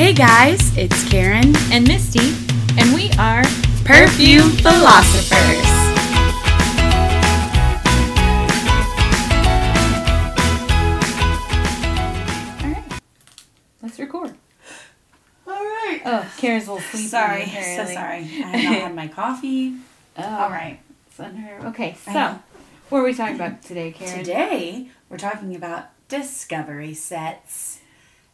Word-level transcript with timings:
Hey 0.00 0.14
guys, 0.14 0.74
it's 0.78 1.06
Karen 1.10 1.54
and 1.70 1.86
Misty, 1.86 2.34
and 2.80 2.94
we 2.94 3.10
are 3.18 3.42
Perfume 3.84 4.48
Philosophers. 4.48 5.66
All 12.62 12.70
right, 12.70 12.84
let's 13.82 13.98
record. 13.98 14.34
All 15.46 15.52
right. 15.52 16.00
Oh, 16.06 16.32
Karen's 16.38 16.66
a 16.66 16.72
little 16.72 16.88
sleepy. 16.88 17.06
sorry, 17.06 17.44
so 17.44 17.84
sorry. 17.84 17.92
I 17.92 18.56
have 18.56 18.64
not 18.64 18.80
had 18.80 18.94
my 18.94 19.08
coffee. 19.08 19.74
Oh, 20.16 20.22
All 20.22 20.50
right. 20.50 20.80
It's 21.08 21.20
under. 21.20 21.68
Okay, 21.68 21.94
so 22.06 22.38
what 22.88 23.00
are 23.00 23.04
we 23.04 23.12
talking 23.12 23.36
about 23.36 23.60
today, 23.62 23.92
Karen? 23.92 24.18
Today 24.18 24.88
we're 25.10 25.18
talking 25.18 25.54
about 25.54 25.90
discovery 26.08 26.94
sets. 26.94 27.79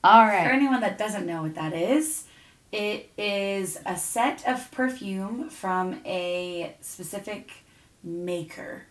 All 0.04 0.26
For 0.44 0.50
anyone 0.50 0.80
that 0.80 0.98
doesn't 0.98 1.26
know 1.26 1.42
what 1.42 1.54
that 1.54 1.72
is, 1.72 2.24
it 2.72 3.10
is 3.16 3.78
a 3.87 3.96
set 3.96 4.46
of 4.46 4.70
perfume 4.70 5.48
from 5.50 6.00
a 6.04 6.77
specific 6.80 7.52
maker. 8.02 8.87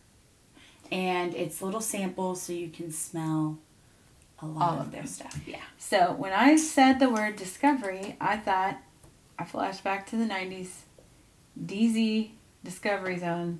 And 0.91 1.34
it's 1.34 1.62
little 1.62 1.82
samples 1.82 2.41
so 2.41 2.54
you 2.54 2.70
can 2.70 2.91
smell 2.91 3.58
a 4.41 4.46
lot 4.46 4.72
All 4.72 4.80
of 4.80 4.88
of 4.88 4.91
their 4.91 5.05
stuff. 5.05 5.40
Yeah. 5.48 5.62
So 5.77 6.13
when 6.13 6.34
I 6.34 6.58
said 6.58 6.99
the 6.99 7.10
word 7.10 7.38
discovery, 7.38 8.18
I 8.20 8.38
thought 8.38 8.77
I 9.40 9.46
flashed 9.46 9.84
back 9.84 10.08
to 10.08 10.16
the 10.16 10.26
'90s. 10.26 10.70
DZ 11.63 12.32
Discovery 12.63 13.18
Zone. 13.18 13.60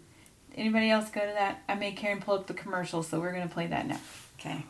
Anybody 0.56 0.90
else 0.90 1.10
go 1.10 1.22
to 1.22 1.34
that? 1.34 1.64
I 1.68 1.76
made 1.76 1.96
Karen 1.96 2.22
pull 2.22 2.36
up 2.36 2.48
the 2.48 2.54
commercial, 2.54 3.04
so 3.04 3.20
we're 3.20 3.34
gonna 3.34 3.48
play 3.48 3.68
that 3.68 3.88
now. 3.88 4.00
Okay. 4.40 4.66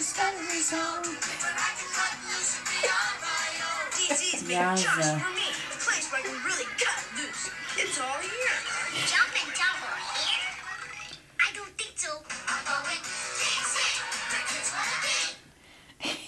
Going 0.00 0.40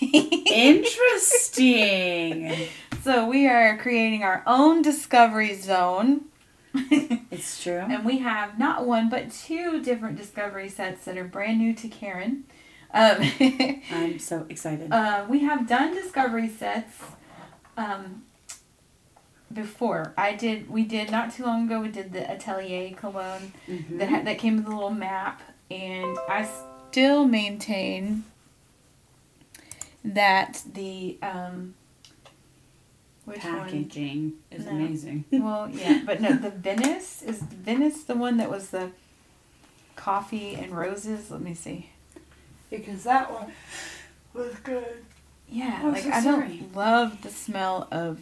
Interesting. 0.47 2.69
So 3.03 3.29
we 3.29 3.48
are 3.48 3.77
creating 3.79 4.23
our 4.23 4.45
own 4.47 4.81
discovery 4.81 5.57
zone. 5.57 6.27
it's 6.73 7.61
true. 7.61 7.81
And 7.81 8.05
we 8.05 8.19
have 8.19 8.61
not 8.61 8.86
one 8.86 9.11
but 9.11 9.33
two 9.33 9.83
different 9.83 10.17
discovery 10.17 10.69
sets 10.69 11.05
that 11.07 11.19
are 11.19 11.25
brand 11.25 11.59
new 11.59 11.75
to 11.75 11.89
Karen. 11.89 12.45
Um, 12.95 13.17
I'm 13.91 14.19
so 14.19 14.45
excited. 14.48 14.93
uh, 14.93 15.25
we 15.29 15.41
have 15.41 15.67
done 15.67 15.95
discovery 15.95 16.48
sets 16.48 16.98
um, 17.77 18.23
before. 19.53 20.12
I 20.19 20.35
did. 20.35 20.69
We 20.71 20.85
did 20.85 21.11
not 21.11 21.33
too 21.33 21.45
long 21.45 21.67
ago. 21.67 21.81
We 21.81 21.89
did 21.89 22.13
the 22.13 22.31
Atelier 22.31 22.93
cologne 22.95 23.53
Mhm. 23.69 23.98
that 23.98 24.25
that 24.25 24.39
came 24.39 24.57
with 24.57 24.67
a 24.67 24.70
little 24.70 24.91
map, 24.91 25.41
and 25.70 26.17
I 26.29 26.47
still 26.91 27.25
maintain 27.27 28.25
that 30.05 30.63
the 30.75 31.17
um, 31.23 31.75
which 33.25 33.43
one? 33.45 33.55
Packaging 33.61 34.33
is 34.51 34.65
No. 34.67 34.73
amazing. 34.73 35.25
Well, 35.33 35.70
yeah, 35.70 36.03
but 36.05 36.20
no, 36.20 36.33
the 36.37 36.51
Venice 36.51 37.23
is 37.23 37.39
Venice 37.43 38.05
the 38.05 38.17
one 38.17 38.37
that 38.37 38.51
was 38.51 38.70
the 38.70 38.91
coffee 39.97 40.55
and 40.57 40.77
roses. 40.77 41.30
Let 41.30 41.41
me 41.41 41.55
see. 41.55 41.89
Because 42.79 43.05
that 43.05 43.31
one 43.31 43.53
was 44.35 44.55
good. 44.63 45.05
Yeah, 45.49 45.81
Oh, 45.83 45.89
I'm 45.89 45.93
like 45.93 46.03
so 46.05 46.11
I 46.11 46.21
sorry. 46.23 46.57
don't 46.59 46.75
love 46.75 47.23
the 47.23 47.29
smell 47.31 47.87
of. 47.93 48.21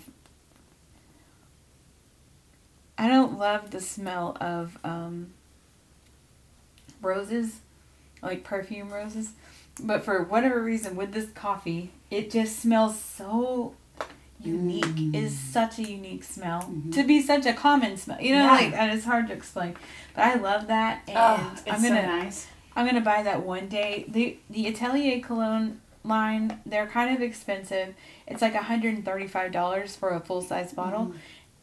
I 2.99 3.09
don't 3.09 3.39
love 3.39 3.71
the 3.71 3.81
smell 3.81 4.37
of 4.41 4.77
um, 4.85 5.33
roses, 7.01 7.61
like 8.23 8.45
perfume 8.45 8.93
roses, 8.93 9.31
but 9.83 10.05
for 10.05 10.23
whatever 10.25 10.63
reason, 10.63 10.97
with 10.97 11.13
this 11.13 11.31
coffee, 11.35 11.93
it 12.11 12.31
just 12.31 12.59
smells 12.59 13.01
so 13.01 13.75
unique. 14.43 14.85
Mm. 14.85 15.15
Is 15.15 15.39
such 15.39 15.79
a 15.79 15.83
unique 15.83 16.25
smell 16.25 16.63
Mhm. 16.63 16.93
to 16.95 17.05
be 17.05 17.23
such 17.23 17.47
a 17.47 17.53
common 17.55 17.97
smell. 17.97 18.21
You 18.21 18.35
know, 18.35 18.45
Yeah. 18.45 18.51
like 18.53 18.73
and 18.75 18.93
it's 18.93 19.05
hard 19.05 19.29
to 19.29 19.33
explain, 19.33 19.77
but 20.15 20.25
I 20.25 20.35
love 20.35 20.67
that, 20.67 21.03
and 21.09 21.17
Oh, 21.17 21.53
it's 21.53 21.63
I'm 21.71 21.81
so 21.81 21.89
gonna 21.89 22.03
nice. 22.07 22.49
I'm 22.81 22.87
gonna 22.87 23.01
buy 23.03 23.23
that 23.25 23.45
one 23.45 23.69
day. 23.69 24.07
the 24.09 24.39
The 24.49 24.67
Atelier 24.69 25.21
cologne 25.21 25.81
line, 26.03 26.61
they're 26.65 26.87
kind 26.87 27.15
of 27.15 27.21
expensive. 27.21 27.95
It's 28.27 28.41
like 28.41 28.55
hundred 28.55 28.95
and 28.95 29.05
thirty 29.05 29.27
five 29.27 29.53
dollars 29.53 29.97
for 29.97 30.11
a 30.11 30.21
full 30.21 30.41
size 30.41 30.73
bottle. 30.73 31.09
Mhm. 31.09 31.15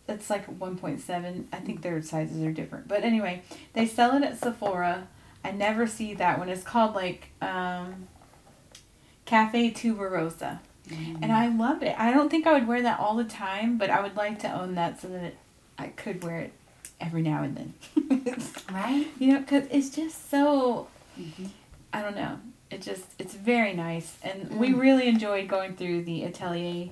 It's 0.09 0.29
like 0.29 0.45
one 0.45 0.77
point 0.77 1.01
seven. 1.01 1.47
I 1.51 1.57
think 1.57 1.81
their 1.81 1.99
sizes 2.03 2.43
are 2.43 2.51
different, 2.51 2.87
but 2.87 3.03
anyway, 3.03 3.41
they 3.73 3.87
sell 3.87 4.15
it 4.15 4.23
at 4.23 4.37
Sephora. 4.39 5.07
I 5.43 5.51
never 5.51 5.87
see 5.87 6.13
that 6.13 6.37
one. 6.37 6.49
It's 6.49 6.63
called 6.63 6.93
like 6.93 7.29
um, 7.41 8.07
Cafe 9.25 9.71
Tuberosa, 9.71 10.59
Mm. 10.87 11.19
and 11.23 11.31
I 11.33 11.47
love 11.47 11.81
it. 11.83 11.95
I 11.99 12.11
don't 12.11 12.29
think 12.29 12.47
I 12.47 12.53
would 12.53 12.67
wear 12.67 12.81
that 12.83 12.99
all 12.99 13.15
the 13.15 13.25
time, 13.25 13.77
but 13.77 13.89
I 13.89 14.01
would 14.01 14.15
like 14.15 14.39
to 14.39 14.47
own 14.61 14.75
that 14.75 15.01
so 15.01 15.07
that 15.09 15.23
it, 15.23 15.37
I 15.77 15.87
could 15.87 16.23
wear 16.23 16.39
it 16.39 16.53
every 17.01 17.21
now 17.23 17.43
and 17.43 17.57
then. 17.57 17.73
Right? 18.71 19.07
You 19.19 19.33
know, 19.33 19.39
because 19.39 19.65
it's 19.71 19.89
just 19.89 20.29
so, 20.29 20.87
Mhm. 21.19 21.49
I 21.93 22.01
don't 22.01 22.15
know. 22.15 22.39
It 22.69 22.81
just, 22.81 23.05
it's 23.17 23.33
very 23.33 23.73
nice. 23.73 24.17
And 24.23 24.59
we 24.59 24.69
Mm. 24.69 24.79
really 24.81 25.07
enjoyed 25.07 25.47
going 25.47 25.75
through 25.75 26.03
the 26.03 26.23
Atelier 26.25 26.89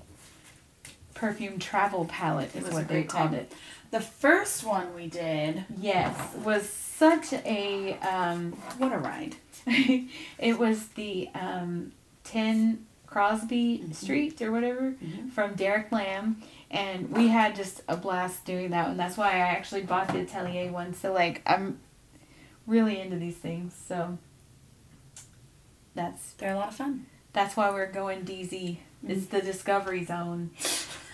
perfume 1.14 1.60
travel 1.60 2.06
palette, 2.06 2.56
is 2.56 2.70
what 2.74 2.88
they 2.88 3.04
called 3.04 3.32
time. 3.32 3.40
it. 3.40 3.54
The 3.92 4.02
first 4.02 4.64
one 4.66 4.94
we 4.96 5.08
did, 5.08 5.64
Yes, 5.80 6.18
was 6.44 6.68
such 6.68 7.32
a, 7.34 7.94
um, 8.00 8.52
what 8.78 8.92
a 8.92 8.98
ride. 8.98 9.36
it 9.66 10.60
was 10.60 10.88
the 10.90 11.30
um, 11.34 11.92
10 12.26 12.86
Crosby 13.08 13.84
Mhm. 13.86 13.96
Street 13.96 14.42
or 14.42 14.52
whatever 14.52 14.92
Mhm. 15.02 15.32
from 15.32 15.54
Derek 15.56 15.92
Lam. 15.92 16.42
And 16.70 17.10
we 17.12 17.30
had 17.30 17.56
just 17.56 17.82
a 17.88 17.96
blast 17.96 18.44
doing 18.44 18.72
that 18.72 18.88
one. 18.90 18.98
That's 18.98 19.16
why 19.16 19.32
I 19.32 19.38
actually 19.40 19.84
bought 19.84 20.10
the 20.10 20.20
Atelier 20.22 20.72
one. 20.72 20.94
So, 20.94 21.14
like, 21.14 21.42
I'm 21.46 21.80
really 22.68 23.00
into 23.00 23.18
these 23.18 23.36
things. 23.38 23.74
So, 23.88 24.18
that's 25.94 26.34
They're 26.34 26.54
a 26.54 26.58
lot 26.58 26.70
of 26.70 26.76
fun. 26.76 27.06
that's 27.34 27.56
why 27.56 27.70
we're 27.70 27.92
going 27.92 28.24
DZ. 28.24 28.50
Mm-hmm. 28.52 29.12
It's 29.12 29.28
the 29.28 29.42
Discovery 29.42 30.04
Zone. 30.06 30.52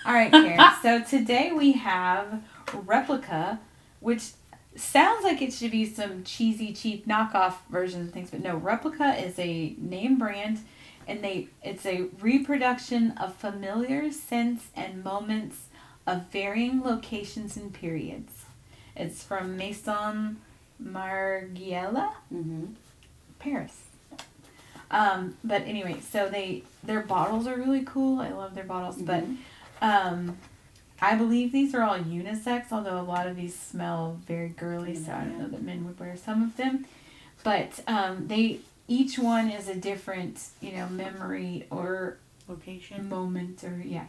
All 0.06 0.14
right, 0.14 0.32
Karen. 0.32 0.60
so 0.82 1.02
today 1.04 1.52
we 1.52 1.74
have 1.74 2.42
Replica, 2.74 3.60
which 4.00 4.32
sounds 4.76 5.24
like 5.24 5.42
it 5.42 5.54
should 5.54 5.72
be 5.72 5.86
some 5.86 6.24
cheesy, 6.24 6.74
cheap 6.74 7.06
knockoff 7.08 7.56
versions 7.70 8.08
of 8.08 8.14
things, 8.14 8.32
but 8.32 8.42
no. 8.42 8.56
Replica 8.56 9.14
is 9.16 9.38
a 9.38 9.76
name 9.78 10.18
brand, 10.18 10.60
and 11.08 11.24
they 11.24 11.50
it's 11.62 11.86
a 11.86 12.08
reproduction 12.22 13.12
of 13.12 13.36
familiar 13.36 14.12
scents 14.12 14.66
and 14.76 15.04
moments 15.04 15.66
of 16.08 16.28
varying 16.32 16.82
locations 16.82 17.58
and 17.58 17.72
periods. 17.74 18.46
It's 18.96 19.24
from 19.24 19.56
Maison 19.58 20.38
Margiela. 20.84 22.14
Mm-hmm. 22.34 22.66
Paris. 23.40 23.82
Um, 24.90 25.38
but 25.44 25.62
anyway, 25.64 26.00
so 26.02 26.30
they 26.30 26.64
their 26.84 27.02
bottles 27.02 27.48
are 27.48 27.56
really 27.56 27.84
cool. 27.84 28.20
I 28.20 28.30
love 28.30 28.56
their 28.56 28.66
bottles, 28.66 29.02
but 29.02 29.24
um, 29.82 30.38
I 31.02 31.16
believe 31.16 31.52
these 31.52 31.74
are 31.74 31.82
all 31.82 31.98
unisex. 31.98 32.72
Although 32.72 33.00
a 33.00 33.02
lot 33.02 33.26
of 33.26 33.36
these 33.36 33.58
smell 33.58 34.20
very 34.28 34.50
girly, 34.50 34.96
so 34.96 35.14
I 35.14 35.24
don't 35.24 35.40
know 35.40 35.48
that 35.48 35.64
men 35.64 35.86
would 35.86 36.00
wear 36.00 36.18
some 36.18 36.44
of 36.44 36.58
them. 36.58 36.86
But 37.44 37.80
um, 37.88 38.28
they 38.28 38.60
each 38.88 39.18
one 39.18 39.50
is 39.50 39.70
a 39.70 39.76
different, 39.76 40.44
you 40.60 40.74
know, 40.74 40.90
memory 40.90 41.66
or 41.70 42.18
Location. 42.50 43.08
moment 43.08 43.64
or 43.64 43.82
yeah. 43.84 44.06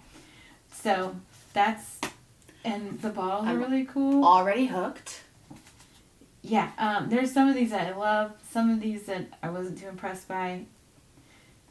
So 0.72 1.14
that's 1.52 2.00
and 2.64 3.00
the 3.00 3.10
bottles 3.10 3.46
are 3.46 3.50
I'm 3.50 3.60
really 3.60 3.84
cool. 3.84 4.24
Already 4.24 4.66
hooked. 4.66 5.22
Yeah, 6.42 6.72
um, 6.76 7.08
there's 7.08 7.32
some 7.32 7.48
of 7.48 7.54
these 7.54 7.70
that 7.70 7.86
I 7.94 7.96
love, 7.96 8.32
some 8.50 8.68
of 8.68 8.80
these 8.80 9.04
that 9.04 9.26
I 9.42 9.50
wasn't 9.50 9.78
too 9.78 9.88
impressed 9.88 10.26
by. 10.26 10.64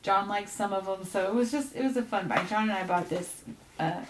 John 0.01 0.27
likes 0.29 0.51
some 0.51 0.73
of 0.73 0.85
them, 0.85 1.03
so 1.03 1.27
it 1.27 1.33
was 1.33 1.51
just 1.51 1.75
it 1.75 1.83
was 1.83 1.97
a 1.97 2.01
fun 2.01 2.27
buy. 2.27 2.43
John 2.45 2.63
and 2.63 2.71
I 2.71 2.85
bought 2.85 3.09
this. 3.09 3.43
Uh, 3.77 4.01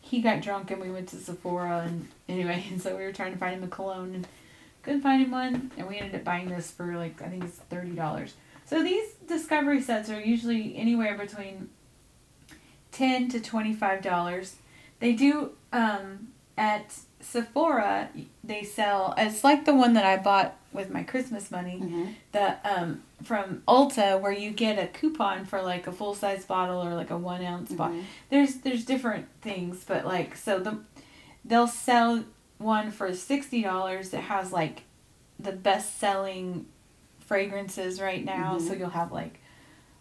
he 0.00 0.22
got 0.22 0.40
drunk 0.40 0.70
and 0.70 0.80
we 0.80 0.90
went 0.90 1.08
to 1.08 1.16
Sephora 1.16 1.84
and 1.86 2.08
anyway, 2.28 2.64
and 2.70 2.80
so 2.80 2.96
we 2.96 3.02
were 3.02 3.12
trying 3.12 3.32
to 3.32 3.38
find 3.38 3.56
him 3.56 3.64
a 3.64 3.68
cologne 3.68 4.14
and 4.14 4.28
couldn't 4.82 5.02
find 5.02 5.22
him 5.22 5.32
one, 5.32 5.72
and 5.76 5.88
we 5.88 5.98
ended 5.98 6.14
up 6.14 6.24
buying 6.24 6.48
this 6.48 6.70
for 6.70 6.96
like 6.96 7.20
I 7.20 7.28
think 7.28 7.44
it's 7.44 7.58
thirty 7.58 7.90
dollars. 7.90 8.34
So 8.64 8.82
these 8.82 9.10
discovery 9.28 9.82
sets 9.82 10.08
are 10.08 10.20
usually 10.20 10.76
anywhere 10.76 11.18
between 11.18 11.68
ten 12.92 13.28
to 13.30 13.40
twenty 13.40 13.74
five 13.74 14.02
dollars. 14.02 14.56
They 15.00 15.12
do 15.12 15.50
um, 15.72 16.28
at 16.56 16.96
Sephora. 17.20 18.10
They 18.46 18.62
sell. 18.62 19.12
It's 19.18 19.42
like 19.42 19.64
the 19.64 19.74
one 19.74 19.94
that 19.94 20.04
I 20.04 20.16
bought 20.18 20.56
with 20.72 20.90
my 20.90 21.02
Christmas 21.02 21.50
money. 21.50 21.80
Mhm. 21.82 22.14
The 22.32 22.56
um, 22.64 23.02
from 23.22 23.62
Ulta, 23.66 24.20
where 24.20 24.32
you 24.32 24.50
get 24.50 24.78
a 24.78 24.86
coupon 24.86 25.44
for 25.46 25.60
like 25.62 25.86
a 25.86 25.92
full 25.92 26.14
size 26.14 26.44
bottle 26.44 26.80
or 26.82 26.94
like 26.94 27.10
a 27.10 27.16
one 27.18 27.44
ounce 27.44 27.72
bottle. 27.72 27.96
Mhm. 27.96 28.04
There's 28.30 28.54
there's 28.58 28.84
different 28.84 29.26
things, 29.42 29.84
but 29.86 30.04
like 30.06 30.36
so 30.36 30.58
the 30.60 30.78
they'll 31.44 31.66
sell 31.66 32.24
one 32.58 32.90
for 32.90 33.12
sixty 33.14 33.62
dollars 33.62 34.10
that 34.10 34.22
has 34.22 34.52
like 34.52 34.82
the 35.40 35.52
best 35.52 35.98
selling 35.98 36.66
fragrances 37.20 38.00
right 38.00 38.24
now. 38.24 38.56
Mhm. 38.58 38.68
So 38.68 38.74
you'll 38.74 38.90
have 38.90 39.10
like 39.12 39.40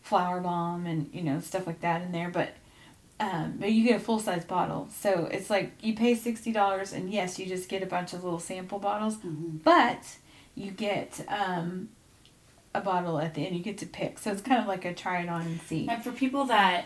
Flowerbomb 0.07 0.88
and 0.88 1.09
you 1.13 1.24
know 1.24 1.39
stuff 1.39 1.65
like 1.65 1.81
that 1.81 2.01
in 2.03 2.12
there, 2.12 2.30
but 2.30 2.50
um, 3.20 3.56
but 3.60 3.72
you 3.72 3.84
get 3.84 3.96
a 3.98 4.00
full 4.00 4.20
size 4.20 4.44
bottle. 4.46 4.88
So 4.92 5.28
it's 5.32 5.50
like 5.50 5.72
you 5.82 5.96
pay 5.96 6.16
sixty 6.16 6.52
dollars, 6.52 6.94
and 6.94 7.10
yes, 7.12 7.40
you 7.40 7.46
just 7.46 7.70
get 7.70 7.82
a 7.84 7.86
bunch 7.86 8.14
of 8.14 8.24
little 8.24 8.40
sample 8.40 8.80
bottles, 8.80 9.18
Mhm. 9.18 9.64
but 9.64 10.18
you 10.56 10.72
get 10.72 11.26
um, 11.28 11.90
a 12.74 12.82
bottle 12.82 13.20
at 13.20 13.34
the 13.34 13.46
end. 13.46 13.56
You 13.56 13.64
get 13.64 13.78
to 13.80 13.86
pick, 13.86 14.20
so 14.20 14.32
it's 14.32 14.42
kind 14.42 14.62
of 14.62 14.68
like 14.68 14.84
a 14.86 14.94
try 14.94 15.22
it 15.22 15.30
on 15.30 15.42
and 15.42 15.62
see. 15.62 15.88
And 15.88 16.04
for 16.04 16.12
people 16.12 16.46
that 16.46 16.86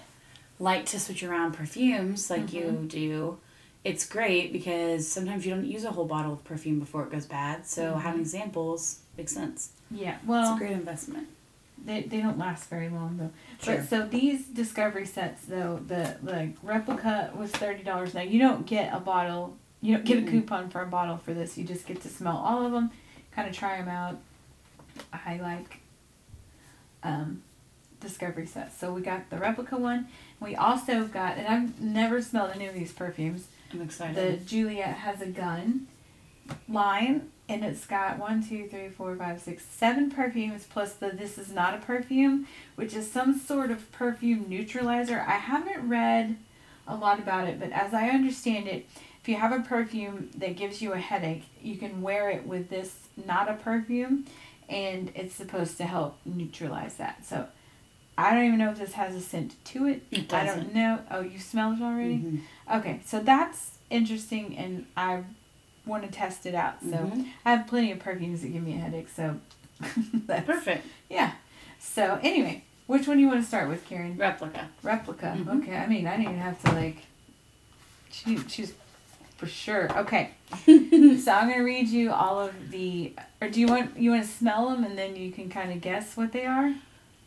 like 0.60 0.86
to 0.88 1.00
switch 1.00 1.24
around 1.24 1.54
perfumes 1.54 2.30
like 2.30 2.52
you 2.54 2.64
Mm-hmm. 2.66 2.88
do, 2.88 3.38
it's 3.84 4.06
great 4.06 4.52
because 4.52 5.08
sometimes 5.08 5.46
you 5.46 5.54
don't 5.56 5.66
use 5.66 5.86
a 5.86 5.92
whole 5.92 6.06
bottle 6.06 6.34
of 6.34 6.44
perfume 6.44 6.80
before 6.80 7.04
it 7.04 7.12
goes 7.12 7.26
bad. 7.26 7.66
So 7.66 7.94
Mhm. 7.94 8.02
having 8.02 8.26
samples 8.26 9.00
makes 9.18 9.32
sense. 9.34 9.72
Yeah, 9.90 10.18
well, 10.28 10.52
It's 10.54 10.62
a 10.62 10.66
great 10.66 10.74
investment. 10.74 11.28
They, 11.86 12.02
they 12.04 12.22
don't 12.22 12.38
last 12.38 12.70
very 12.70 12.90
long 12.90 13.18
though. 13.18 13.32
Sure. 13.62 13.78
But 13.78 13.90
so 13.90 14.06
these 14.06 14.46
discovery 14.46 15.06
sets 15.06 15.46
though, 15.46 15.80
the 15.88 16.18
the 16.22 16.52
replica 16.64 17.32
was 17.36 17.52
thirty 17.52 17.84
dollars. 17.84 18.14
Now 18.14 18.22
you 18.22 18.40
don't 18.40 18.66
get 18.66 18.94
a 18.94 19.00
bottle, 19.00 19.56
you 19.82 19.96
don't 19.96 20.06
get 20.06 20.20
Mhm. 20.24 20.28
a 20.28 20.32
coupon 20.32 20.70
for 20.70 20.82
a 20.82 20.86
bottle 20.88 21.18
for 21.18 21.34
this. 21.34 21.58
You 21.58 21.64
just 21.64 21.86
get 21.88 22.02
to 22.02 22.10
smell 22.10 22.38
all 22.38 22.66
of 22.66 22.72
them, 22.72 22.92
kind 23.32 23.48
of 23.50 23.56
try 23.56 23.78
them 23.78 23.88
out. 23.90 24.18
I 25.14 25.38
like 25.38 25.80
um, 27.04 27.42
discovery 28.02 28.46
sets. 28.46 28.78
So 28.78 28.92
we 28.94 29.02
got 29.02 29.30
the 29.30 29.38
replica 29.38 29.78
one. 29.78 30.08
We 30.40 30.56
also 30.56 31.06
got, 31.06 31.38
and 31.38 31.48
I've 31.48 31.82
never 31.82 32.22
smelled 32.22 32.52
any 32.56 32.66
of 32.68 32.74
these 32.74 32.92
perfumes. 32.92 33.48
I'm 33.72 33.82
excited. 33.82 34.42
The. 34.42 34.46
Juliette 34.46 34.96
Has 34.98 35.22
a 35.22 35.28
Gun 35.28 35.88
line, 36.68 37.30
and 37.50 37.66
it's 37.66 37.86
got 37.86 38.20
one, 38.20 38.48
two, 38.48 38.68
three, 38.68 38.90
four, 38.90 39.16
five, 39.16 39.42
six, 39.42 39.66
seven 39.66 40.12
perfumes 40.12 40.68
plus 40.70 40.94
the 40.94 41.10
This 41.10 41.38
Is 41.40 41.52
Not 41.52 41.74
a 41.74 41.80
Perfume, 41.80 42.48
which 42.76 42.94
is 42.94 43.12
some 43.12 43.38
sort 43.40 43.72
of 43.72 43.92
perfume 43.92 44.46
neutralizer. 44.48 45.26
I 45.28 45.38
haven't 45.38 45.90
read 45.90 46.38
a 46.88 46.96
lot 46.96 47.20
about 47.20 47.48
it, 47.48 47.60
but 47.60 47.72
as 47.72 47.94
I 47.94 48.10
understand 48.10 48.68
it, 48.68 48.88
if 49.22 49.28
you 49.28 49.36
have 49.36 49.52
a 49.52 49.62
perfume 49.62 50.30
that 50.38 50.56
gives 50.56 50.82
you 50.82 50.94
a 50.94 51.00
headache, 51.00 51.44
you 51.62 51.76
can 51.78 52.02
wear 52.02 52.30
it 52.30 52.46
with 52.46 52.70
this 52.70 52.96
not 53.26 53.50
a 53.50 53.56
perfume, 53.56 54.26
and 54.70 55.12
it's 55.16 55.36
supposed 55.36 55.78
to 55.78 55.86
help 55.86 56.18
neutralize 56.26 56.96
that. 56.96 57.26
So. 57.26 57.48
I 58.18 58.34
don't 58.34 58.44
even 58.48 58.60
know 58.60 58.72
if 58.72 58.78
this 58.80 58.92
has 58.94 59.16
a 59.16 59.22
scent 59.22 59.56
to 59.64 59.88
it. 59.88 60.04
It 60.12 60.34
I 60.34 60.46
don't 60.46 60.76
know. 60.76 61.00
Oh, 61.10 61.22
you 61.22 61.40
smelled 61.40 61.80
it 61.80 61.84
already? 61.84 62.16
Mhm. 62.18 62.42
Okay, 62.70 63.00
so 63.06 63.22
that's 63.22 63.78
interesting, 63.90 64.58
and 64.58 64.86
I 64.98 65.24
want 65.90 66.04
to 66.04 66.10
test 66.12 66.46
it 66.46 66.56
out. 66.56 66.82
So 66.82 66.96
Mhm. 66.98 67.28
I 67.46 67.52
have 67.52 67.68
plenty 67.68 67.92
of 67.92 68.00
perfumes 68.00 68.42
that 68.42 68.50
give 68.54 68.64
me 68.64 68.74
a 68.76 68.78
headache. 68.80 69.10
So 69.16 69.40
that's 70.14 70.46
Perfect. 70.46 70.86
Yeah. 71.10 71.32
So 71.80 72.20
anyway, 72.24 72.64
which 72.88 73.08
one 73.08 73.18
do 73.18 73.22
you 73.24 73.28
want 73.30 73.42
to 73.42 73.48
start 73.48 73.68
with, 73.70 73.86
Karen? 73.88 74.16
Replica. 74.18 74.70
Replica. 74.84 75.36
Mhm. 75.38 75.64
Okay. 75.64 75.76
I 75.76 75.88
mean, 75.88 76.08
I 76.08 76.12
didn't 76.18 76.30
even 76.34 76.40
have 76.42 76.62
to 76.64 76.72
like 76.72 76.98
choose, 78.12 78.46
choose 78.46 78.74
for 79.38 79.48
sure. 79.48 79.90
Okay. 80.00 80.32
so 80.66 81.32
I'm 81.32 81.50
gonna 81.50 81.64
read 81.64 81.88
you 81.88 82.12
all 82.12 82.40
of 82.40 82.72
the. 82.72 83.14
Or 83.42 83.50
do 83.50 83.60
you 83.60 83.68
want 83.68 83.98
you 83.98 84.12
want 84.12 84.24
to 84.24 84.30
smell 84.30 84.70
them 84.70 84.84
and 84.84 84.98
then 84.98 85.16
you 85.16 85.32
can 85.32 85.50
kind 85.50 85.72
of 85.72 85.82
guess 85.82 86.18
what 86.18 86.32
they 86.32 86.46
are? 86.46 86.74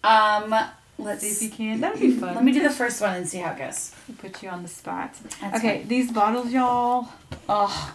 Um, 0.05 0.55
let's 0.99 1.23
See 1.23 1.29
if 1.31 1.43
you 1.43 1.51
can. 1.57 1.81
That 1.81 1.93
would 1.93 2.01
be 2.01 2.13
fun. 2.13 2.35
Let 2.35 2.45
me 2.45 2.53
do 2.53 2.63
the 2.63 2.71
first 2.71 3.01
one 3.01 3.15
and 3.15 3.27
see 3.29 3.39
how 3.39 3.53
it 3.53 3.59
goes. 3.59 3.95
put 4.19 4.43
you 4.43 4.49
on 4.51 4.63
the 4.63 4.69
spot. 4.69 5.15
That's 5.41 5.59
okay, 5.59 5.79
fine. 5.79 5.89
these 5.89 6.11
bottles, 6.13 6.51
y'all. 6.53 7.09
Oh, 7.49 7.95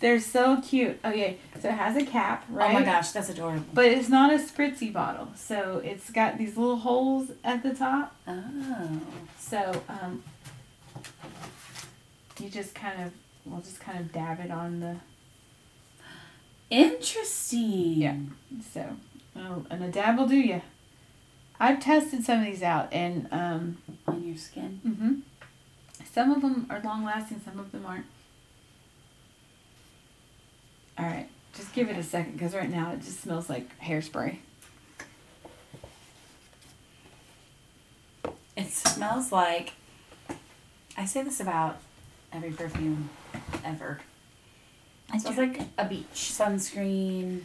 they're 0.00 0.20
so 0.20 0.60
cute. 0.60 0.98
Okay, 1.04 1.38
so 1.60 1.68
it 1.68 1.74
has 1.74 1.96
a 1.96 2.04
cap, 2.04 2.44
right? 2.48 2.70
Oh 2.70 2.72
my 2.74 2.84
gosh, 2.84 3.10
that's 3.10 3.28
adorable. 3.28 3.64
But 3.72 3.86
it's 3.86 4.08
not 4.08 4.32
a 4.32 4.36
spritzy 4.38 4.92
bottle, 4.92 5.28
so 5.36 5.80
it's 5.84 6.10
got 6.10 6.38
these 6.38 6.56
little 6.56 6.76
holes 6.76 7.30
at 7.44 7.62
the 7.62 7.74
top. 7.74 8.14
Oh. 8.26 9.00
So 9.38 9.82
um, 9.88 10.22
you 12.40 12.48
just 12.48 12.74
kind 12.74 13.02
of, 13.02 13.12
we'll 13.44 13.60
just 13.60 13.80
kind 13.80 13.98
of 14.00 14.12
dab 14.12 14.40
it 14.40 14.50
on 14.50 14.80
the. 14.80 14.96
Interesting. 16.70 17.96
Yeah. 17.96 18.16
So, 18.72 18.96
oh, 19.36 19.64
and 19.70 19.82
a 19.82 19.88
dab 19.88 20.18
will 20.18 20.28
do 20.28 20.36
you. 20.36 20.62
I've 21.58 21.80
tested 21.80 22.24
some 22.24 22.40
of 22.40 22.44
these 22.44 22.62
out, 22.62 22.92
and 22.92 23.26
um, 23.32 23.78
On 24.06 24.22
your 24.24 24.36
skin. 24.36 24.80
hmm 24.82 25.14
some 26.12 26.32
of 26.32 26.42
them 26.42 26.66
are 26.70 26.80
long 26.80 27.04
lasting, 27.04 27.40
some 27.44 27.58
of 27.60 27.70
them 27.70 27.84
aren't. 27.86 28.06
All 30.98 31.04
right, 31.06 31.28
just 31.54 31.72
give 31.72 31.88
it 31.88 31.96
a 31.96 32.02
second 32.02 32.32
because 32.32 32.54
right 32.54 32.68
now 32.70 32.92
it 32.92 33.00
just 33.00 33.20
smells 33.20 33.48
like 33.48 33.78
hairspray. 33.80 34.38
It 38.56 38.66
smells 38.68 39.30
like. 39.30 39.72
I 40.96 41.04
say 41.04 41.22
this 41.22 41.38
about 41.38 41.78
every 42.32 42.50
perfume 42.50 43.10
ever. 43.64 44.00
It 45.14 45.20
smells 45.20 45.38
like 45.38 45.60
a 45.78 45.84
beach 45.84 46.06
sunscreen. 46.12 47.42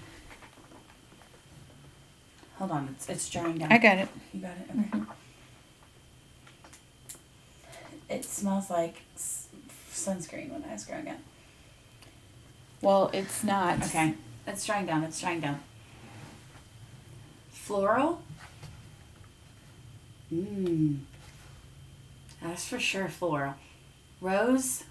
Hold 2.58 2.72
on, 2.72 2.90
it's 2.96 3.08
it's 3.10 3.30
drying 3.30 3.60
down. 3.60 3.72
I 3.72 3.78
got 3.78 3.98
it. 4.00 4.10
You 4.34 4.42
got 4.42 4.52
it. 4.58 4.68
Okay. 4.72 4.80
Mm-hmm. 4.90 5.04
It 8.10 8.26
smells 8.26 8.70
like 8.70 9.02
s- 9.16 9.48
sunscreen 9.92 10.52
when 10.52 10.64
I 10.68 10.74
was 10.74 10.84
growing 10.86 11.08
up. 11.08 11.18
Well, 12.84 13.10
it's 13.14 13.46
not. 13.46 13.82
Okay, 13.82 14.16
it's 14.46 14.66
drying 14.66 14.86
down. 14.86 15.06
It's 15.06 15.22
drying 15.22 15.40
down. 15.40 15.62
Floral. 17.50 18.22
Mmm. 20.32 21.00
That's 22.42 22.68
for 22.68 22.80
sure 22.82 23.08
floral. 23.08 23.54
Rose. 24.20 24.84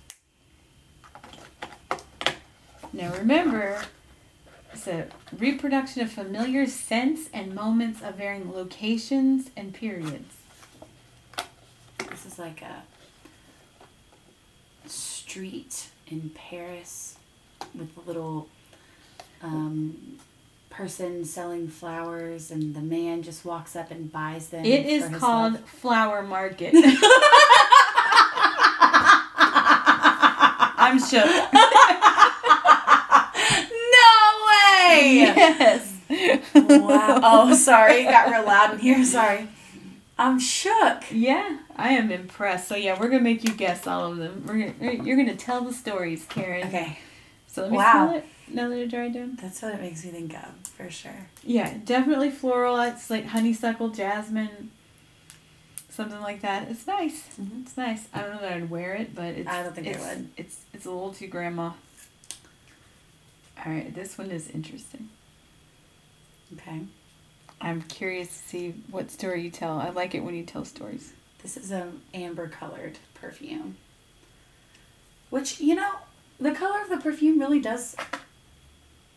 Now 2.95 3.13
remember, 3.13 3.83
it's 4.73 4.87
a 4.87 5.09
reproduction 5.31 6.01
of 6.01 6.11
familiar 6.11 6.67
scents 6.67 7.29
and 7.35 7.55
moments 7.55 8.01
of 8.01 8.15
varying 8.15 8.51
locations 8.51 9.51
and 9.55 9.75
periods. 9.75 10.37
This 12.09 12.25
is 12.25 12.39
like 12.39 12.63
a 12.63 12.85
street 14.89 15.89
in 16.07 16.31
Paris 16.31 17.19
with 17.75 17.97
a 17.97 18.01
little 18.07 18.49
um, 19.43 20.19
person 20.71 21.25
selling 21.25 21.69
flowers, 21.69 22.51
and 22.51 22.75
the 22.75 22.81
man 22.81 23.23
just 23.23 23.45
walks 23.45 23.77
up 23.77 23.91
and 23.91 24.11
buys 24.11 24.49
them. 24.49 24.65
It 24.65 24.87
is 24.87 25.05
called 25.19 25.55
love. 25.55 25.65
Flower 25.69 26.23
Market. 26.23 26.75
I'm 30.85 30.99
shook. 30.99 31.25
No 33.95 34.13
way! 34.47 35.23
Yes. 35.23 35.95
wow. 36.55 37.21
Oh, 37.23 37.55
sorry. 37.55 38.03
It 38.03 38.11
got 38.11 38.31
real 38.31 38.45
loud 38.45 38.75
in 38.75 38.79
here. 38.81 39.05
Sorry. 39.05 39.49
I'm 40.19 40.39
shook. 40.39 41.05
Yeah, 41.11 41.59
I 41.77 41.91
am 41.95 42.11
impressed. 42.11 42.69
So 42.69 42.77
yeah, 42.77 42.99
we're 42.99 43.09
gonna 43.09 43.23
make 43.23 43.45
you 43.45 43.55
guess 43.55 43.87
all 43.87 44.11
of 44.13 44.19
them. 44.19 44.45
We're 44.47 44.73
gonna, 44.73 45.05
you're 45.05 45.17
gonna 45.17 45.37
tell 45.37 45.63
the 45.63 45.73
stories, 45.73 46.27
Karen. 46.29 46.67
Okay. 46.69 46.99
So 47.53 47.63
let 47.63 47.71
me 47.71 47.77
Wow. 47.77 47.93
smell 47.93 48.15
it. 48.17 48.25
Now 48.49 48.69
that 48.71 48.79
it 48.79 48.89
dried 48.91 49.13
down. 49.15 49.37
That's 49.41 49.61
what 49.63 49.75
it 49.75 49.81
makes 49.81 50.05
me 50.05 50.11
think 50.11 50.35
of, 50.35 50.55
for 50.77 50.91
sure. 50.91 51.29
Yeah, 51.45 51.75
definitely 51.85 52.31
floral. 52.31 52.81
It's 52.81 53.09
like 53.11 53.27
honeysuckle, 53.27 53.91
jasmine, 53.91 54.71
something 55.91 56.21
like 56.21 56.41
that. 56.41 56.69
It's 56.69 56.87
nice. 56.87 57.29
Mhm. 57.41 57.63
It's 57.63 57.77
nice. 57.77 58.09
I 58.15 58.23
don't 58.23 58.33
know 58.35 58.41
that 58.41 58.53
I'd 58.55 58.71
wear 58.71 58.95
it, 58.95 59.15
but 59.15 59.35
it's. 59.35 59.49
I 59.49 59.63
don't 59.63 59.75
think 59.75 59.87
I 59.87 60.01
would. 60.01 60.31
It's 60.37 60.61
it's 60.73 60.87
a 60.87 60.91
little 60.91 61.13
too 61.13 61.29
grandma. 61.29 61.73
All 63.65 63.71
right, 63.73 63.95
this 63.95 64.17
one 64.19 64.31
is 64.31 64.49
interesting. 64.51 65.09
Okay. 66.55 66.81
I'm 67.61 67.83
curious 67.83 68.29
to 68.29 68.49
see 68.49 68.71
what 68.91 69.11
story 69.11 69.43
you 69.43 69.51
tell. 69.51 69.79
I 69.79 69.91
like 69.91 70.15
it 70.15 70.21
when 70.21 70.35
you 70.35 70.43
tell 70.45 70.65
stories. 70.65 71.13
This 71.43 71.57
is 71.57 71.71
an 71.71 72.01
amber 72.13 72.49
colored 72.49 72.99
perfume. 73.15 73.77
Which, 75.31 75.61
you 75.61 75.75
know, 75.77 75.93
the 76.43 76.53
color 76.53 76.81
of 76.83 76.89
the 76.91 76.99
perfume 76.99 77.39
really 77.41 77.61
does 77.61 77.97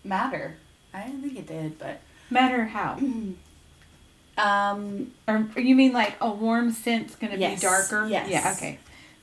matter. 0.03 0.57
I 0.93 1.03
didn't 1.03 1.21
think 1.23 1.37
it 1.39 1.47
did, 1.47 1.77
but 1.79 1.99
Matter 2.29 2.65
how. 2.65 2.99
Um, 4.37 5.11
Or, 5.27 5.47
or 5.55 5.61
you 5.61 5.75
mean 5.75 5.93
like 5.93 6.15
a 6.19 6.29
warm 6.29 6.71
scent's 6.71 7.15
gonna 7.15 7.37
Yes, 7.37 7.59
be 7.61 7.65
darker? 7.67 8.05
yes. 8.07 8.29
Yeah. 8.29 8.53
Okay. 8.57 8.79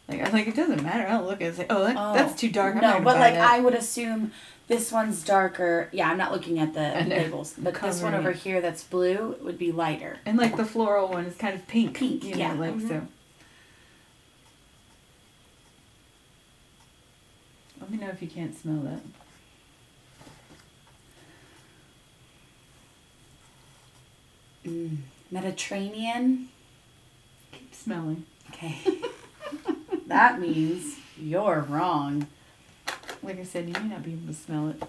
Like 0.09 0.21
I 0.21 0.25
was 0.25 0.32
like, 0.32 0.47
it 0.47 0.56
doesn't 0.56 0.82
matter. 0.82 1.06
I'll 1.06 1.23
look 1.25 1.40
at 1.40 1.42
it. 1.42 1.49
It's 1.49 1.59
like, 1.59 1.66
oh, 1.73 1.85
that, 1.85 1.97
oh, 1.99 2.14
that's 2.14 2.38
too 2.40 2.50
dark. 2.50 2.76
I'm 2.76 2.80
no, 2.80 3.00
but 3.02 3.18
like 3.18 3.35
that. 3.35 3.50
I 3.50 3.61
would 3.61 3.75
assume 3.75 4.32
this 4.68 4.90
one's 4.90 5.23
darker. 5.23 5.90
Yeah, 5.92 6.11
I'm 6.11 6.16
not 6.16 6.32
looking 6.32 6.59
at 6.59 6.73
the 6.73 7.04
labels, 7.06 7.54
but 7.59 7.75
this 7.80 8.00
one 8.02 8.14
over 8.14 8.32
here 8.32 8.61
that's 8.62 8.85
blue 8.85 9.37
would 9.42 9.59
be 9.59 9.71
lighter. 9.71 10.18
And 10.25 10.38
like 10.38 10.56
the 10.56 10.64
floral 10.64 11.09
one 11.09 11.26
is 11.26 11.37
kind 11.37 11.54
of 11.54 11.66
pink. 11.68 11.94
Pink, 11.99 12.25
you 12.25 12.32
know, 12.32 12.38
yeah, 12.38 12.52
Like 12.54 12.75
mhm. 12.76 12.88
so. 12.88 13.06
Let 17.83 17.91
me 17.91 17.99
know 17.99 18.11
if 18.11 18.23
you 18.23 18.29
can't 18.29 18.57
smell 18.57 18.79
that. 18.85 19.01
Mm. 24.65 24.99
Mediterranean. 25.33 26.49
Keep 27.51 27.75
smelling. 27.75 28.25
Okay. 28.51 28.79
that 30.07 30.41
means 30.41 30.95
you're 31.21 31.67
wrong. 31.69 32.29
Like 33.21 33.41
I 33.41 33.43
said, 33.43 33.67
you 33.67 33.73
may 33.73 33.89
not 33.89 34.05
be 34.05 34.12
able 34.12 34.29
to 34.29 34.35
smell 34.35 34.69
it. 34.69 34.81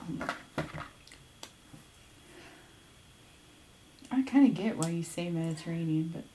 I 4.12 4.22
kind 4.22 4.48
of 4.48 4.54
get 4.54 4.78
why 4.78 4.90
you 4.90 5.02
say 5.02 5.32
Mediterranean, 5.32 6.12
but 6.14 6.26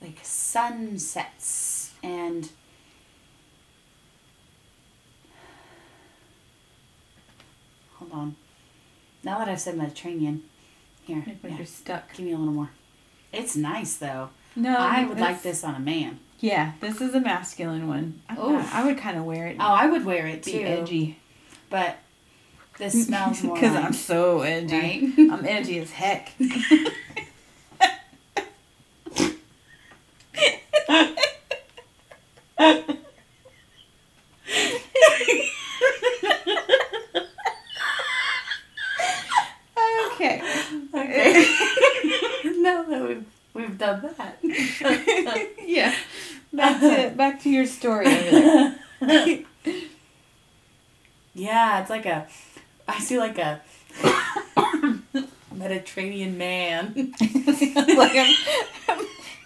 Like 0.00 0.20
sunsets 0.22 1.90
and 2.04 2.48
Now 9.24 9.38
that 9.38 9.48
I've 9.48 9.60
said 9.60 9.76
Mediterranean, 9.76 10.42
here, 11.04 11.22
like 11.26 11.38
yeah, 11.42 11.56
you're 11.56 11.66
stuck. 11.66 12.14
give 12.14 12.26
me 12.26 12.32
a 12.32 12.36
little 12.38 12.52
more. 12.54 12.70
It's 13.32 13.56
nice 13.56 13.96
though. 13.96 14.30
No, 14.54 14.76
I 14.76 15.04
would 15.04 15.18
like 15.20 15.42
this 15.42 15.62
on 15.64 15.74
a 15.74 15.80
man. 15.80 16.18
Yeah, 16.40 16.72
this 16.80 17.00
is 17.00 17.14
a 17.14 17.20
masculine 17.20 17.88
one. 17.88 18.20
Oof. 18.38 18.74
I 18.74 18.84
would 18.84 18.98
kind 18.98 19.16
of 19.18 19.24
wear 19.24 19.46
it. 19.48 19.56
Oh, 19.58 19.64
I 19.72 19.86
would 19.86 20.04
wear 20.04 20.26
it 20.26 20.44
be 20.44 20.52
too. 20.52 20.60
edgy. 20.60 21.18
But 21.70 21.96
this 22.78 23.06
smells 23.06 23.42
more 23.42 23.54
Because 23.56 23.74
like, 23.74 23.84
I'm 23.84 23.92
so 23.92 24.40
edgy. 24.42 24.74
right? 24.76 25.12
I'm 25.32 25.44
edgy 25.46 25.78
as 25.78 25.90
heck. 25.92 26.32
okay. 40.12 40.40
Okay. 40.94 41.46
now 42.60 42.82
that 42.82 43.02
we've 43.08 43.24
we've 43.54 43.78
done 43.78 44.08
that. 44.18 44.38
yeah. 45.64 45.94
Back 46.52 46.80
to 46.80 47.14
back 47.16 47.42
to 47.42 47.45
your 47.56 47.66
story 47.66 48.06
over 48.06 48.74
there. 49.00 49.44
yeah, 51.34 51.80
it's 51.80 51.90
like 51.90 52.06
a 52.06 52.26
I 52.86 53.00
see 53.00 53.18
like 53.18 53.38
a 53.38 53.60
Mediterranean 55.52 56.36
man. 56.38 56.92
like 57.20 58.12
I'm, 58.16 58.34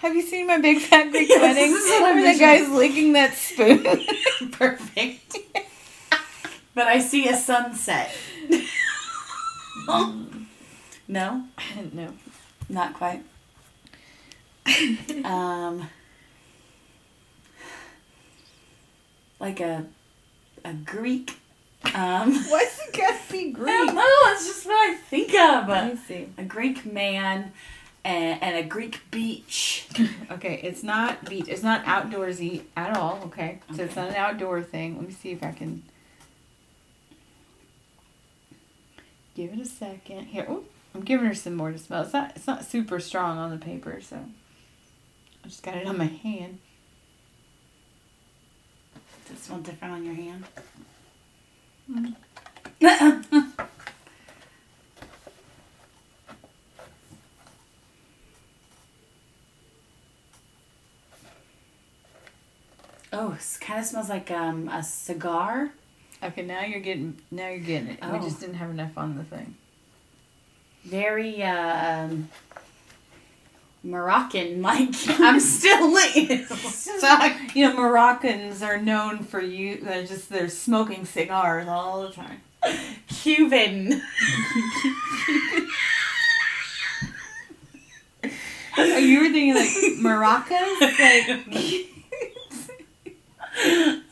have 0.00 0.14
you 0.14 0.23
seen 0.23 0.47
my 0.47 0.59
big 0.59 0.79
fat 0.81 1.11
Greek 1.11 1.29
Yes, 1.29 1.40
wedding 1.40 1.73
this 1.73 1.85
is 1.85 1.90
what 2.00 2.11
I'm 2.11 2.17
where 2.23 2.33
the 2.33 2.38
guy's 2.38 2.69
licking 2.71 3.12
that 3.14 3.35
spoon? 3.35 3.85
Perfect. 4.52 5.37
but 6.75 6.87
I 6.87 6.99
see 7.00 7.29
a 7.29 7.37
sunset. 7.37 8.11
no, 11.09 11.45
no. 11.93 12.12
not 12.69 12.95
quite. 12.95 13.23
um, 15.25 15.88
like 19.41 19.61
a 19.61 19.87
a 20.65 20.73
Greek. 20.75 21.37
Um, 21.95 22.35
Why's 22.51 22.79
it 22.87 22.95
gotta 22.97 23.19
be 23.33 23.39
I 23.49 23.51
Greek? 23.51 23.67
don't 23.67 23.95
know. 23.95 24.05
It's 24.33 24.47
just 24.47 24.67
what 24.67 24.91
I 24.91 24.95
think 24.95 25.31
of. 25.35 25.69
Let 25.69 25.95
me 25.95 26.01
see. 26.07 26.29
A 26.39 26.45
Greek 26.45 26.85
man 26.93 27.53
and, 28.05 28.43
and 28.43 28.57
a 28.57 28.63
Greek 28.69 29.01
beach. 29.11 29.87
Okay, 30.31 30.61
it's 30.63 30.85
not 30.85 31.25
beach. 31.29 31.47
It's 31.49 31.63
not 31.65 31.85
outdoorsy 31.87 32.63
at 32.77 32.97
all. 32.97 33.21
Okay, 33.25 33.59
so 33.75 33.83
it's 33.83 33.97
not 33.97 34.11
an 34.11 34.15
outdoor 34.15 34.63
thing. 34.63 34.97
Let 34.97 35.09
me 35.09 35.13
see 35.13 35.33
if 35.33 35.43
I 35.43 35.51
can 35.51 35.83
give 39.35 39.53
it 39.53 39.59
a 39.59 39.65
second. 39.65 40.27
Here, 40.27 40.47
ooh, 40.49 40.65
I'm 40.95 41.01
giving 41.03 41.27
her 41.27 41.35
some 41.35 41.55
more 41.57 41.73
to 41.73 41.79
smell. 41.79 42.03
It's 42.03 42.13
not. 42.13 42.33
It's 42.37 42.47
not 42.47 42.65
super 42.65 43.01
strong 43.01 43.39
on 43.39 43.51
the 43.51 43.57
paper, 43.59 44.01
so 44.01 44.17
I 45.45 45.49
just 45.49 45.63
got 45.65 45.77
it 45.77 45.87
on 45.87 45.99
my 45.99 46.05
hand. 46.07 46.59
Does 49.31 49.39
it 49.39 49.43
smell 49.45 49.61
different 49.61 49.95
on 49.95 50.05
your 50.05 50.15
hand? 50.15 50.45
oh, 63.13 63.33
it 63.33 63.59
kind 63.61 63.81
of 63.81 63.87
smells 63.87 64.09
like 64.09 64.31
um, 64.31 64.69
a 64.69 64.83
cigar. 64.83 65.71
Okay, 66.23 66.43
now 66.43 66.63
you're 66.63 66.81
getting. 66.81 67.19
Now 67.31 67.49
you're 67.49 67.59
getting 67.59 67.89
it. 67.89 67.99
We 68.03 68.19
Oh. 68.19 68.21
just 68.21 68.41
didn't 68.41 68.57
have 68.57 68.71
enough 68.71 68.97
on 68.97 69.17
the 69.17 69.25
thing. 69.25 69.55
Very 70.85 71.43
uh, 71.43 72.05
um, 72.05 72.29
Moroccan 73.83 74.63
like. 74.63 74.91
I'm 75.21 75.41
still 75.41 75.93
lit. 75.93 76.47
Stuck. 76.49 77.55
You 77.57 77.69
know, 77.69 77.77
Moroccans 77.77 78.63
are 78.63 78.79
known 78.79 79.21
for 79.21 79.41
you. 79.41 79.79
They're 79.83 80.05
just 80.07 80.29
they're 80.29 80.49
smoking 80.49 81.05
cigars 81.07 81.67
all 81.69 82.03
the 82.03 82.13
time. 82.13 82.41
Cuban. 83.09 84.03
Oh, 88.79 88.97
you 88.97 89.19
were 89.19 89.25
thinking 89.31 89.55
like 89.55 89.69
maracas, 90.01 90.81
like. 90.81 91.87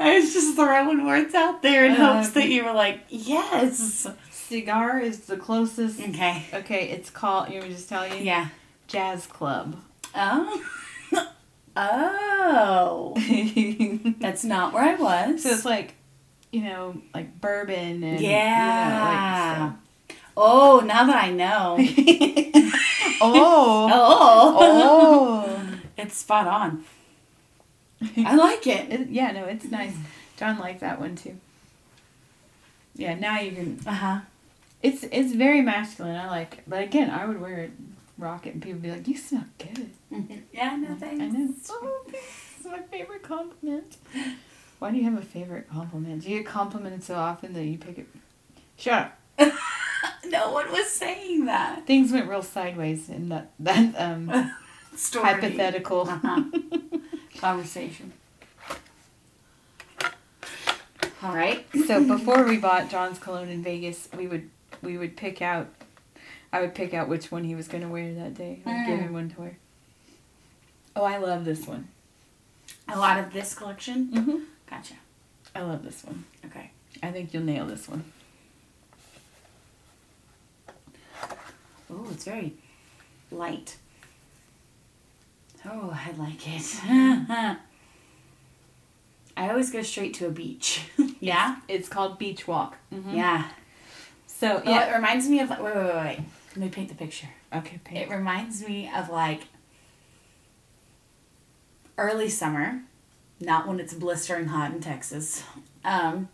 I 0.00 0.18
was 0.18 0.32
just 0.34 0.56
throwing 0.56 1.06
words 1.06 1.34
out 1.34 1.62
there 1.62 1.86
in 1.86 1.92
Uh, 1.92 2.14
hopes 2.22 2.30
that 2.34 2.48
you 2.48 2.64
were 2.64 2.72
like, 2.72 3.00
yes. 3.08 4.06
Cigar 4.30 4.98
is 4.98 5.20
the 5.20 5.36
closest. 5.38 6.00
Okay. 6.00 6.44
Okay, 6.52 6.88
it's 6.90 7.08
called. 7.08 7.48
You 7.48 7.54
want 7.60 7.64
me 7.68 7.70
to 7.70 7.76
just 7.76 7.88
tell 7.88 8.06
you? 8.06 8.22
Yeah. 8.22 8.48
Jazz 8.88 9.26
Club. 9.26 9.76
Oh. 10.14 10.64
oh. 11.76 13.14
That's 14.18 14.42
not 14.42 14.72
where 14.72 14.82
I 14.82 14.94
was. 14.94 15.42
So 15.44 15.50
it's 15.50 15.64
like, 15.64 15.94
you 16.50 16.62
know, 16.62 17.00
like 17.14 17.40
bourbon 17.40 18.02
and 18.02 18.20
yeah. 18.20 19.72
oh, 20.36 20.82
now 20.84 21.04
that 21.04 21.24
I 21.24 21.30
know. 21.30 21.76
Like, 21.78 22.50
oh. 23.20 23.88
oh. 23.92 24.56
Oh. 24.60 25.78
It's 25.96 26.16
spot 26.16 26.46
on. 26.46 26.84
I 28.16 28.34
like 28.34 28.66
it. 28.66 28.90
It- 28.92 29.08
yeah, 29.10 29.32
no, 29.32 29.44
it's 29.44 29.66
nice. 29.66 29.94
John 30.38 30.58
liked 30.58 30.80
that 30.80 31.00
one 31.00 31.14
too. 31.16 31.36
Yeah, 32.94 33.14
now 33.14 33.38
you 33.40 33.52
can. 33.52 33.80
Uh 33.86 33.92
huh. 33.92 34.20
It's 34.82 35.04
it's 35.10 35.32
very 35.32 35.60
masculine. 35.60 36.16
I 36.16 36.28
like 36.28 36.54
it, 36.58 36.64
but 36.66 36.82
again, 36.82 37.10
I 37.10 37.26
would 37.26 37.40
wear 37.40 37.58
it, 37.58 37.72
rock 38.18 38.46
it, 38.46 38.54
and 38.54 38.62
people 38.62 38.80
be 38.80 38.90
like, 38.90 39.06
"You 39.08 39.16
smell 39.16 39.44
good." 39.58 39.90
Yeah, 40.52 40.76
no 40.76 40.94
thanks. 40.96 41.22
I 41.22 41.26
know. 41.28 41.54
Oh, 41.70 42.02
it's 42.10 42.64
my 42.66 42.80
favorite 42.90 43.22
compliment. 43.22 43.96
Why 44.80 44.90
do 44.90 44.96
you 44.96 45.04
have 45.04 45.16
a 45.18 45.22
favorite 45.24 45.68
compliment? 45.70 46.22
Do 46.22 46.30
you 46.30 46.38
get 46.38 46.46
complimented 46.46 47.04
so 47.04 47.14
often 47.14 47.52
that 47.54 47.64
you 47.64 47.78
pick 47.78 47.98
it? 47.98 48.06
Shut 48.76 49.12
up. 49.38 49.52
no 50.26 50.50
one 50.52 50.70
was 50.72 50.88
saying 50.90 51.44
that. 51.46 51.86
Things 51.86 52.12
went 52.12 52.28
real 52.28 52.42
sideways 52.42 53.08
in 53.08 53.28
that 53.28 53.52
that 53.60 53.94
um 54.00 54.52
Story. 54.96 55.24
hypothetical. 55.26 56.08
Uh-huh. 56.08 56.42
Conversation. 57.38 58.12
All 61.22 61.34
right. 61.34 61.66
so 61.86 62.04
before 62.04 62.44
we 62.44 62.58
bought 62.58 62.90
John's 62.90 63.18
cologne 63.18 63.48
in 63.48 63.62
Vegas, 63.62 64.08
we 64.16 64.26
would 64.26 64.50
we 64.82 64.96
would 64.98 65.16
pick 65.16 65.42
out. 65.42 65.68
I 66.52 66.60
would 66.60 66.74
pick 66.74 66.94
out 66.94 67.08
which 67.08 67.30
one 67.30 67.44
he 67.44 67.54
was 67.54 67.68
going 67.68 67.82
to 67.82 67.88
wear 67.88 68.12
that 68.14 68.34
day. 68.34 68.60
I'd 68.64 68.86
give 68.86 68.98
Mm. 68.98 69.02
him 69.02 69.12
one 69.12 69.28
to 69.30 69.40
wear. 69.40 69.58
Oh, 70.96 71.04
I 71.04 71.18
love 71.18 71.44
this 71.44 71.66
one. 71.66 71.88
A 72.88 72.98
lot 72.98 73.18
of 73.18 73.32
this 73.32 73.54
collection. 73.54 74.08
Mm-hmm. 74.08 74.36
Gotcha. 74.68 74.94
I 75.54 75.62
love 75.62 75.84
this 75.84 76.02
one. 76.04 76.24
Okay. 76.46 76.70
I 77.02 77.10
think 77.10 77.32
you'll 77.34 77.42
nail 77.44 77.66
this 77.66 77.88
one. 77.88 78.04
Oh, 81.90 82.06
it's 82.12 82.24
very 82.24 82.54
light. 83.30 83.76
Oh, 85.64 85.90
I 85.92 86.12
like 86.12 86.46
it. 86.46 86.76
I 89.36 89.50
always 89.50 89.70
go 89.70 89.82
straight 89.82 90.14
to 90.14 90.26
a 90.26 90.30
beach. 90.30 90.82
yeah? 91.20 91.56
It's 91.68 91.88
called 91.88 92.18
Beach 92.18 92.46
Walk. 92.48 92.76
Mhm. 92.92 93.14
Yeah. 93.16 93.48
So 94.26 94.62
Oh, 94.64 94.70
yeah, 94.70 94.90
it 94.90 94.94
reminds 94.96 95.28
me 95.28 95.40
of. 95.40 95.50
Wait, 95.50 95.60
wait, 95.62 95.74
wait, 95.74 95.94
wait. 95.94 96.20
Let 96.58 96.64
me 96.64 96.70
paint 96.70 96.88
the 96.88 96.96
picture. 96.96 97.28
Okay, 97.54 97.78
paint. 97.84 98.10
It 98.10 98.12
reminds 98.12 98.66
me 98.66 98.90
of 98.92 99.08
like 99.10 99.42
early 101.96 102.28
summer, 102.28 102.82
not 103.38 103.68
when 103.68 103.78
it's 103.78 103.94
blistering 103.94 104.46
hot 104.46 104.72
in 104.72 104.80
Texas. 104.80 105.44
Um, 105.84 106.28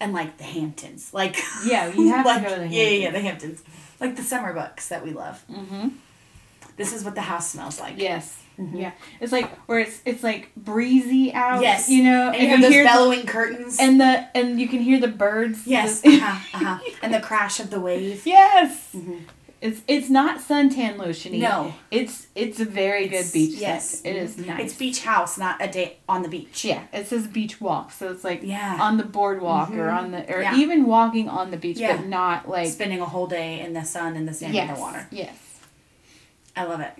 and 0.00 0.12
like 0.12 0.36
the 0.36 0.44
Hamptons, 0.44 1.14
like 1.14 1.38
Yeah, 1.64 1.86
you 1.90 2.08
have 2.12 2.26
to 2.26 2.46
go 2.46 2.54
to 2.56 2.60
the 2.60 2.68
yeah, 2.68 2.82
yeah, 2.82 3.04
yeah, 3.04 3.10
the 3.10 3.20
Hamptons, 3.20 3.62
like 4.00 4.16
the 4.16 4.22
summer 4.22 4.52
books 4.52 4.90
that 4.90 5.02
we 5.02 5.12
love. 5.12 5.42
Mm-hmm. 5.50 5.88
This 6.80 6.92
is 6.96 7.04
what 7.04 7.14
the 7.14 7.20
house 7.32 7.46
smells 7.50 7.78
like. 7.78 7.94
Yes. 7.98 8.24
Mhm. 8.58 8.80
Yeah. 8.80 8.92
It's 9.20 9.32
like 9.32 9.48
where 9.68 9.80
it's 9.80 10.00
it's 10.04 10.22
like 10.22 10.50
breezy 10.56 11.32
out. 11.32 11.60
Yes. 11.62 11.88
You 11.90 12.04
know, 12.04 12.30
and 12.30 12.42
you 12.42 12.48
have 12.48 12.60
those 12.62 12.72
hear 12.72 12.82
the- 12.84 12.88
bellowing 12.88 13.26
curtains. 13.26 13.78
and 13.78 14.00
the 14.00 14.12
and 14.34 14.58
you 14.60 14.66
can 14.68 14.80
hear 14.80 14.98
the 15.00 15.08
birds. 15.08 15.66
yes, 15.66 16.00
The- 16.00 16.16
uh-huh, 16.22 16.58
uh-huh. 16.58 16.78
and 17.02 17.12
the 17.12 17.20
crash 17.20 17.60
of 17.60 17.68
the 17.70 17.80
wave. 17.80 18.26
yes. 18.26 18.88
Mhm. 18.96 19.20
It's 19.62 19.80
it's 19.86 20.08
not 20.08 20.40
suntan 20.40 20.96
lotiony. 20.96 21.40
No. 21.40 21.74
It's 21.90 22.28
it's 22.34 22.58
a 22.60 22.64
very 22.64 23.04
It's- 23.04 23.12
good 23.16 23.32
beach. 23.38 23.56
yes. 23.60 23.82
scent. 24.00 24.06
It 24.16 24.16
is 24.24 24.38
nice. 24.38 24.60
It's 24.62 24.74
beach 24.74 25.04
house, 25.04 25.36
not 25.36 25.56
a 25.60 25.68
day 25.68 25.98
on 26.08 26.22
the 26.22 26.30
beach. 26.36 26.64
Yeah, 26.64 26.80
it 26.94 27.06
says 27.08 27.26
beach 27.26 27.60
walk, 27.60 27.92
so 27.92 28.10
it's 28.10 28.24
like 28.24 28.40
Yeah. 28.42 28.78
on 28.80 28.96
the 28.96 29.04
boardwalk 29.04 29.70
or 29.72 29.88
Mhm. 29.88 29.98
on 29.98 30.10
the 30.12 30.20
or 30.34 30.40
Yeah. 30.42 30.56
even 30.56 30.86
walking 30.86 31.28
on 31.28 31.50
the 31.50 31.58
beach, 31.58 31.78
Yeah. 31.78 31.96
but 31.96 32.06
not 32.06 32.48
like 32.48 32.68
Spending 32.68 33.00
a 33.02 33.10
whole 33.14 33.26
day 33.26 33.60
in 33.60 33.74
the 33.74 33.84
sun 33.84 34.16
and 34.16 34.26
the 34.26 34.32
sand 34.32 34.54
yes, 34.54 34.68
and 34.68 34.76
the 34.76 34.80
water. 34.80 35.06
Yes. 35.10 35.34
I 36.60 36.64
love 36.64 36.80
it. 36.80 36.92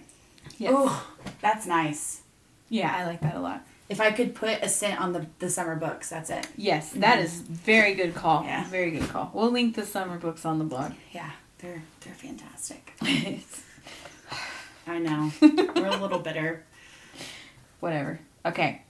Yes. 0.57 0.73
Oh, 0.75 1.07
that's 1.43 1.67
nice. 1.67 2.23
Yeah, 2.71 2.95
I 2.97 3.05
like 3.07 3.21
that 3.21 3.35
a 3.35 3.41
lot. 3.41 3.63
If 3.91 4.01
I 4.01 4.11
could 4.11 4.35
put 4.35 4.63
a 4.63 4.69
scent 4.71 4.99
on 4.99 5.13
the, 5.13 5.27
the 5.39 5.51
summer 5.51 5.77
books, 5.77 6.09
that's 6.09 6.31
it. 6.31 6.47
Yes, 6.57 6.93
that 6.93 7.19
is 7.19 7.41
very 7.43 7.95
good 7.95 8.15
call. 8.15 8.45
Yeah. 8.45 8.65
Very 8.69 8.91
good 8.93 9.07
call. 9.09 9.31
We'll 9.35 9.51
link 9.51 9.77
the 9.77 9.85
summer 9.85 10.17
books 10.17 10.47
on 10.47 10.59
the 10.59 10.65
blog. 10.65 10.93
Yeah, 11.13 11.31
they're 11.59 11.83
they're 12.01 12.15
fantastic. 12.15 12.93
I 14.87 14.99
know. 14.99 15.31
We're 15.43 15.87
a 15.89 15.97
little 16.01 16.21
bitter. 16.21 16.65
Whatever. 17.81 18.21
Okay. 18.47 18.81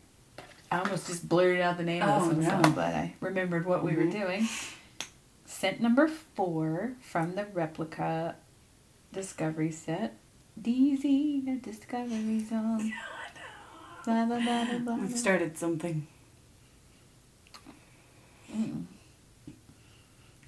I 0.71 0.79
almost 0.79 1.09
just 1.09 1.29
blurted 1.29 1.61
out 1.63 1.79
the 1.79 1.83
name 1.85 2.03
of 2.03 2.23
Oh, 2.23 2.29
this 2.33 2.47
one, 2.47 2.63
no. 2.63 2.69
I'm 2.71 2.79
I 2.79 3.15
remembered 3.21 3.67
what 3.67 3.83
we 3.83 3.97
were 3.97 4.05
Mhm. 4.05 4.13
doing. 4.13 4.49
Scent 5.47 5.81
number 5.81 6.07
four 6.07 6.93
from 7.01 7.35
the 7.35 7.47
replica 7.47 8.37
Discovery 9.13 9.73
set. 9.73 10.15
DZ, 10.61 11.45
the 11.45 11.57
Discovery 11.63 12.45
Zone. 12.45 12.93
Blah, 14.05 14.27
blah, 14.27 14.41
blah, 14.41 14.65
blah, 14.65 14.79
blah, 14.79 14.95
We've 14.97 15.19
started 15.19 15.59
something. 15.59 16.07
Mm. 18.55 18.85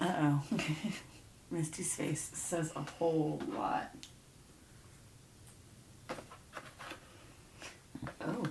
Uh 0.01 0.13
oh. 0.19 0.43
Misty's 1.51 1.95
face 1.95 2.31
says 2.33 2.71
a 2.75 2.81
whole 2.81 3.39
lot. 3.55 3.93
Oh, 8.21 8.43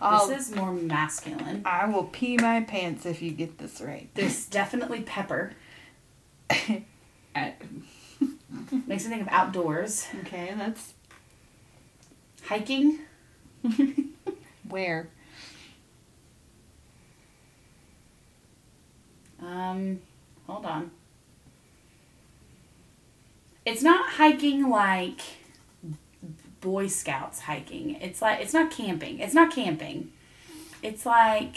I'll, 0.00 0.26
this 0.26 0.50
is 0.50 0.56
more 0.56 0.72
masculine. 0.72 1.62
I 1.64 1.86
will 1.86 2.04
pee 2.04 2.36
my 2.36 2.62
pants 2.62 3.06
if 3.06 3.22
you 3.22 3.30
get 3.30 3.58
this 3.58 3.80
right. 3.80 4.08
There's 4.14 4.46
definitely 4.46 5.00
pepper. 5.00 5.52
Uh, 7.36 7.50
Makes 8.86 9.04
me 9.04 9.10
think 9.10 9.22
of 9.22 9.28
outdoors. 9.30 10.06
okay, 10.20 10.52
that's 10.56 10.94
Hiking. 12.46 12.98
where. 14.68 15.08
Um, 19.40 20.00
hold 20.46 20.66
on. 20.66 20.90
It's 23.64 23.82
not 23.82 24.10
hiking 24.12 24.68
like 24.68 25.20
Boy 26.60 26.86
Scouts 26.86 27.40
hiking. 27.40 27.96
It's 28.00 28.20
like 28.20 28.40
it's 28.40 28.52
not 28.52 28.70
camping. 28.70 29.20
It's 29.20 29.34
not 29.34 29.50
camping. 29.50 30.12
It's 30.82 31.06
like 31.06 31.56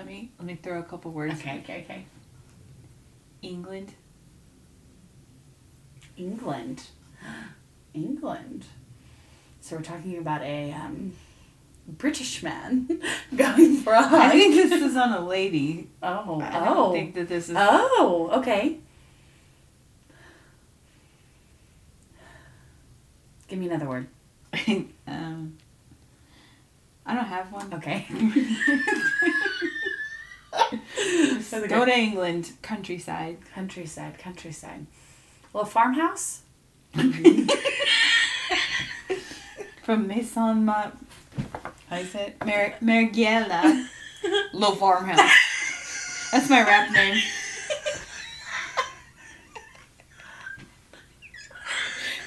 Let 0.00 0.06
me 0.06 0.30
let 0.38 0.46
me 0.46 0.54
throw 0.54 0.78
a 0.78 0.82
couple 0.82 1.10
words. 1.10 1.34
okay, 1.34 1.60
okay, 1.62 1.84
okay. 1.84 2.06
England. 3.42 3.92
England. 6.16 6.84
England. 7.92 8.64
So 9.60 9.76
we're 9.76 9.82
talking 9.82 10.16
about 10.16 10.40
a 10.40 10.72
um, 10.72 11.12
British 11.86 12.42
man 12.42 13.02
going 13.36 13.76
for 13.76 13.92
a 13.92 13.98
I 13.98 14.08
hike. 14.08 14.32
think 14.32 14.54
this 14.54 14.72
is 14.72 14.96
on 14.96 15.12
a 15.12 15.20
lady. 15.20 15.90
oh, 16.02 16.40
I 16.40 16.64
don't 16.64 16.78
oh, 16.78 16.92
think 16.92 17.14
that 17.16 17.28
this 17.28 17.50
is. 17.50 17.56
oh, 17.58 18.30
okay. 18.36 18.78
Give 23.48 23.58
me 23.58 23.66
another 23.66 23.86
word. 23.86 24.08
um, 25.06 25.58
I 27.04 27.14
don't 27.14 27.26
have 27.26 27.52
one. 27.52 27.74
Okay. 27.74 28.06
Go 31.68 31.84
to 31.84 31.96
England, 31.96 32.52
countryside. 32.62 33.38
Countryside, 33.54 34.18
countryside. 34.18 34.86
Well, 35.52 35.64
farmhouse? 35.64 36.42
Mm-hmm. 36.94 37.48
From 39.84 40.06
Maison 40.06 40.64
Ma. 40.64 40.90
How 41.88 41.96
is 41.96 42.14
it? 42.14 42.36
Mar- 42.44 42.74
Margiela. 42.82 43.86
Little 44.52 44.76
farmhouse. 44.76 46.30
That's 46.30 46.48
my 46.48 46.62
rap 46.62 46.92
name. 46.92 47.20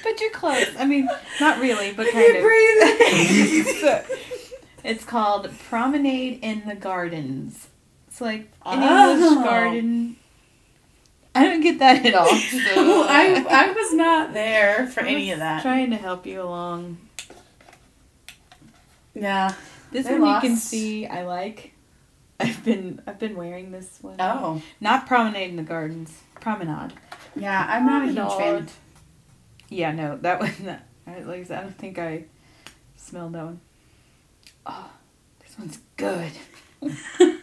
But 0.02 0.20
you're 0.20 0.30
close. 0.30 0.68
I 0.78 0.84
mean, 0.84 1.08
not 1.40 1.58
really, 1.60 1.92
but 1.92 2.10
kind 2.10 2.36
of. 2.36 2.42
So, 3.80 4.04
it's 4.84 5.04
called 5.04 5.50
Promenade 5.70 6.40
in 6.42 6.66
the 6.68 6.74
Gardens. 6.74 7.68
It's 8.14 8.20
like 8.20 8.42
an 8.64 8.78
Oh. 8.80 9.12
English 9.12 9.44
garden. 9.44 10.16
I 11.34 11.46
don't 11.46 11.62
get 11.62 11.80
that 11.80 12.06
at 12.06 12.14
all. 12.14 12.26
so 12.28 13.02
I, 13.08 13.44
I 13.50 13.72
was 13.72 13.92
not 13.92 14.32
there 14.32 14.86
for 14.86 15.00
any 15.00 15.32
of 15.32 15.40
that. 15.40 15.62
Trying 15.62 15.90
to 15.90 15.96
help 15.96 16.24
you 16.24 16.40
along. 16.40 16.98
Yeah. 19.14 19.52
This 19.90 20.08
one 20.08 20.24
you 20.24 20.40
can 20.40 20.54
see 20.54 21.08
I 21.08 21.24
like. 21.24 21.72
I've 22.38 22.64
been 22.64 23.02
I've 23.04 23.18
been 23.18 23.34
wearing 23.34 23.72
this 23.72 23.98
one. 24.00 24.14
Oh. 24.20 24.62
Not 24.80 25.08
promenade 25.08 25.50
in 25.50 25.56
the 25.56 25.64
gardens. 25.64 26.16
Promenade. 26.40 26.92
Yeah, 27.34 27.66
I'm 27.68 27.84
not 27.84 28.02
a 28.02 28.06
huge 28.12 28.16
fan. 28.16 28.36
Promenade. 28.36 28.70
Yeah, 29.70 29.90
no, 29.90 30.18
that 30.18 30.38
one. 30.40 30.54
That, 30.60 30.86
I, 31.08 31.18
like 31.22 31.50
I 31.50 31.62
don't 31.62 31.76
think 31.76 31.98
I 31.98 32.26
smelled 32.94 33.32
that 33.32 33.44
one. 33.44 33.60
Oh, 34.66 34.88
this 35.40 35.58
one's 35.58 35.80
good. 35.96 36.30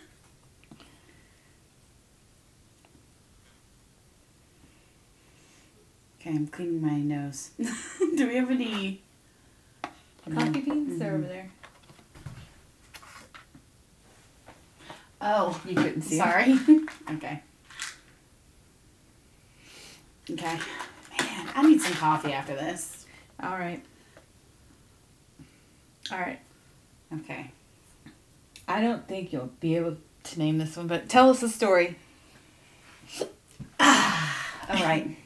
Okay, 6.22 6.30
I'm 6.30 6.46
cleaning 6.48 6.82
my 6.84 6.98
nose. 7.00 7.50
Do 8.16 8.28
we 8.28 8.36
have 8.36 8.52
any? 8.52 9.02
Coffee 10.32 10.62
beans, 10.62 11.00
they're 11.00 11.14
Mhm. 11.14 11.16
over 11.18 11.28
there. 11.28 11.50
Oh, 15.20 15.60
You 15.66 15.74
couldn't 15.76 16.04
see. 16.04 16.18
sorry. 16.18 16.54
okay. 17.12 17.42
Okay. 20.30 20.60
Man, 21.20 21.50
I 21.56 21.64
need 21.68 21.82
some 21.82 21.94
coffee 21.94 22.34
after 22.34 22.54
this. 22.54 23.06
All 23.42 23.58
right. 23.58 23.84
All 26.12 26.20
right. 26.20 26.40
Okay. 27.14 27.50
I 28.68 28.80
don't 28.82 29.08
think 29.08 29.34
you'll 29.34 29.52
be 29.60 29.76
able 29.76 29.98
to 30.24 30.40
name 30.40 30.60
this 30.60 30.78
one, 30.78 30.86
but 30.88 31.10
tell 31.10 31.32
us 31.32 31.42
a 31.42 31.50
story. 31.50 31.96
All 33.80 33.90
right. 34.70 35.18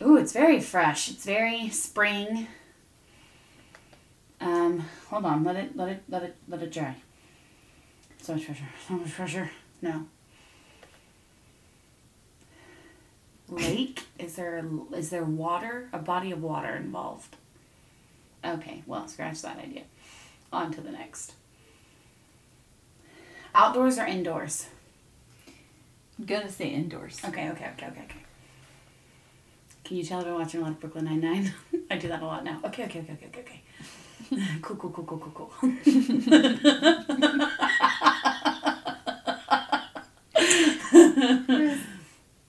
Ooh, 0.00 0.11
it's 0.22 0.32
very 0.32 0.60
fresh. 0.60 1.10
It's 1.10 1.24
very 1.24 1.68
spring. 1.68 2.46
Um, 4.40 4.84
hold 5.08 5.24
on. 5.24 5.44
Let 5.44 5.56
it 5.56 5.76
let 5.76 5.88
it 5.88 6.02
let 6.08 6.22
it 6.22 6.36
let 6.48 6.62
it 6.62 6.72
dry. 6.72 6.96
So 8.22 8.34
much 8.34 8.46
pressure. 8.46 8.68
So 8.86 8.94
much 8.94 9.12
pressure. 9.12 9.50
No. 9.82 10.06
Lake? 13.48 14.04
Is 14.18 14.36
there 14.36 14.64
is 14.94 15.10
there 15.10 15.24
water? 15.24 15.88
A 15.92 15.98
body 15.98 16.30
of 16.30 16.40
water 16.40 16.76
involved? 16.76 17.36
Okay, 18.44 18.82
well, 18.86 19.06
scratch 19.06 19.42
that 19.42 19.58
idea. 19.58 19.82
On 20.52 20.72
to 20.72 20.80
the 20.80 20.90
next. 20.90 21.34
Outdoors 23.54 23.98
or 23.98 24.06
indoors? 24.06 24.66
I'm 26.18 26.24
gonna 26.24 26.50
say 26.50 26.68
indoors. 26.68 27.20
Okay, 27.24 27.50
okay, 27.50 27.70
okay, 27.74 27.86
okay, 27.86 28.02
okay. 28.04 28.22
Can 29.92 29.98
you 29.98 30.04
tell 30.04 30.20
I've 30.20 30.24
been 30.24 30.34
watching 30.36 30.60
a 30.60 30.62
lot 30.62 30.72
of 30.72 30.80
Brooklyn 30.80 31.04
Nine 31.04 31.20
Nine? 31.20 31.52
I 31.90 31.98
do 31.98 32.08
that 32.08 32.22
a 32.22 32.24
lot 32.24 32.44
now. 32.44 32.62
Okay, 32.64 32.84
okay, 32.84 33.00
okay, 33.00 33.12
okay, 33.12 33.26
okay, 33.26 33.40
okay. 33.40 33.60
Cool, 34.62 34.76
cool, 34.76 34.88
cool, 34.88 35.04
cool, 35.04 35.18
cool, 35.18 35.52
cool. 35.60 35.72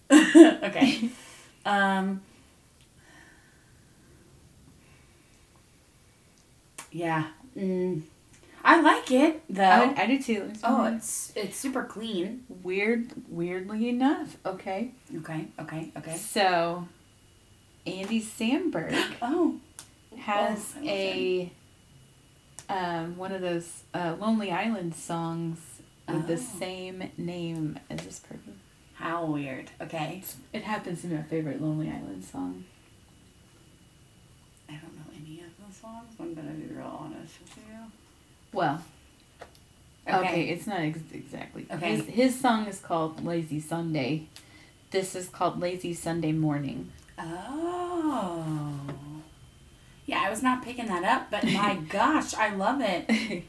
okay. 0.69 1.10
Um. 1.65 2.21
Yeah. 6.93 7.25
Mm, 7.58 8.03
I 8.63 8.79
like 8.79 9.12
it 9.12 9.41
though. 9.49 9.63
I, 9.63 9.93
I 9.97 10.08
do 10.08 10.21
too. 10.21 10.53
oh, 10.63 10.86
it's 10.86 11.34
it's 11.36 11.58
super 11.58 11.84
clean. 11.84 12.45
weird. 12.47 13.12
Weirdly 13.27 13.89
enough, 13.89 14.38
okay. 14.45 14.93
Okay. 15.17 15.47
Okay. 15.60 15.91
Okay. 15.97 16.15
So, 16.15 16.88
Andy 17.86 18.22
Samberg 18.22 18.93
Oh. 19.22 19.56
has 20.17 20.74
Oh, 20.78 20.86
a 20.86 21.52
um, 22.69 23.17
one 23.17 23.32
of 23.32 23.41
those 23.41 23.84
uh, 23.93 24.15
Lonely 24.19 24.52
Island 24.52 24.96
songs 24.96 25.60
with 26.08 26.28
the 26.28 26.34
Oh. 26.34 26.60
same 26.60 27.12
name 27.17 27.80
as 27.89 28.02
this 28.06 28.19
perfume. 28.19 28.60
How 28.96 29.26
weird. 29.26 29.69
Okay. 29.82 30.24
It 30.54 30.63
happens 30.63 31.02
to 31.02 31.08
be 31.08 31.15
my 31.15 31.24
favorite 31.24 31.62
Lonely 31.62 31.89
Island 31.89 32.24
song. 32.24 32.63
I 34.69 34.74
don't 34.74 34.96
know 34.96 35.12
any 35.17 35.41
of 35.41 35.48
the 35.67 35.74
songs. 35.74 36.13
I'm 36.19 36.34
gonna 36.34 36.52
be 36.52 36.74
real 36.74 36.86
honest 37.00 37.34
with 37.41 37.58
you. 37.58 37.80
Well, 38.54 38.84
okay, 40.08 40.43
it's 40.50 40.67
not 40.67 40.80
ex- 40.82 41.00
exactly. 41.12 41.65
Okay. 41.69 41.96
His, 41.98 42.06
his 42.06 42.39
song 42.39 42.67
is 42.67 42.80
called 42.80 43.26
Lazy 43.26 43.60
Sunday. 43.60 44.28
This 44.93 45.15
is 45.15 45.27
called 45.27 45.60
Lazy 45.60 45.91
Sunday 45.95 46.32
Morning. 46.32 46.91
Oh. 47.17 48.79
Yeah, 50.06 50.21
I 50.21 50.29
was 50.29 50.43
not 50.43 50.63
picking 50.63 50.86
that 50.86 51.03
up, 51.03 51.32
but 51.32 51.43
my 51.45 51.75
gosh, 51.89 52.36
I 52.36 52.53
love 52.53 52.79
it. 52.79 53.43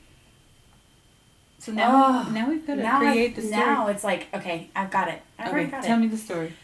So 1.58 1.72
now, 1.72 2.24
Oh, 2.26 2.30
now 2.32 2.48
we've 2.48 2.66
got 2.66 2.76
to 2.76 2.82
now 2.82 2.98
create 3.00 3.32
I- 3.32 3.34
the 3.34 3.42
story. 3.42 3.60
Now 3.60 3.86
it's 3.88 4.02
like, 4.02 4.28
okay, 4.32 4.70
I've 4.74 4.90
got 4.90 5.08
it. 5.08 5.20
I've 5.38 5.48
okay, 5.48 5.66
got 5.66 5.84
tell 5.84 5.98
it. 5.98 6.00
me 6.00 6.06
the 6.08 6.16
story. 6.16 6.54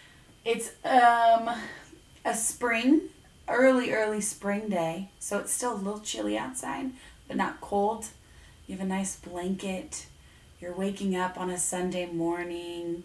It's 0.47 0.71
um 0.83 1.51
a 2.25 2.35
spring, 2.35 3.03
early, 3.49 3.93
early 3.93 4.23
spring 4.23 4.71
day. 4.71 5.11
So 5.19 5.41
it's 5.41 5.53
still 5.53 5.75
a 5.75 5.77
little 5.77 6.01
chilly 6.01 6.39
outside, 6.39 6.93
but 7.29 7.37
not 7.37 7.61
cold. 7.61 8.07
You 8.67 8.77
have 8.79 8.87
a 8.87 8.89
nice 8.89 9.15
blanket. 9.17 10.07
You're 10.59 10.73
waking 10.75 11.15
up 11.17 11.39
on 11.39 11.51
a 11.51 11.59
Sunday 11.59 12.07
morning. 12.07 13.05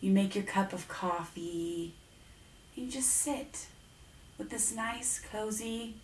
You 0.00 0.10
make 0.12 0.34
your 0.34 0.44
cup 0.44 0.72
of 0.72 0.86
coffee. 0.88 1.94
You 2.74 2.88
just 2.88 3.10
sit 3.10 3.66
with 4.38 4.50
this 4.50 4.72
nice, 4.74 5.20
cozy, 5.32 5.94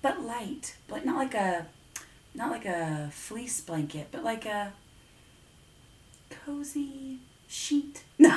but 0.00 0.22
light, 0.22 0.76
but 0.88 1.04
not 1.06 1.16
like 1.16 1.34
a 1.34 1.66
not 2.34 2.50
like 2.50 2.64
a 2.64 3.10
fleece 3.12 3.60
blanket, 3.60 4.08
but 4.10 4.24
like 4.24 4.46
a 4.46 4.72
cozy 6.30 7.18
sheet. 7.48 8.02
No. 8.18 8.30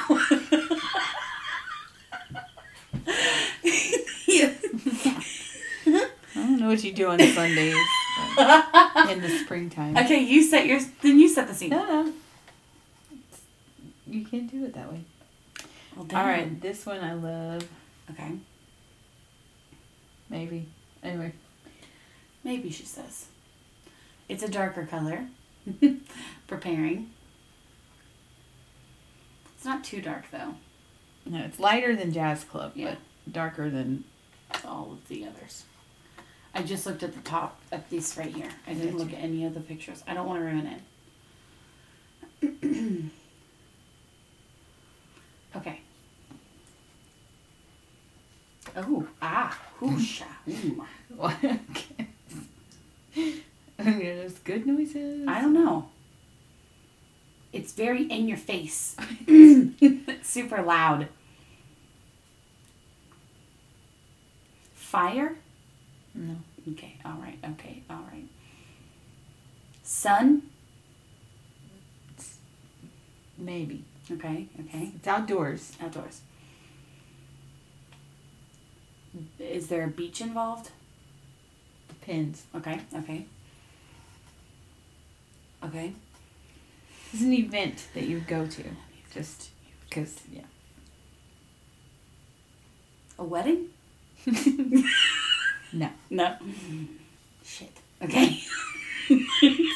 I 5.88 6.48
don't 6.48 6.60
know 6.60 6.68
what 6.68 6.84
you 6.84 6.92
do 6.92 7.08
on 7.08 7.20
Sundays 7.20 7.76
in 9.10 9.22
the 9.22 9.30
springtime. 9.44 9.98
Okay, 9.98 10.20
you 10.20 10.44
set 10.44 10.66
your 10.66 10.80
then 11.02 11.20
you 11.20 11.30
set 11.30 11.48
the 11.48 11.54
scene. 11.54 11.70
No, 11.70 11.86
no. 11.86 12.14
You 14.08 14.26
can't 14.26 14.50
do 14.50 14.66
it 14.66 14.74
that 14.74 14.92
way. 14.92 15.02
Well, 15.96 16.08
All 16.14 16.26
right, 16.26 16.60
this 16.62 16.86
one 16.86 17.00
I 17.00 17.14
love. 17.14 17.68
Okay. 18.12 18.32
Maybe. 20.30 20.68
Anyway. 21.04 21.34
Maybe 22.44 22.70
she 22.70 22.84
says. 22.86 23.28
It's 24.30 24.44
a 24.44 24.50
darker 24.50 24.86
color. 24.86 25.28
Preparing. 26.48 27.10
It's 29.56 29.66
not 29.66 29.84
too 29.84 30.02
dark 30.02 30.26
though. 30.32 30.56
No, 31.26 31.44
it's 31.44 31.60
lighter 31.60 31.96
than 31.96 32.12
Jazz 32.14 32.44
Club, 32.44 32.74
Yeah. 32.76 32.92
but 32.92 33.34
darker 33.34 33.70
than. 33.70 34.04
All 34.64 34.92
of 34.92 35.08
the 35.08 35.26
others. 35.26 35.64
I 36.54 36.62
just 36.62 36.86
looked 36.86 37.04
at 37.04 37.14
the 37.16 37.22
top 37.22 37.60
at 37.72 37.90
this 37.90 38.16
right 38.16 38.34
here. 38.34 38.50
I 38.68 38.74
didn't 38.74 38.98
look 38.98 39.12
at 39.12 39.20
any 39.20 39.44
of 39.46 39.54
the 39.54 39.60
pictures. 39.60 40.04
I 40.08 40.14
don't 40.14 40.28
want 40.28 40.40
to 40.42 40.46
ruin 40.46 40.80
it. 42.42 43.12
okay. 45.56 45.80
Oh, 48.76 49.08
ah, 49.22 49.58
whoosha. 49.80 50.26
mm. 50.48 50.86
What? 51.16 51.36
okay. 51.44 52.08
Okay, 53.78 54.16
those 54.16 54.40
good 54.40 54.66
noises. 54.66 55.28
I 55.28 55.42
don't 55.42 55.54
know. 55.54 55.90
It's 57.52 57.74
very 57.74 58.04
in 58.04 58.28
your 58.28 58.38
face. 58.38 58.96
super 60.24 60.62
loud. 60.62 61.10
Fire? 64.74 65.36
No. 66.14 66.36
Okay, 66.72 66.96
all 67.04 67.18
right, 67.22 67.38
okay, 67.52 67.84
all 67.90 68.04
right. 68.12 68.26
Sun? 69.84 70.44
Maybe. 73.38 73.84
Okay, 74.12 74.48
okay. 74.62 74.92
It's 74.96 75.08
outdoors. 75.08 75.74
Outdoors. 75.82 76.22
Is 79.40 79.68
there 79.68 79.84
a 79.84 79.88
beach 79.88 80.22
involved? 80.22 80.70
Depends. 81.88 82.44
Okay, 82.56 82.80
okay. 82.96 83.26
Okay. 85.64 85.94
It's 87.12 87.22
an 87.22 87.34
event 87.34 87.88
that 87.94 88.04
you 88.04 88.20
go 88.20 88.46
to. 88.46 88.64
Just 89.14 89.50
because, 89.88 90.20
yeah. 90.32 90.42
A 93.18 93.24
wedding? 93.24 93.70
No. 95.74 95.90
No. 96.10 96.36
Shit. 97.44 97.72
Okay. 98.02 98.40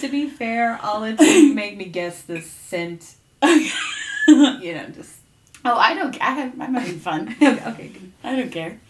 To 0.00 0.08
be 0.08 0.28
fair, 0.28 0.78
all 0.82 1.04
it 1.04 1.20
made 1.54 1.76
me 1.76 1.84
guess 1.84 2.22
the 2.22 2.40
scent. 2.40 3.16
You 3.42 4.74
know, 4.74 4.88
just. 4.94 5.16
Oh, 5.64 5.76
I 5.76 5.94
don't. 5.94 6.18
I 6.20 6.30
have, 6.30 6.60
I'm 6.60 6.74
having 6.74 6.98
fun. 6.98 7.36
okay, 7.42 7.88
good. 7.88 8.12
I 8.24 8.36
don't 8.36 8.50
care. 8.50 8.80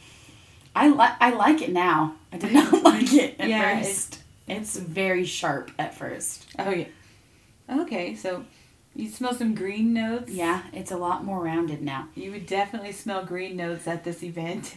I 0.74 0.88
like. 0.88 1.14
I 1.20 1.30
like 1.30 1.62
it 1.62 1.72
now. 1.72 2.14
I 2.32 2.36
did 2.38 2.52
not 2.52 2.82
like 2.84 3.12
it 3.12 3.36
at 3.40 3.48
Yeah, 3.48 3.80
first. 3.80 4.20
It's 4.46 4.76
very 4.76 5.24
sharp 5.24 5.70
at 5.78 5.94
first. 5.94 6.46
Oh, 6.58 6.70
yeah. 6.70 6.86
Okay, 7.68 8.14
so 8.14 8.44
you 8.94 9.08
smell 9.08 9.34
some 9.34 9.54
green 9.54 9.92
notes? 9.92 10.30
Yeah, 10.30 10.62
it's 10.72 10.90
a 10.90 10.96
lot 10.96 11.24
more 11.24 11.42
rounded 11.42 11.82
now. 11.82 12.08
You 12.16 12.32
would 12.32 12.46
definitely 12.46 12.92
smell 12.92 13.24
green 13.24 13.56
notes 13.56 13.86
at 13.86 14.02
this 14.04 14.22
event. 14.24 14.74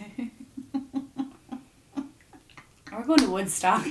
We're 2.92 3.04
going 3.06 3.20
to 3.20 3.32
Woodstock. 3.32 3.88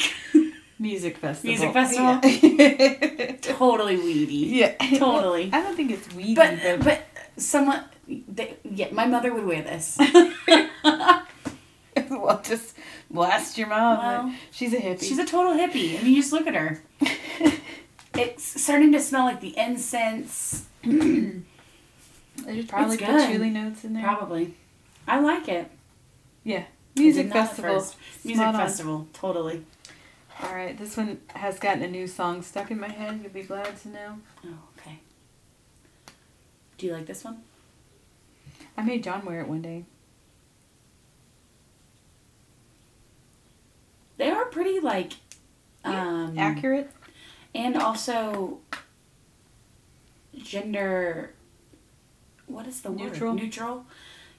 Music 0.83 1.17
festival. 1.17 1.49
Music 1.49 1.73
festival? 1.73 2.19
Yeah. 2.25 3.37
totally 3.41 3.97
weedy. 3.97 4.35
yeah. 4.35 4.75
Totally. 4.99 5.49
I 5.53 5.63
don't 5.63 5.77
think 5.77 5.93
it's 5.93 6.13
weedy, 6.13 6.35
But 6.35 6.59
but, 6.61 6.85
but 6.85 7.07
someone. 7.37 7.85
They, 8.09 8.57
yeah, 8.65 8.89
my 8.91 9.07
mother 9.07 9.33
would 9.33 9.47
wear 9.47 9.63
this. 9.63 9.97
well, 12.11 12.43
just 12.43 12.77
blast 13.09 13.57
your 13.57 13.69
mom. 13.69 13.99
Well, 13.99 14.35
She's 14.51 14.73
a 14.75 14.79
hippie. 14.79 15.05
She's 15.05 15.19
a 15.21 15.25
total 15.25 15.53
hippie. 15.55 16.01
I 16.01 16.03
mean, 16.03 16.15
you 16.15 16.21
just 16.21 16.33
look 16.33 16.49
at 16.49 16.55
her. 16.55 16.83
It's 18.15 18.61
starting 18.61 18.91
to 18.93 19.01
smell 19.01 19.25
like 19.25 19.41
the 19.41 19.57
incense. 19.57 20.67
There's 20.83 21.45
probably 22.67 22.97
It's 22.97 23.03
patchouli 23.03 23.51
notes 23.51 23.85
in 23.85 23.95
there. 23.95 24.03
Probably. 24.03 24.55
I 25.07 25.21
like 25.21 25.49
it. 25.49 25.71
Yeah. 26.43 26.65
Music 26.97 27.27
did 27.27 27.35
not 27.35 27.37
at 27.37 27.49
festival. 27.51 27.87
Music 28.25 28.47
on. 28.47 28.55
festival. 28.55 29.09
Totally. 29.13 29.65
All 30.41 30.55
right, 30.55 30.77
this 30.77 30.97
one 30.97 31.21
has 31.35 31.59
gotten 31.59 31.83
a 31.83 31.89
new 31.89 32.07
song 32.07 32.43
stuck 32.43 32.71
in 32.71 32.79
my 32.81 32.89
head. 32.89 33.21
You'll 33.23 33.33
be 33.33 33.43
glad 33.43 33.77
to 33.83 33.89
know. 33.89 34.19
Oh, 34.45 34.59
okay. 34.79 34.99
Do 36.79 36.87
you 36.87 36.93
like 36.93 37.07
this 37.07 37.25
one? 37.25 37.43
I 38.77 38.83
made 38.83 39.05
John 39.05 39.25
wear 39.25 39.41
it 39.41 39.49
one 39.49 39.63
day. 39.63 39.85
They 44.17 44.31
are 44.31 44.45
pretty 44.47 44.81
like 44.81 45.13
um 45.85 46.39
Accurate. 46.39 46.91
and 47.55 47.77
also 47.77 48.61
gender 50.37 51.35
what 52.47 52.67
is 52.67 52.81
the 52.83 52.91
Neutral? 52.91 53.33
word? 53.33 53.43
Neutral. 53.43 53.87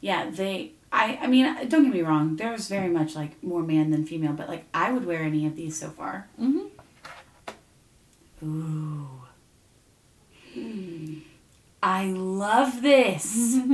Yeah, 0.03 0.29
they 0.29 0.73
I 0.91 1.17
I 1.21 1.27
mean, 1.27 1.45
don't 1.69 1.83
get 1.85 1.93
me 1.93 2.01
wrong. 2.01 2.35
There's 2.35 2.67
very 2.67 2.89
much 2.89 3.15
like 3.15 3.41
more 3.41 3.63
man 3.63 3.89
than 3.91 4.05
female, 4.05 4.33
but 4.33 4.49
like 4.49 4.65
I 4.73 4.91
would 4.91 5.05
wear 5.05 5.23
any 5.23 5.47
of 5.47 5.55
these 5.55 5.79
so 5.79 5.89
far. 5.89 6.27
Mm-hmm. 6.41 6.67
Ooh. 8.45 9.07
Hmm. 10.53 11.19
I 11.81 12.07
love 12.07 12.81
this. 12.81 13.57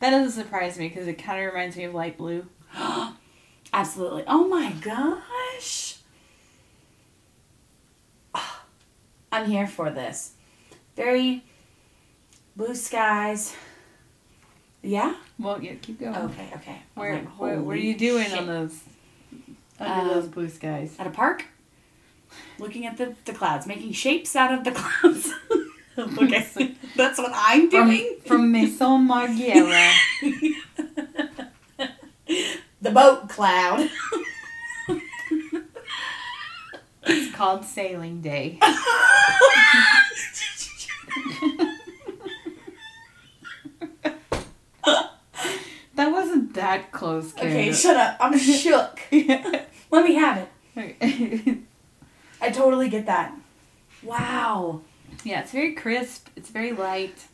That 0.00 0.10
doesn't 0.10 0.32
surprise 0.32 0.78
me 0.78 0.88
because 0.88 1.08
it 1.08 1.14
kind 1.14 1.40
of 1.40 1.46
reminds 1.46 1.76
me 1.78 1.84
of 1.84 1.94
light 1.94 2.18
blue. 2.18 2.44
Absolutely. 3.72 4.24
Oh 4.26 4.46
my 4.46 4.72
gosh. 4.72 5.96
I'm 9.32 9.46
here 9.46 9.66
for 9.66 9.90
this. 9.90 10.32
Very 10.94 11.42
blue 12.54 12.74
skies. 12.74 13.56
Yeah? 14.84 15.14
Well, 15.38 15.62
yeah, 15.62 15.72
keep 15.80 15.98
going. 16.00 16.14
Okay, 16.14 16.48
okay. 16.56 16.82
Where, 16.94 17.14
like, 17.14 17.38
what, 17.40 17.56
what 17.58 17.72
are 17.76 17.78
you 17.78 17.96
doing 17.96 18.26
shit. 18.28 18.38
on 18.38 18.46
those 18.46 18.80
under 19.80 20.14
those 20.14 20.24
Um, 20.24 20.30
blue 20.30 20.48
skies? 20.48 20.94
At 20.98 21.06
a 21.06 21.10
park? 21.10 21.46
Looking 22.58 22.84
at 22.86 22.96
the, 22.98 23.14
the 23.24 23.32
clouds, 23.32 23.66
making 23.66 23.92
shapes 23.92 24.36
out 24.36 24.52
of 24.52 24.64
the 24.64 24.72
clouds. 24.72 25.32
okay. 25.98 26.46
That's 26.96 27.18
what 27.18 27.32
I'm 27.34 27.70
From, 27.70 27.88
doing. 27.88 28.16
from 28.26 28.52
Maison 28.52 29.08
Margiela. 29.08 29.92
the 32.82 32.90
boat 32.90 33.28
cloud. 33.30 33.88
it's 37.06 37.34
called 37.34 37.64
Sailing 37.64 38.20
Day. 38.20 38.58
That 45.94 46.10
wasn't 46.10 46.54
that 46.54 46.90
close, 46.90 47.32
okay, 47.34 47.72
shut 47.72 47.96
up. 47.96 48.16
I'm 48.20 48.36
shook. 48.38 49.00
Let 49.10 50.04
me 50.04 50.14
have 50.14 50.48
it. 50.76 51.58
I 52.40 52.50
totally 52.50 52.88
get 52.88 53.06
that. 53.06 53.32
Wow. 54.02 54.82
yeah, 55.22 55.40
it's 55.40 55.52
very 55.52 55.72
crisp. 55.72 56.28
It's 56.36 56.50
very 56.50 56.72
light. 56.72 57.26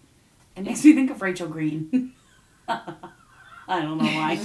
It 0.57 0.65
makes 0.65 0.85
me 0.85 0.93
think 0.93 1.11
of 1.11 1.23
Rachel 1.23 1.49
Green. 1.49 2.13
I 2.69 3.81
don't 3.83 3.99
know 3.99 4.05
why. 4.05 4.39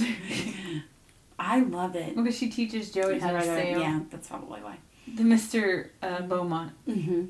I 1.38 1.60
love 1.60 1.94
it. 1.94 2.16
Because 2.16 2.36
she 2.36 2.48
teaches 2.48 2.90
Joey 2.90 3.18
how 3.18 3.32
to 3.32 3.42
sail. 3.42 3.80
Yeah, 3.80 4.00
that's 4.10 4.28
probably 4.28 4.62
why. 4.62 4.78
The 5.14 5.24
Mr. 5.24 5.90
Uh, 6.02 6.22
Beaumont. 6.22 6.72
Mm-hmm. 6.88 7.26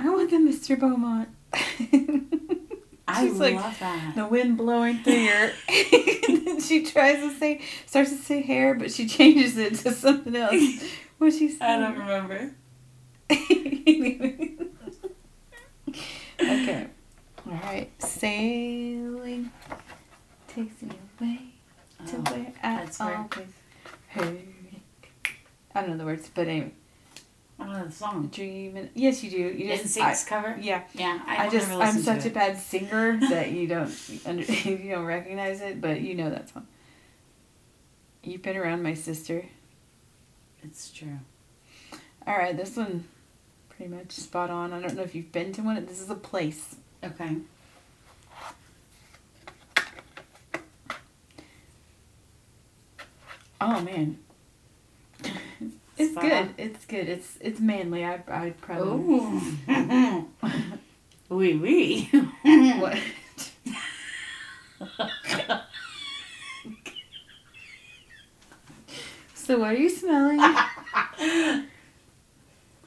I 0.00 0.10
want 0.10 0.30
the 0.30 0.36
Mr. 0.36 0.78
Beaumont. 0.78 1.28
I 3.08 3.22
She's 3.24 3.38
love 3.38 3.40
like, 3.40 3.78
that. 3.80 4.14
the 4.14 4.26
wind 4.26 4.58
blowing 4.58 5.02
through 5.02 5.14
your. 5.14 5.50
and 6.28 6.46
then 6.46 6.60
she 6.60 6.84
tries 6.84 7.16
to 7.20 7.30
say, 7.38 7.62
starts 7.86 8.10
to 8.10 8.16
say 8.16 8.42
hair, 8.42 8.74
but 8.74 8.92
she 8.92 9.06
changes 9.08 9.56
it 9.56 9.76
to 9.76 9.92
something 9.92 10.36
else. 10.36 10.84
What 11.18 11.32
she 11.32 11.48
say? 11.48 11.64
I 11.66 11.78
don't 11.80 11.98
remember. 11.98 12.54
okay. 16.40 16.86
All 17.44 17.52
right. 17.52 17.90
Sailing 18.00 19.50
takes 20.46 20.80
me 20.80 20.90
away 21.20 21.40
to 22.06 22.16
Oh, 22.18 22.20
where 22.32 22.52
I 22.62 22.86
always 23.00 23.52
heard. 24.10 24.38
I 25.74 25.80
don't 25.80 25.90
know 25.90 25.96
the 25.96 26.04
words, 26.04 26.30
but 26.32 26.46
anyway, 26.46 26.72
I 27.58 27.64
don't 27.64 27.72
know 27.72 27.84
the 27.86 27.92
song. 27.92 28.28
dreaming. 28.28 28.90
Yes, 28.94 29.22
you 29.24 29.30
do. 29.30 29.36
You 29.36 29.76
just. 29.76 29.98
I, 29.98 30.12
NSYNC's 30.12 30.24
cover? 30.24 30.58
yeah. 30.60 30.82
Yeah, 30.94 31.20
I, 31.26 31.46
I, 31.46 31.50
just 31.50 31.70
I'm 31.70 31.98
such 31.98 32.24
a 32.24 32.30
bad 32.30 32.56
singer 32.56 33.18
that 33.30 33.50
you 33.50 33.66
don't 33.66 33.92
under, 34.24 34.44
you 34.68 34.90
don't 34.90 35.04
recognize 35.04 35.60
it, 35.60 35.80
but 35.80 36.00
you 36.00 36.14
know 36.14 36.30
that 36.30 36.48
song. 36.50 36.66
You've 38.22 38.42
been 38.42 38.56
around 38.56 38.82
my 38.82 38.94
sister. 38.94 39.44
It's 40.62 40.90
true. 40.90 41.18
All 42.26 42.36
right, 42.36 42.56
this 42.56 42.76
one 42.76 43.04
pretty 43.70 43.92
much 43.92 44.12
spot 44.12 44.50
on. 44.50 44.72
I 44.72 44.80
don't 44.80 44.94
know 44.94 45.02
if 45.02 45.14
you've 45.14 45.32
been 45.32 45.52
to 45.52 45.62
one. 45.62 45.84
This 45.86 46.00
is 46.00 46.10
a 46.10 46.14
place. 46.14 46.76
Okay. 47.02 47.38
Oh 53.60 53.80
man. 53.80 54.18
It's 55.98 56.14
good. 56.14 56.54
It's 56.56 56.84
good. 56.86 57.08
It's 57.08 57.36
it's 57.40 57.60
manly. 57.60 58.04
I 58.04 58.22
I 58.28 58.50
probably 58.60 59.16
Ooh. 59.16 59.40
Wee 61.28 61.56
wee. 61.56 62.08
what 62.80 62.98
So 69.34 69.58
what 69.58 69.70
are 69.70 69.74
you 69.74 69.88
smelling? 69.88 70.40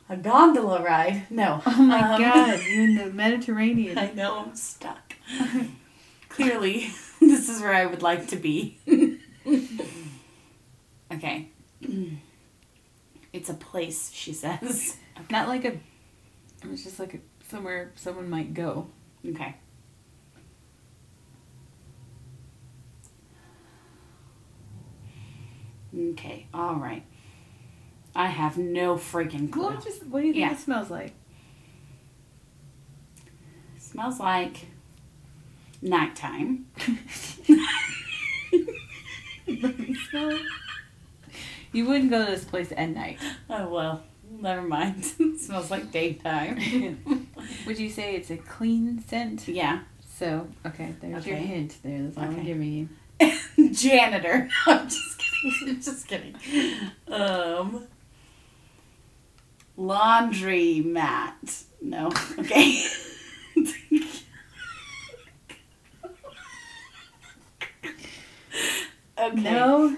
A 0.09 0.17
gondola 0.17 0.83
ride? 0.83 1.23
No. 1.29 1.61
Oh 1.65 1.81
my 1.81 2.13
Um, 2.15 2.21
god, 2.21 2.59
you're 2.69 2.83
in 2.83 2.95
the 2.95 3.05
Mediterranean. 3.07 3.97
I 3.97 4.11
know 4.11 4.39
I'm 4.39 4.55
stuck. 4.55 5.13
Clearly, 6.29 6.89
this 7.19 7.47
is 7.49 7.61
where 7.61 7.73
I 7.73 7.85
would 7.85 8.01
like 8.01 8.27
to 8.27 8.35
be. 8.35 8.77
okay. 11.11 11.47
It's 13.33 13.49
a 13.49 13.53
place, 13.53 14.11
she 14.13 14.33
says. 14.33 14.97
Not 15.29 15.47
like 15.47 15.65
a. 15.65 15.79
It's 16.69 16.83
just 16.83 16.99
like 16.99 17.13
a, 17.15 17.19
somewhere 17.49 17.91
someone 17.95 18.29
might 18.29 18.53
go. 18.53 18.87
Okay. 19.27 19.55
Okay, 25.97 26.47
all 26.53 26.75
right. 26.75 27.03
I 28.15 28.27
have 28.27 28.57
no 28.57 28.95
freaking 28.95 29.51
clue. 29.51 29.67
Well, 29.69 29.81
just 29.81 30.05
what 30.05 30.21
do 30.21 30.27
you 30.27 30.33
think 30.33 30.41
Yeah. 30.45 30.53
it 30.53 30.59
smells 30.59 30.89
like? 30.89 31.13
smells 33.77 34.19
like 34.21 34.67
nighttime. 35.81 36.65
Let 39.47 39.77
me 39.79 39.93
smell 40.09 40.29
it. 40.29 40.41
You 41.71 41.85
wouldn't 41.87 42.09
go 42.09 42.25
to 42.25 42.31
this 42.31 42.43
place 42.43 42.71
at 42.75 42.89
night. 42.89 43.19
Oh 43.49 43.69
well, 43.69 44.03
never 44.29 44.61
mind. 44.61 45.05
smells 45.39 45.71
like 45.71 45.91
daytime. 45.91 47.29
Would 47.65 47.79
you 47.79 47.89
say 47.89 48.15
it's 48.15 48.29
a 48.29 48.37
clean 48.37 49.03
scent? 49.07 49.47
yeah. 49.47 49.79
So 50.17 50.47
okay, 50.65 50.93
there's 51.01 51.25
your 51.25 51.37
hint. 51.37 51.77
There, 51.83 52.03
that's 52.03 52.17
all 52.17 52.23
I'm 52.25 52.33
Okay. 52.35 52.43
giving 52.45 52.89
you. 53.57 53.69
Janitor. 53.71 54.49
I'm 54.67 54.87
just 54.87 55.17
kidding. 55.19 55.81
just 55.81 56.07
kidding. 56.07 56.35
Um. 57.07 57.87
Laundry 59.77 60.81
mat. 60.81 61.63
No. 61.81 62.11
Okay. 62.37 62.85
okay. 69.17 69.41
No, 69.41 69.95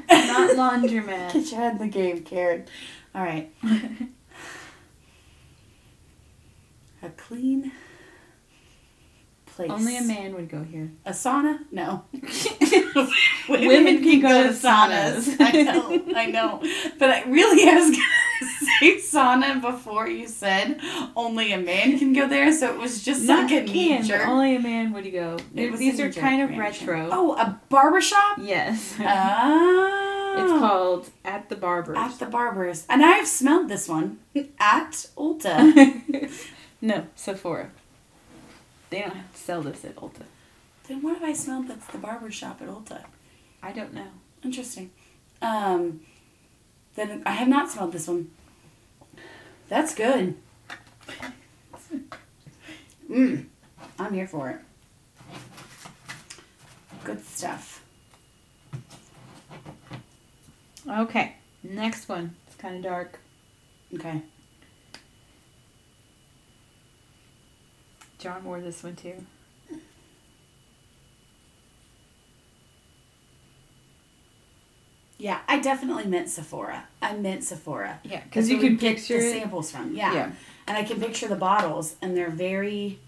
laundromat. 0.57 1.33
Get 1.33 1.51
your 1.51 1.59
head 1.59 1.73
in 1.73 1.77
the 1.79 1.87
game, 1.87 2.23
Karen. 2.23 2.65
All 3.15 3.23
right. 3.23 3.51
A 7.03 7.09
clean 7.09 7.71
place. 9.55 9.69
Only 9.69 9.97
a 9.97 10.01
man 10.01 10.33
would 10.35 10.49
go 10.49 10.63
here. 10.63 10.91
A 11.05 11.11
sauna? 11.11 11.59
No. 11.71 12.05
Women 13.49 14.01
can 14.01 14.19
go 14.21 14.43
to 14.43 14.49
saunas. 14.49 15.35
I 15.39 15.61
know, 15.63 16.03
I 16.15 16.25
know. 16.27 16.61
But 16.97 17.09
I 17.09 17.23
really 17.23 17.69
I 17.69 17.75
was 17.75 17.91
gonna 17.95 18.51
say 18.79 18.97
sauna 18.97 19.61
before 19.61 20.07
you 20.07 20.27
said 20.27 20.79
only 21.15 21.51
a 21.51 21.57
man 21.57 21.99
can 21.99 22.13
go 22.13 22.27
there, 22.27 22.51
so 22.51 22.73
it 22.73 22.79
was 22.79 23.03
just 23.03 23.23
Not 23.23 23.51
like 23.51 23.63
a 23.63 23.71
can, 23.71 24.11
only 24.27 24.55
a 24.55 24.59
man 24.59 24.93
would 24.93 25.11
go. 25.11 25.37
It 25.55 25.77
These 25.77 25.99
are 25.99 26.11
kind 26.11 26.41
of 26.41 26.57
retro. 26.57 27.09
Oh, 27.11 27.33
a 27.35 27.59
barbershop? 27.69 28.37
Yes. 28.39 28.95
Oh. 28.99 30.02
It's 30.35 30.59
called 30.59 31.09
At 31.23 31.49
the 31.49 31.55
Barber's. 31.55 31.97
At 31.97 32.19
the 32.19 32.25
barber's. 32.25 32.85
And 32.89 33.03
I've 33.03 33.27
smelled 33.27 33.69
this 33.69 33.87
one 33.87 34.19
at 34.59 35.07
Ulta. 35.17 36.31
no, 36.81 37.07
Sephora. 37.15 37.69
They 38.89 38.99
don't 39.01 39.15
have 39.15 39.33
to 39.33 39.39
sell 39.39 39.61
this 39.61 39.83
at 39.85 39.95
Ulta. 39.95 40.23
then 40.87 41.01
what 41.01 41.15
have 41.15 41.23
I 41.23 41.33
smelled 41.33 41.67
that's 41.67 41.87
the 41.87 41.97
barber 41.97 42.31
shop 42.31 42.61
at 42.61 42.67
Ulta? 42.67 43.03
I 43.61 43.71
don't 43.71 43.93
know. 43.93 44.07
Interesting. 44.43 44.91
Um, 45.41 46.01
then 46.95 47.23
I 47.25 47.31
have 47.31 47.47
not 47.47 47.71
smelled 47.71 47.93
this 47.93 48.07
one. 48.07 48.31
That's 49.69 49.95
good. 49.95 50.35
Mmm. 53.09 53.45
I'm 53.99 54.13
here 54.13 54.27
for 54.27 54.49
it. 54.49 54.59
Good 57.03 57.23
stuff. 57.25 57.72
Okay, 60.87 61.35
next 61.63 62.09
one. 62.09 62.35
It's 62.47 62.55
kind 62.55 62.75
of 62.75 62.83
dark. 62.83 63.19
Okay. 63.95 64.21
John 68.19 68.43
wore 68.43 68.61
this 68.61 68.83
one 68.83 68.95
too. 68.95 69.25
Yeah, 75.17 75.39
I 75.47 75.59
definitely 75.59 76.05
meant 76.05 76.27
Sephora. 76.27 76.85
I 77.01 77.15
meant 77.15 77.45
Sephora. 77.45 78.01
Yeah, 78.03 78.21
because 78.25 78.49
you 78.49 78.59
can 78.59 78.77
picture 78.77 79.21
the 79.21 79.31
samples 79.31 79.71
from. 79.71 79.95
Yeah. 79.95 80.13
Yeah. 80.13 80.31
And 80.67 80.77
I 80.77 80.83
can 80.83 80.99
picture 80.99 81.29
the 81.29 81.37
bottles, 81.37 81.95
and 82.01 82.17
they're 82.17 82.29
very. 82.29 82.99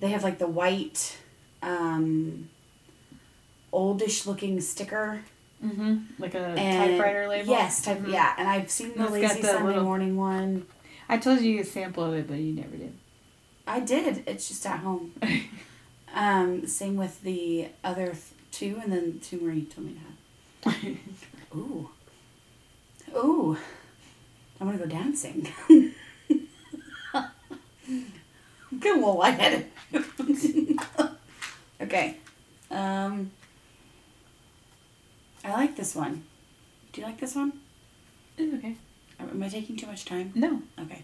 They 0.00 0.08
have 0.08 0.24
like 0.24 0.38
the 0.38 0.46
white, 0.46 1.18
um, 1.62 2.48
oldish 3.70 4.24
looking 4.26 4.60
sticker. 4.62 5.22
Mm-hmm. 5.64 5.96
Like 6.18 6.34
a 6.34 6.38
And 6.46 6.90
typewriter 6.92 7.28
label. 7.28 7.48
Yes, 7.50 7.82
type, 7.82 7.98
Mhm. 7.98 8.12
yeah. 8.12 8.34
And 8.38 8.48
I've 8.48 8.70
seen 8.70 8.92
the 8.96 9.04
It's 9.04 9.12
lazy 9.12 9.40
the 9.42 9.48
Sunday 9.48 9.66
little- 9.68 9.84
morning 9.84 10.16
one. 10.16 10.66
I 11.08 11.18
told 11.18 11.40
you 11.40 11.50
you 11.52 11.58
could 11.62 11.72
sample 11.72 12.04
of 12.04 12.14
it, 12.14 12.26
but 12.28 12.38
you 12.38 12.52
never 12.52 12.76
did. 12.76 12.92
I 13.66 13.80
did. 13.80 14.24
It's 14.26 14.48
just 14.48 14.64
at 14.66 14.80
home. 14.80 15.12
Um, 16.14 16.66
same 16.66 16.96
with 16.96 17.20
the 17.22 17.68
other 17.84 18.06
th- 18.06 18.18
two, 18.50 18.80
and 18.82 18.90
then 18.90 19.20
two 19.22 19.38
more 19.38 19.50
you 19.50 19.64
told 19.66 19.86
me 19.88 19.98
to 20.64 20.70
have. 20.70 20.96
Ooh. 21.54 21.90
Ooh. 23.14 23.58
I 24.58 24.64
want 24.64 24.78
to 24.80 24.84
go 24.86 24.90
dancing. 24.90 25.46
Get 25.68 25.92
a 28.96 28.98
little 28.98 29.18
lightheaded. 29.18 29.66
okay. 31.82 32.16
Um, 32.70 33.30
I 35.46 35.52
like 35.52 35.76
this 35.76 35.94
one. 35.94 36.24
Do 36.92 37.00
you 37.00 37.06
like 37.06 37.20
this 37.20 37.34
one? 37.36 37.52
it's 38.36 38.52
okay. 38.54 38.74
Am 39.20 39.42
I 39.42 39.48
taking 39.48 39.76
too 39.76 39.86
much 39.86 40.04
time? 40.04 40.32
No. 40.34 40.60
Okay. 40.80 41.02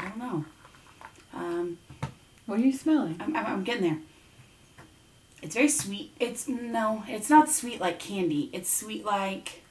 I 0.00 0.08
don't 0.08 0.18
know. 0.18 0.44
Um, 1.34 1.78
What 2.46 2.58
are 2.58 2.62
you 2.62 2.72
smelling? 2.72 3.16
I'm, 3.20 3.36
I'm, 3.36 3.46
I'm 3.46 3.62
getting 3.64 3.82
there. 3.82 3.98
It's 5.42 5.54
very 5.54 5.68
sweet. 5.68 6.12
It's 6.18 6.48
no, 6.48 7.04
it's 7.08 7.28
not 7.28 7.50
sweet 7.50 7.80
like 7.80 7.98
candy. 7.98 8.48
It's 8.52 8.70
sweet 8.74 9.04
like. 9.04 9.62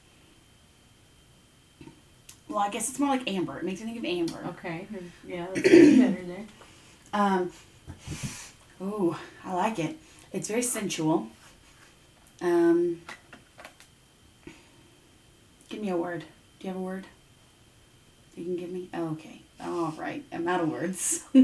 Well, 2.48 2.58
I 2.58 2.68
guess 2.70 2.88
it's 2.88 2.98
more 2.98 3.08
like 3.08 3.28
amber. 3.28 3.58
It 3.58 3.64
makes 3.64 3.80
me 3.80 3.86
think 3.86 3.98
of 3.98 4.04
amber. 4.04 4.46
Okay. 4.50 4.86
Yeah, 5.26 5.46
that's 5.54 5.62
better 5.68 6.24
there. 6.26 6.46
Um. 7.12 7.52
Ooh, 8.80 9.16
I 9.44 9.54
like 9.54 9.78
it. 9.78 9.96
It's 10.32 10.48
very 10.48 10.62
sensual. 10.62 11.28
Um. 12.40 13.02
Give 15.68 15.80
me 15.80 15.90
a 15.90 15.96
word. 15.96 16.24
Do 16.60 16.66
you 16.66 16.72
have 16.72 16.76
a 16.76 16.84
word? 16.84 17.06
You 18.36 18.44
can 18.44 18.56
give 18.56 18.70
me. 18.70 18.88
Oh, 18.94 19.08
okay. 19.12 19.42
All 19.60 19.92
right. 19.96 20.24
I'm 20.32 20.48
out 20.48 20.60
of 20.60 20.68
words. 20.70 21.24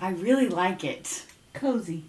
I 0.00 0.10
really 0.10 0.48
like 0.48 0.82
it. 0.84 1.24
Cozy. 1.52 2.04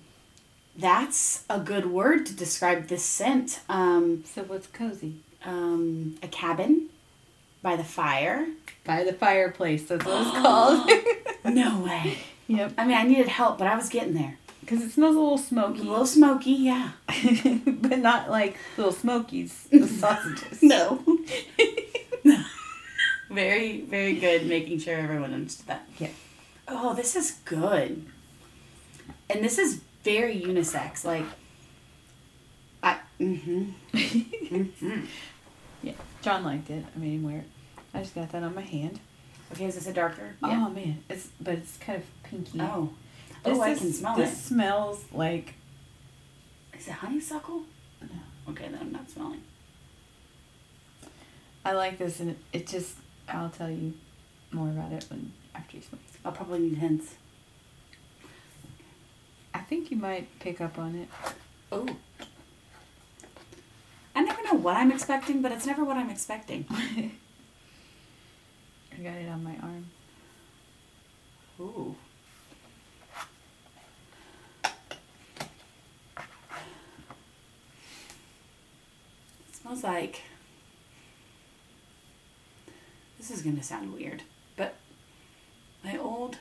That's 0.77 1.43
a 1.49 1.59
good 1.59 1.85
word 1.87 2.25
to 2.27 2.33
describe 2.33 2.87
this 2.87 3.03
scent. 3.03 3.59
Um, 3.67 4.23
So 4.25 4.43
what's 4.43 4.67
cozy? 4.67 5.15
um, 5.43 6.15
a 6.23 6.27
cabin 6.27 6.87
by 7.61 7.75
the 7.75 7.83
fire. 7.83 8.47
By 8.85 9.03
the 9.03 9.11
fireplace. 9.13 9.87
That's 9.87 10.05
what 10.05 10.21
it's 10.21 10.31
called. 10.41 10.89
No 11.45 11.79
way. 11.81 12.17
yep. 12.47 12.73
I 12.77 12.85
mean, 12.85 12.95
I 12.97 13.03
needed 13.03 13.27
help, 13.27 13.57
but 13.57 13.67
I 13.67 13.75
was 13.75 13.89
getting 13.89 14.13
there. 14.13 14.37
Because 14.61 14.81
it 14.83 14.91
smells 14.91 15.15
a 15.15 15.19
little 15.19 15.37
smoky. 15.37 15.79
A 15.81 15.83
little 15.83 16.05
smoky, 16.05 16.51
yeah. 16.51 16.91
but 17.65 17.99
not 17.99 18.29
like 18.29 18.57
little 18.77 18.93
smokies. 18.93 19.67
The 19.71 19.87
sausages. 19.87 20.61
No. 20.63 21.03
very, 23.29 23.81
very 23.81 24.15
good 24.15 24.47
making 24.47 24.79
sure 24.79 24.95
everyone 24.95 25.33
understood 25.33 25.67
that. 25.67 25.89
Yeah. 25.97 26.09
Oh, 26.67 26.93
this 26.93 27.15
is 27.15 27.31
good. 27.45 28.05
And 29.29 29.43
this 29.43 29.57
is 29.57 29.81
very 30.03 30.39
unisex. 30.39 31.03
Like, 31.03 31.25
I, 32.83 32.99
mm-hmm. 33.19 33.71
mm-hmm. 33.93 35.05
Yeah. 35.81 35.93
John 36.21 36.43
liked 36.43 36.69
it. 36.69 36.85
I 36.95 36.99
made 36.99 37.13
him 37.13 37.23
wear 37.23 37.37
it. 37.37 37.47
I 37.93 37.99
just 37.99 38.15
got 38.15 38.31
that 38.31 38.43
on 38.43 38.55
my 38.55 38.61
hand. 38.61 38.99
Okay, 39.51 39.65
is 39.65 39.75
this 39.75 39.87
a 39.87 39.93
darker? 39.93 40.35
Oh 40.41 40.69
man, 40.69 41.03
it's 41.09 41.27
but 41.41 41.55
it's 41.55 41.77
kind 41.77 41.99
of 41.99 42.23
pinky. 42.23 42.61
Oh. 42.61 42.91
Oh, 43.43 43.49
this 43.49 43.57
oh, 43.57 43.61
I 43.61 43.69
is- 43.71 43.79
can 43.79 43.93
smell 43.93 44.15
this 44.15 44.31
it. 44.31 44.37
smells 44.37 45.03
like 45.11 45.53
Is 46.77 46.87
it 46.87 46.91
honeysuckle? 46.93 47.63
No. 48.01 48.51
Okay, 48.51 48.67
then 48.69 48.79
I'm 48.81 48.91
not 48.91 49.09
smelling. 49.09 49.41
I 51.63 51.73
like 51.73 51.99
this, 51.99 52.19
and 52.19 52.35
it, 52.51 52.65
just 52.67 52.95
I'll 53.27 53.49
tell 53.51 53.69
you 53.69 53.93
more 54.51 54.69
about 54.69 54.91
it 54.91 55.05
when 55.09 55.31
after 55.53 55.77
you 55.77 55.83
smell. 55.83 56.01
I'll 56.25 56.31
probably 56.31 56.59
need 56.59 56.77
hints. 56.77 57.15
I 59.53 59.59
think 59.59 59.91
you 59.91 59.97
might 59.97 60.27
pick 60.39 60.59
up 60.61 60.79
on 60.79 60.95
it. 60.95 61.07
Oh. 61.71 61.87
I 64.15 64.23
never 64.23 64.43
know 64.43 64.53
what 64.55 64.75
I'm 64.75 64.91
expecting, 64.91 65.41
but 65.41 65.51
it's 65.51 65.65
never 65.65 65.83
what 65.83 65.97
I'm 65.97 66.09
expecting. 66.09 66.65
I 66.69 67.11
got 69.01 69.15
it 69.15 69.29
on 69.29 69.43
my 69.43 69.55
arm. 69.61 69.85
Ooh. 71.59 71.95
It 79.71 79.77
smells 79.77 79.83
like. 79.83 80.21
This 83.17 83.31
is 83.31 83.41
gonna 83.41 83.63
sound 83.63 83.93
weird, 83.93 84.23
but 84.57 84.75
my 85.81 85.97
old 85.97 86.39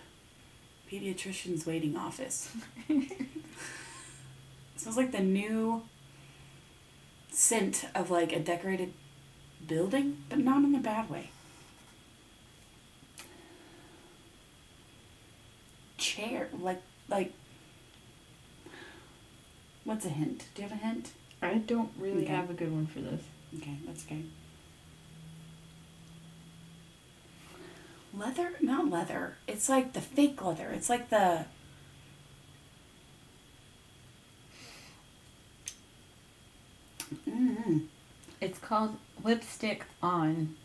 pediatrician's 0.90 1.64
waiting 1.64 1.96
office. 1.96 2.50
smells 4.76 4.96
like 4.96 5.12
the 5.12 5.20
new 5.20 5.82
scent 7.30 7.86
of 7.94 8.10
like 8.10 8.32
a 8.32 8.40
decorated 8.40 8.92
building, 9.64 10.24
but 10.28 10.38
not 10.40 10.64
in 10.64 10.74
a 10.74 10.80
bad 10.80 11.08
way. 11.08 11.30
chair 15.98 16.48
like 16.58 16.80
like 17.10 17.30
what's 19.84 20.06
a 20.06 20.08
hint 20.08 20.46
do 20.54 20.62
you 20.62 20.68
have 20.68 20.78
a 20.78 20.80
hint 20.82 21.10
I 21.42 21.54
don't 21.54 21.90
really 21.98 22.22
Okay. 22.24 22.32
have 22.34 22.50
a 22.50 22.54
good 22.54 22.72
one 22.72 22.86
for 22.86 23.00
this. 23.00 23.22
okay 23.56 23.76
that's 23.86 24.04
okay 24.04 24.22
leather 28.12 28.52
not 28.60 28.90
leather 28.90 29.36
it's 29.46 29.68
like 29.68 29.92
the 29.92 30.00
fake 30.00 30.42
leather 30.44 30.70
it's 30.70 30.88
like 30.90 31.10
the 31.10 31.44
mm 37.28 37.82
It's 38.40 38.58
called 38.58 38.96
lipstick 39.22 39.84
on. 40.02 40.56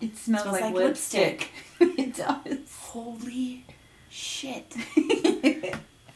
It 0.00 0.16
smells, 0.16 0.42
Smells 0.42 0.52
like, 0.60 0.64
like 0.64 0.74
lipstick. 0.74 1.50
it 1.80 2.16
does. 2.16 2.58
holy 2.80 3.64
shit 4.10 4.74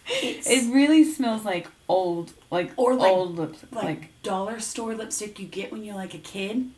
it's 0.08 0.48
It 0.48 0.72
really 0.72 1.04
smells 1.04 1.44
like 1.44 1.68
old, 1.88 2.32
like 2.50 2.72
Or 2.76 2.94
like- 2.94 3.10
old 3.12 3.36
lipstick. 3.36 3.72
like, 3.74 3.84
Like, 3.84 4.22
dollar 4.22 4.60
store 4.60 4.94
lipstick 4.94 5.38
you 5.38 5.46
get 5.46 5.70
when 5.72 5.84
you're 5.84 5.94
like 5.96 6.14
a 6.14 6.18
kid 6.18 6.70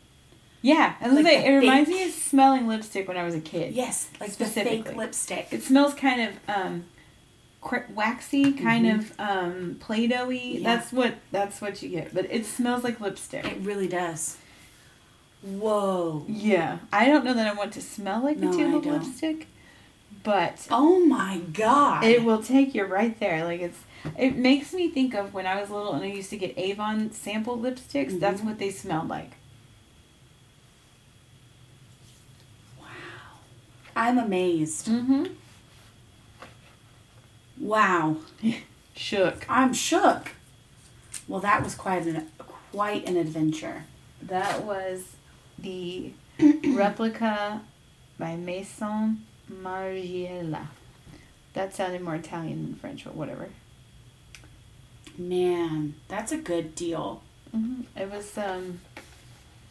yeah, 0.61 0.95
I 0.99 1.07
like 1.07 1.25
say 1.25 1.45
it 1.47 1.57
reminds 1.57 1.89
me 1.89 2.03
of 2.03 2.11
smelling 2.11 2.67
lipstick 2.67 3.07
when 3.07 3.15
I 3.15 3.23
was 3.23 3.33
a 3.33 3.39
kid. 3.39 3.73
yes 3.73 4.09
like 4.19 4.31
the 4.31 4.43
fake 4.45 4.65
Specifically. 4.65 4.95
lipstick 4.95 5.47
It 5.51 5.63
smells 5.63 5.93
kind 5.93 6.21
of 6.21 6.35
um, 6.53 6.83
waxy, 7.93 8.51
kind 8.53 8.87
of 8.87 9.13
um, 9.19 9.77
play-dohy. 9.79 10.37
Mm-hmm. 10.55 10.63
Yeah. 10.63 10.75
That's 10.75 10.91
what 10.91 11.15
that's 11.31 11.61
what 11.61 11.81
you 11.81 11.87
get. 11.89 12.13
But 12.13 12.25
it 12.29 12.45
smells 12.45 12.83
like 12.83 12.99
lipstick. 12.99 13.45
it 13.45 13.59
really 13.61 13.87
does 13.87 14.37
whoa 15.41 16.25
yeah, 16.27 16.79
I 16.91 17.05
don't 17.05 17.23
know 17.23 17.33
that 17.33 17.47
I 17.47 17.53
want 17.53 17.71
to 17.73 17.81
smell 17.81 18.21
like 18.23 18.37
No, 18.37 18.51
the 18.51 18.57
tube 18.57 18.73
I 18.73 18.77
of 18.77 18.83
don't. 18.83 18.93
lipstick, 19.03 19.47
but 20.23 20.67
Oh 20.71 21.05
my 21.05 21.39
god. 21.53 22.03
It 22.03 22.23
will 22.23 22.41
take 22.43 22.73
you 22.75 22.85
right 22.85 23.17
there. 23.19 23.43
Like 23.45 23.61
it's 23.61 23.79
it 24.17 24.35
makes 24.35 24.73
me 24.73 24.89
think 24.89 25.13
of 25.13 25.33
when 25.33 25.45
I 25.45 25.59
was 25.59 25.69
little 25.69 25.93
and 25.93 26.03
I 26.03 26.07
used 26.07 26.29
to 26.31 26.37
get 26.37 26.57
Avon 26.57 27.11
sample 27.11 27.57
lipsticks. 27.57 28.19
That's 28.19 28.41
Mhm. 28.41 28.45
what 28.45 28.59
they 28.59 28.71
smelled 28.71 29.07
like. 29.09 29.31
Wow, 32.79 32.85
I'm 33.95 34.17
amazed. 34.17 34.87
Mm-hmm. 34.87 35.25
Wow. 37.59 38.17
Shook. 38.95 39.45
I'm 39.49 39.73
shook. 39.73 40.31
Well, 41.27 41.39
that 41.39 41.63
was 41.63 41.73
quite 41.75 42.05
an 42.05 42.29
quite 42.71 43.07
an 43.07 43.15
adventure. 43.15 43.85
That 44.21 44.63
was 44.65 45.03
the 45.57 46.11
replica 46.67 47.61
by 48.17 48.35
Maison 48.35 49.25
Margiela. 49.51 50.67
That 51.53 51.73
sounded 51.75 52.01
more 52.01 52.15
Italian 52.15 52.63
than 52.63 52.75
French, 52.75 53.03
but 53.03 53.15
whatever. 53.15 53.49
Man, 55.17 55.95
that's 56.07 56.31
a 56.31 56.37
good 56.37 56.75
deal. 56.75 57.21
hmm 57.51 57.81
It 57.95 58.09
was 58.11 58.37
um, 58.37 58.79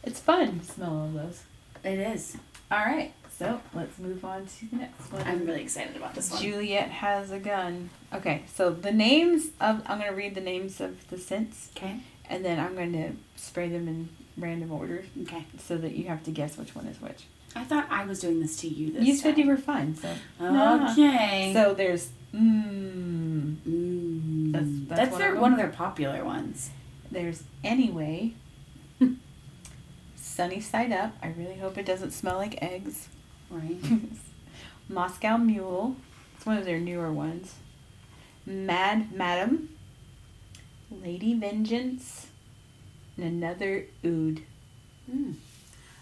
it's 0.03 0.19
fun 0.19 0.59
to 0.59 0.65
smell 0.65 0.91
all 0.91 1.09
those. 1.13 1.43
It 1.83 1.99
is. 1.99 2.37
All 2.71 2.77
right, 2.85 3.13
so 3.35 3.59
let's 3.73 3.97
move 3.97 4.23
on 4.23 4.45
to 4.45 4.65
the 4.69 4.75
next 4.75 5.11
one. 5.11 5.23
I'm 5.25 5.43
really 5.45 5.61
excited 5.63 5.95
about 5.95 6.13
this 6.13 6.29
one. 6.31 6.41
Juliette 6.41 6.91
has 6.91 7.31
a 7.31 7.39
gun. 7.39 7.89
Okay, 8.13 8.43
so 8.53 8.69
the 8.69 8.91
names 8.91 9.47
of 9.59 9.81
I'm 9.87 9.97
gonna 9.99 10.13
read 10.13 10.35
the 10.35 10.41
names 10.41 10.79
of 10.79 11.07
the 11.09 11.17
scents, 11.17 11.71
Okay. 11.75 12.01
and 12.29 12.45
then 12.45 12.59
I'm 12.59 12.75
going 12.75 12.93
to 12.93 13.11
spray 13.41 13.69
them 13.69 13.87
in 13.87 14.09
random 14.37 14.71
order 14.71 15.03
Okay. 15.23 15.45
so 15.57 15.77
that 15.77 15.93
you 15.95 16.05
have 16.09 16.23
to 16.25 16.31
guess 16.31 16.57
which 16.57 16.75
one 16.75 16.85
is 16.85 17.01
which. 17.01 17.23
I 17.55 17.63
thought 17.63 17.87
I 17.89 18.05
was 18.05 18.19
doing 18.19 18.39
this 18.39 18.57
to 18.57 18.67
you 18.67 18.91
this 18.93 19.03
you 19.03 19.15
said 19.15 19.35
time. 19.35 19.39
you 19.43 19.47
were 19.49 19.57
fine, 19.57 19.95
so. 19.95 20.13
Okay. 20.41 21.51
So 21.53 21.73
there's 21.73 22.09
mmm. 22.33 23.55
Mm. 23.67 24.51
That's- 24.51 24.69
That's, 24.87 24.99
that's 24.99 25.11
one 25.11 25.19
their 25.19 25.33
of 25.35 25.41
one 25.41 25.51
of 25.53 25.57
their 25.57 25.69
popular 25.69 26.23
ones. 26.23 26.69
There's 27.11 27.43
anyway. 27.63 28.33
Sunny 30.15 30.59
side 30.59 30.91
up. 30.91 31.15
I 31.23 31.27
really 31.29 31.55
hope 31.57 31.77
it 31.77 31.85
doesn't 31.85 32.11
smell 32.11 32.35
like 32.37 32.61
eggs. 32.61 33.07
Right. 33.49 33.77
Moscow 34.89 35.37
Mule. 35.37 35.95
It's 36.35 36.45
one 36.45 36.57
of 36.57 36.65
their 36.65 36.79
newer 36.79 37.11
ones. 37.11 37.55
Mad 38.45 39.11
Madam. 39.11 39.69
Lady 40.91 41.33
Vengeance. 41.33 42.27
And 43.17 43.25
another 43.43 43.85
Oud. 44.05 44.41
Mm. 45.11 45.35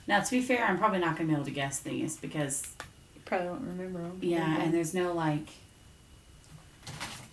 Now, 0.08 0.22
to 0.22 0.32
be 0.32 0.42
fair, 0.42 0.66
I'm 0.66 0.78
probably 0.78 1.00
not 1.00 1.18
gonna 1.18 1.28
be 1.28 1.34
able 1.34 1.46
to 1.46 1.52
guess 1.52 1.80
these 1.80 2.16
because 2.18 2.68
You 3.16 3.22
probably 3.26 3.48
won't 3.48 3.62
remember 3.62 4.00
them. 4.00 4.18
yeah, 4.22 4.62
and 4.62 4.74
there's 4.74 4.94
no 4.94 5.14
like. 5.14 5.48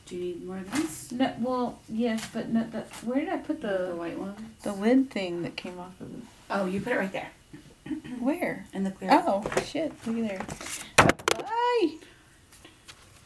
Do 0.07 0.17
you 0.17 0.23
need 0.23 0.45
more 0.47 0.59
of 0.59 0.71
these? 0.73 1.13
No, 1.13 1.33
well, 1.41 1.79
yes, 1.89 2.29
but 2.33 2.49
no, 2.51 2.65
the, 2.65 2.81
where 3.07 3.21
did 3.21 3.29
I 3.31 3.39
put 3.39 3.61
The 3.63 3.87
the 3.91 3.97
white 3.97 4.19
one? 4.19 4.35
the 4.63 4.73
lid 4.73 5.11
thing 5.11 5.43
that 5.43 5.57
came 5.57 5.79
off 5.79 5.99
of 6.01 6.13
the 6.13 6.19
Oh, 6.51 6.67
you 6.67 6.81
put 6.81 6.93
it 6.93 6.99
right 6.99 7.13
there 7.13 7.31
Where? 8.19 8.67
in 8.75 8.85
the 8.85 8.91
clear. 8.91 9.11
Oh, 9.13 9.43
shit. 9.65 9.93
Look 10.07 10.19
at 10.19 10.29
there. 10.29 11.07
Ay, 11.47 11.95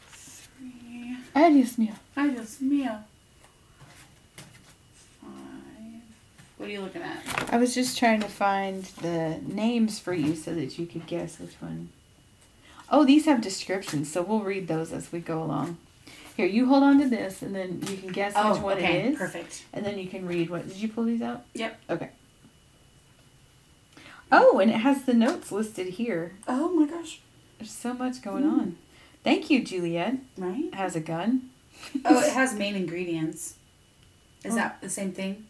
Three. 0.07 1.17
ay, 1.35 1.49
Dios 1.53 1.75
mío. 1.77 1.93
Ay, 2.15 2.27
What 6.59 6.67
are 6.67 6.71
you 6.73 6.81
looking 6.81 7.01
at? 7.01 7.53
I 7.53 7.55
was 7.55 7.73
just 7.73 7.97
trying 7.97 8.19
to 8.19 8.27
find 8.27 8.83
the 9.01 9.39
names 9.47 9.97
for 9.97 10.13
you 10.13 10.35
so 10.35 10.53
that 10.53 10.77
you 10.77 10.85
could 10.85 11.07
guess 11.07 11.39
which 11.39 11.53
one. 11.61 11.87
Oh, 12.91 13.05
these 13.05 13.23
have 13.27 13.39
descriptions, 13.39 14.11
so 14.11 14.21
we'll 14.21 14.41
read 14.41 14.67
those 14.67 14.91
as 14.91 15.09
we 15.09 15.19
go 15.19 15.41
along. 15.41 15.77
Here, 16.35 16.45
you 16.45 16.65
hold 16.65 16.83
on 16.83 16.99
to 16.99 17.07
this, 17.07 17.41
and 17.41 17.55
then 17.55 17.81
you 17.87 17.95
can 17.95 18.09
guess 18.09 18.33
oh, 18.35 18.55
which 18.55 18.61
one 18.61 18.77
okay, 18.77 18.99
it 18.99 19.13
is. 19.13 19.17
perfect. 19.17 19.63
And 19.71 19.85
then 19.85 19.97
you 19.97 20.09
can 20.09 20.27
read 20.27 20.49
what. 20.49 20.67
Did 20.67 20.75
you 20.75 20.89
pull 20.89 21.05
these 21.05 21.21
out? 21.21 21.45
Yep. 21.53 21.79
Okay. 21.91 22.09
Oh, 24.29 24.59
and 24.59 24.69
it 24.69 24.79
has 24.81 25.03
the 25.03 25.13
notes 25.13 25.53
listed 25.53 25.87
here. 25.93 26.35
Oh 26.45 26.67
my 26.71 26.85
gosh. 26.85 27.21
There's 27.57 27.71
so 27.71 27.93
much 27.93 28.21
going 28.21 28.43
mm. 28.43 28.51
on. 28.51 28.77
Thank 29.23 29.49
you, 29.49 29.63
Juliette. 29.63 30.17
Right? 30.37 30.73
Has 30.73 30.97
a 30.97 30.99
gun. 30.99 31.51
Oh, 32.03 32.19
it 32.19 32.33
has 32.33 32.53
main 32.53 32.75
ingredients. 32.75 33.55
Is 34.43 34.53
Oh. 34.53 34.55
that 34.55 34.81
the 34.81 34.89
same 34.89 35.13
thing? 35.13 35.45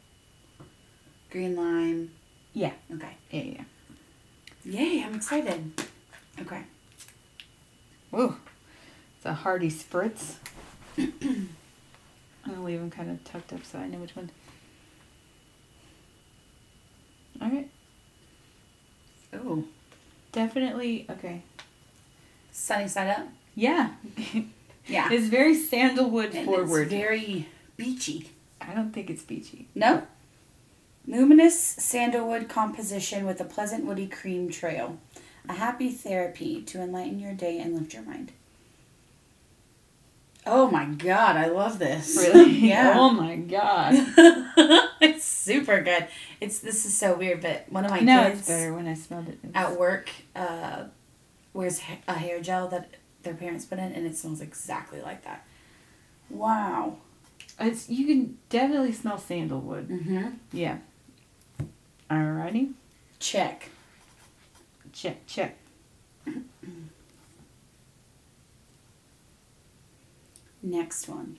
Green 1.30 1.56
lime. 1.56 2.12
Yeah. 2.54 2.72
Okay. 2.94 3.16
Yeah, 3.32 3.42
yeah. 3.44 3.64
Yay, 4.66 5.04
I'm 5.04 5.16
excited. 5.16 5.72
Okay. 6.42 6.64
Whoa. 8.12 8.36
It's 9.18 9.26
a 9.26 9.34
hearty 9.34 9.70
spritz. 9.70 10.36
I'm 10.98 11.50
gonna 12.46 12.64
leave 12.64 12.80
them 12.80 12.90
kind 12.90 13.12
of 13.12 13.24
tucked 13.24 13.54
up 13.54 13.64
so 13.64 13.78
I 13.78 13.88
know 13.88 14.00
which 14.00 14.16
one. 14.16 14.32
All 17.42 17.50
right. 17.50 17.70
Ooh. 19.36 19.68
Definitely. 20.32 21.06
Okay. 21.10 21.42
Sunny 22.52 22.88
side 22.88 23.10
up? 23.10 23.28
Yeah. 23.56 23.92
Yeah. 24.88 25.10
it's 25.12 25.28
very 25.28 25.54
sandalwood 25.54 26.34
And 26.34 26.46
forward. 26.48 26.82
It's 26.84 26.92
very 26.92 27.48
beachy. 27.78 28.32
I 28.60 28.74
don't 28.74 28.92
think 28.92 29.12
it's 29.12 29.22
beachy. 29.22 29.68
No. 29.76 30.02
Luminous 31.08 31.60
sandalwood 31.60 32.50
composition 32.50 33.26
with 33.26 33.42
a 33.42 33.46
pleasant 33.46 33.86
woody 33.86 34.08
cream 34.08 34.50
trail. 34.50 35.00
A 35.48 35.54
happy 35.54 35.90
therapy 35.90 36.62
to 36.64 36.82
enlighten 36.82 37.20
your 37.20 37.34
day 37.34 37.60
and 37.60 37.74
lift 37.74 37.94
your 37.94 38.04
mind. 38.04 38.32
Oh 40.46 40.70
my 40.70 40.86
god, 40.86 41.36
I 41.36 41.48
love 41.48 41.80
this. 41.80 42.16
Really? 42.18 42.52
yeah. 42.70 42.94
Oh 42.98 43.10
my 43.12 43.36
god. 43.36 43.94
it's 45.02 45.26
super 45.26 45.82
good. 45.82 46.08
It's 46.40 46.60
this 46.60 46.86
is 46.86 46.98
so 46.98 47.16
weird, 47.16 47.42
but 47.42 47.66
one 47.70 47.86
of 47.86 47.92
my 47.92 48.00
no, 48.00 48.24
kids 48.24 48.40
it's 48.40 48.48
better 48.48 48.74
when 48.74 48.88
I 48.88 48.94
smelled 48.94 49.28
it. 49.30 49.40
It's- 49.44 49.52
at 49.56 49.78
work 49.80 50.10
uh, 50.36 50.86
wears 51.54 51.82
a 52.08 52.14
hair 52.14 52.40
gel 52.42 52.68
that 52.70 52.90
their 53.24 53.34
parents 53.34 53.66
put 53.66 53.80
in, 53.80 53.92
and 53.92 54.06
it 54.06 54.16
smells 54.16 54.42
exactly 54.42 55.02
like 55.02 55.24
that. 55.24 55.46
Wow. 56.30 56.98
It's 57.60 57.90
you 57.90 58.06
can 58.06 58.38
definitely 58.50 58.94
smell 58.94 59.18
sandalwood. 59.18 59.90
Mm-hmm. 59.90 60.30
Yeah. 60.54 60.78
Alrighty. 62.10 62.74
Check. 63.20 63.70
Check 64.92 65.26
check. 65.28 65.58
Next 70.62 71.08
one. 71.08 71.38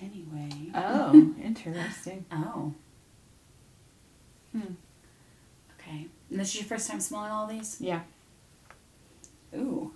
Anyway. 0.00 0.70
Oh, 0.74 1.34
interesting. 1.42 2.24
Oh. 2.30 2.72
Hmm. 4.52 4.74
Okay. 5.78 6.06
And 6.30 6.40
this 6.40 6.50
is 6.50 6.56
your 6.56 6.64
first 6.64 6.88
time 6.88 7.00
smelling 7.00 7.30
all 7.30 7.46
these? 7.46 7.76
Yeah. 7.80 8.00
Ooh. 9.54 9.92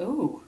Ooh. 0.00 0.42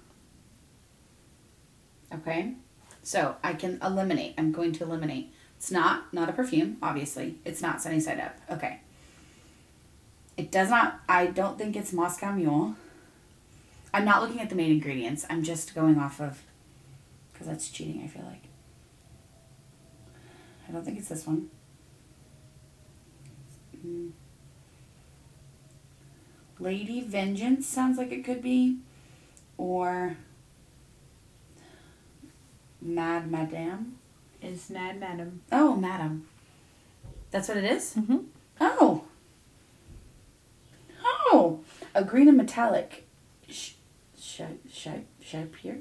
Okay. 2.31 2.55
So 3.03 3.37
I 3.43 3.55
can 3.55 3.79
eliminate. 3.83 4.35
I'm 4.39 4.53
going 4.53 4.73
to 4.73 4.85
eliminate. 4.85 5.33
It's 5.57 5.71
not 5.71 6.13
not 6.13 6.29
a 6.29 6.33
perfume, 6.33 6.77
obviously. 6.83 7.37
It's 7.45 7.61
not 7.61 7.83
sunny 7.83 8.01
side 8.01 8.21
up. 8.21 8.37
Okay. 8.51 8.81
It 10.37 10.51
does 10.51 10.71
not 10.71 11.01
I 11.09 11.27
don't 11.27 11.59
think 11.59 11.77
it's 11.77 11.93
Moscow 11.93 12.33
Mule. 12.33 12.77
I'm 13.93 14.05
not 14.05 14.23
looking 14.23 14.41
at 14.41 14.49
the 14.49 14.55
main 14.55 14.71
ingredients. 14.71 15.27
I'm 15.29 15.43
just 15.43 15.75
going 15.75 15.99
off 15.99 16.21
of 16.21 16.43
because 17.33 17.49
that's 17.49 17.69
cheating, 17.69 18.03
I 18.05 18.07
feel 18.07 18.25
like. 18.25 18.45
I 20.69 20.73
don't 20.73 20.85
think 20.85 20.99
it's 20.99 21.09
this 21.09 21.27
one. 21.27 21.51
Mm. 23.85 24.13
Lady 26.61 27.01
Vengeance 27.01 27.67
sounds 27.67 27.99
like 27.99 28.13
it 28.13 28.25
could 28.25 28.43
be. 28.43 28.79
Or 29.57 30.17
Mad 32.81 33.31
Madame. 33.31 33.97
It's 34.43 34.71
Mad 34.71 34.99
Madam. 34.99 35.43
Oh, 35.53 35.77
Madam. 35.77 36.27
That's 37.31 37.49
what 37.49 37.57
it 37.59 37.65
is? 37.65 37.95
Mm-hmm. 37.95 38.19
Oh. 38.61 39.05
Oh. 41.05 41.61
A 41.95 42.05
green 42.05 42.29
and 42.29 42.37
metallic. 42.37 43.07
Sh- 43.49 43.73
sh- 44.19 44.41
sh- 44.73 44.89
Shapier? 45.23 45.81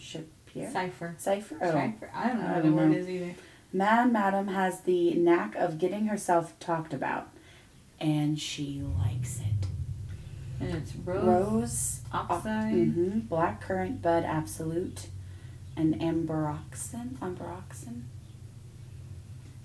Shapier? 0.00 0.72
Cipher. 0.72 1.14
Cipher? 1.18 1.56
Oh. 1.60 1.70
Cipher. 1.72 2.10
I 2.14 2.28
don't 2.28 2.40
know 2.40 2.46
I 2.46 2.52
what 2.54 2.62
the 2.64 2.72
word 2.72 2.94
is 2.94 3.08
either. 3.08 3.34
Mad 3.72 4.12
Madam 4.12 4.48
has 4.48 4.80
the 4.82 5.14
knack 5.14 5.54
of 5.56 5.78
getting 5.78 6.06
herself 6.06 6.58
talked 6.60 6.94
about. 6.94 7.28
And 8.00 8.38
she 8.38 8.82
likes 8.98 9.40
it. 9.40 9.66
And 10.60 10.74
it's 10.76 10.94
rose, 10.96 11.24
Rose 11.24 12.00
oxide. 12.12 12.72
hmm 12.72 13.18
Black 13.20 13.60
currant 13.60 14.00
bud 14.02 14.24
absolute, 14.24 15.06
and 15.76 15.94
amberoxan. 16.00 17.16
Amberoxan. 17.18 18.02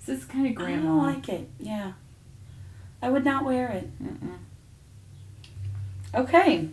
So 0.00 0.12
it's 0.12 0.24
kind 0.24 0.46
of 0.46 0.54
grandma. 0.54 0.80
I 0.80 0.82
don't 0.82 1.14
like 1.14 1.28
it. 1.28 1.48
Yeah, 1.58 1.92
I 3.02 3.10
would 3.10 3.24
not 3.24 3.44
wear 3.44 3.68
it. 3.68 3.90
Mm-mm. 4.02 4.38
Okay, 6.14 6.68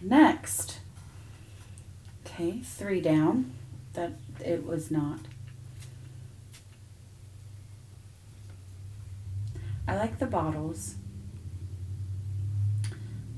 next. 0.00 0.80
Okay, 2.26 2.60
three 2.62 3.00
down. 3.00 3.52
That 3.94 4.12
it 4.44 4.64
was 4.66 4.90
not. 4.90 5.20
I 9.88 9.96
like 9.96 10.20
the 10.20 10.26
bottles. 10.26 10.94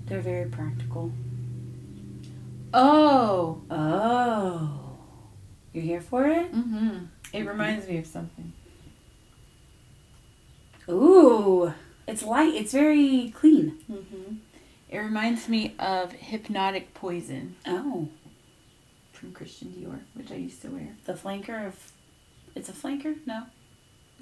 They're 0.04 0.20
very 0.20 0.50
practical. 0.50 1.12
Oh. 2.74 3.62
Oh. 3.70 4.81
You're 5.72 5.84
here 5.84 6.00
for 6.00 6.26
it? 6.26 6.52
Mm-hmm. 6.52 7.04
It 7.32 7.46
reminds 7.46 7.88
me 7.88 7.98
of 7.98 8.06
something. 8.06 8.52
Ooh. 10.88 11.72
It's 12.06 12.22
light. 12.22 12.54
It's 12.54 12.72
very 12.72 13.32
clean. 13.34 13.78
Mm-hmm. 13.90 14.34
It 14.90 14.98
reminds 14.98 15.48
me 15.48 15.74
of 15.78 16.12
Hypnotic 16.12 16.92
Poison 16.92 17.56
Oh. 17.66 18.08
from 19.12 19.32
Christian 19.32 19.68
Dior, 19.68 20.00
which 20.14 20.30
I 20.30 20.34
used 20.34 20.60
to 20.62 20.68
wear. 20.68 20.88
The 21.06 21.14
flanker 21.14 21.66
of. 21.66 21.92
It's 22.54 22.68
a 22.68 22.72
flanker? 22.72 23.16
No? 23.24 23.44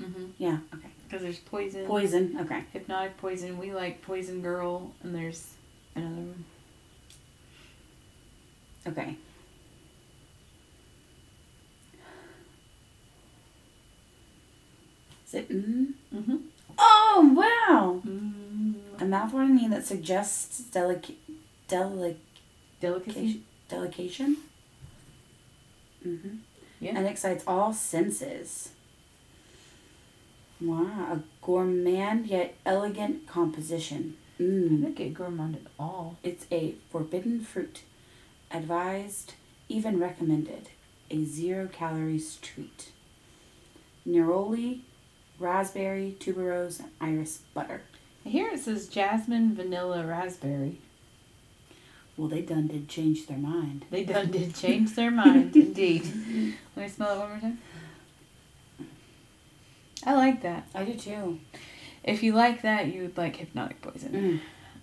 Mm-hmm. 0.00 0.26
Yeah, 0.38 0.58
okay. 0.72 0.88
Because 1.08 1.22
there's 1.22 1.38
Poison. 1.40 1.86
Poison. 1.86 2.36
Okay. 2.42 2.62
Hypnotic 2.72 3.16
Poison. 3.16 3.58
We 3.58 3.72
like 3.74 4.02
Poison 4.02 4.40
Girl, 4.40 4.92
and 5.02 5.12
there's 5.14 5.54
another 5.96 6.14
one. 6.14 6.44
Okay. 8.86 9.16
Is 15.30 15.34
it 15.34 15.48
mm? 15.48 15.92
Mm-hmm. 16.12 16.36
Oh, 16.76 17.32
wow. 17.36 18.02
Mm, 18.04 18.74
A 19.00 19.04
mouthwatering 19.04 19.50
name 19.60 19.70
that 19.70 19.84
suggests 19.86 20.60
delic- 20.72 21.14
delic- 21.68 22.16
delicacy. 22.80 23.42
delication. 23.68 24.38
Mm-hmm. 26.04 26.36
Yeah. 26.80 26.96
And 26.96 27.06
excites 27.06 27.44
all 27.46 27.72
senses. 27.72 28.70
Wow, 30.60 31.12
a 31.12 31.20
gourmand 31.46 32.26
yet 32.26 32.56
elegant 32.66 33.26
composition. 33.28 34.16
I 34.38 34.42
Mm. 34.42 34.82
don't 34.82 34.94
get 34.96 35.14
gourmand 35.14 35.54
at 35.56 35.70
all. 35.78 36.16
It's 36.24 36.46
a 36.50 36.74
forbidden 36.90 37.40
fruit, 37.42 37.82
advised, 38.50 39.34
even 39.68 40.00
recommended, 40.00 40.70
a 41.10 41.24
zero 41.24 41.68
calories 41.70 42.36
treat. 42.42 42.90
Neroli, 44.08 44.80
raspberry, 45.40 46.16
tuberose, 46.20 46.78
and 46.80 46.90
iris 47.00 47.38
butter. 47.54 47.82
Here 48.24 48.50
it 48.52 48.60
says 48.60 48.86
jasmine, 48.86 49.54
vanilla, 49.54 50.04
raspberry. 50.06 50.78
Well, 52.16 52.28
they 52.28 52.42
done 52.42 52.66
did 52.66 52.88
change 52.88 53.26
their 53.26 53.38
mind. 53.38 53.86
They 53.90 54.04
done 54.04 54.30
did 54.30 54.54
change 54.54 54.94
their 54.94 55.10
mind, 55.10 55.56
indeed. 55.56 56.04
Let 56.76 56.84
me 56.84 56.88
smell 56.88 57.14
it 57.14 57.18
one 57.18 57.30
more 57.30 57.40
time. 57.40 57.58
I 60.04 60.14
like 60.14 60.42
that. 60.42 60.68
I 60.74 60.84
do 60.84 60.94
too. 60.94 61.40
If 62.04 62.22
you 62.22 62.34
like 62.34 62.62
that, 62.62 62.92
you 62.92 63.02
would 63.02 63.16
like 63.16 63.36
hypnotic 63.36 63.80
poison. 63.82 64.40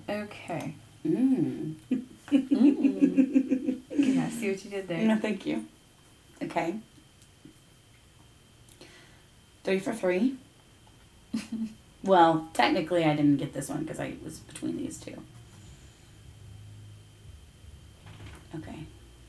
Mm. 0.09 0.23
Okay. 0.23 0.75
Mm. 1.05 1.75
Mm. 2.31 3.79
yeah, 3.91 4.29
see 4.29 4.51
what 4.51 4.63
you 4.63 4.71
did 4.71 4.87
there. 4.87 4.99
No, 4.99 5.17
thank 5.17 5.45
you. 5.45 5.65
Okay. 6.41 6.75
Three 9.63 9.79
for 9.79 9.93
three. 9.93 10.37
well, 12.03 12.49
technically, 12.53 13.03
I 13.03 13.15
didn't 13.15 13.37
get 13.37 13.53
this 13.53 13.69
one 13.69 13.83
because 13.83 13.99
I 13.99 14.15
was 14.23 14.39
between 14.39 14.77
these 14.77 14.97
two. 14.97 15.21
Okay, 18.55 18.85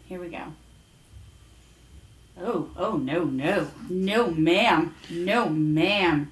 here 0.07 0.20
we 0.20 0.28
go. 0.28 0.44
Oh, 2.40 2.70
oh, 2.76 2.96
no, 2.96 3.24
no. 3.24 3.68
No, 3.90 4.30
ma'am. 4.30 4.94
No, 5.11 5.49
ma'am. 5.49 6.30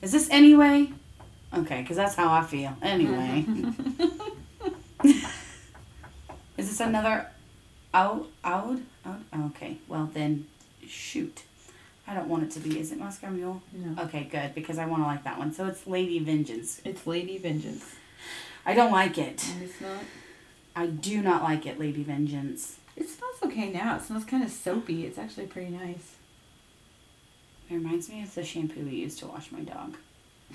Is 0.00 0.12
this 0.12 0.30
anyway? 0.30 0.92
Okay, 1.52 1.82
because 1.82 1.96
that's 1.96 2.14
how 2.14 2.32
I 2.32 2.44
feel. 2.44 2.76
Anyway. 2.82 3.44
Is 5.04 6.68
this 6.70 6.80
another 6.80 7.26
out 7.92 8.26
out 8.44 8.78
out? 9.04 9.20
Okay, 9.46 9.78
well 9.88 10.08
then, 10.12 10.46
shoot. 10.86 11.42
I 12.06 12.14
don't 12.14 12.28
want 12.28 12.44
it 12.44 12.50
to 12.52 12.60
be. 12.60 12.78
Is 12.78 12.92
it 12.92 12.98
Moscow 12.98 13.30
Mule? 13.30 13.62
No. 13.72 14.02
Okay, 14.04 14.24
good 14.30 14.54
because 14.54 14.78
I 14.78 14.86
want 14.86 15.02
to 15.02 15.06
like 15.06 15.24
that 15.24 15.38
one. 15.38 15.52
So 15.52 15.66
it's 15.66 15.86
Lady 15.86 16.18
Vengeance. 16.18 16.80
It's 16.84 17.06
Lady 17.06 17.38
Vengeance. 17.38 17.94
I 18.64 18.74
don't 18.74 18.92
like 18.92 19.18
it. 19.18 19.44
And 19.54 19.62
it's 19.62 19.80
not. 19.80 20.02
I 20.74 20.86
do 20.86 21.22
not 21.22 21.42
like 21.42 21.66
it, 21.66 21.78
Lady 21.80 22.02
Vengeance. 22.02 22.76
It 22.96 23.08
smells 23.08 23.36
okay 23.44 23.70
now. 23.70 23.96
It 23.96 24.02
smells 24.02 24.24
kind 24.24 24.44
of 24.44 24.50
soapy. 24.50 25.04
It's 25.06 25.18
actually 25.18 25.46
pretty 25.46 25.70
nice. 25.70 26.14
It 27.68 27.74
reminds 27.74 28.08
me 28.08 28.22
of 28.22 28.34
the 28.34 28.44
shampoo 28.44 28.84
we 28.84 28.96
used 28.96 29.18
to 29.20 29.26
wash 29.26 29.50
my 29.50 29.60
dog. 29.60 29.96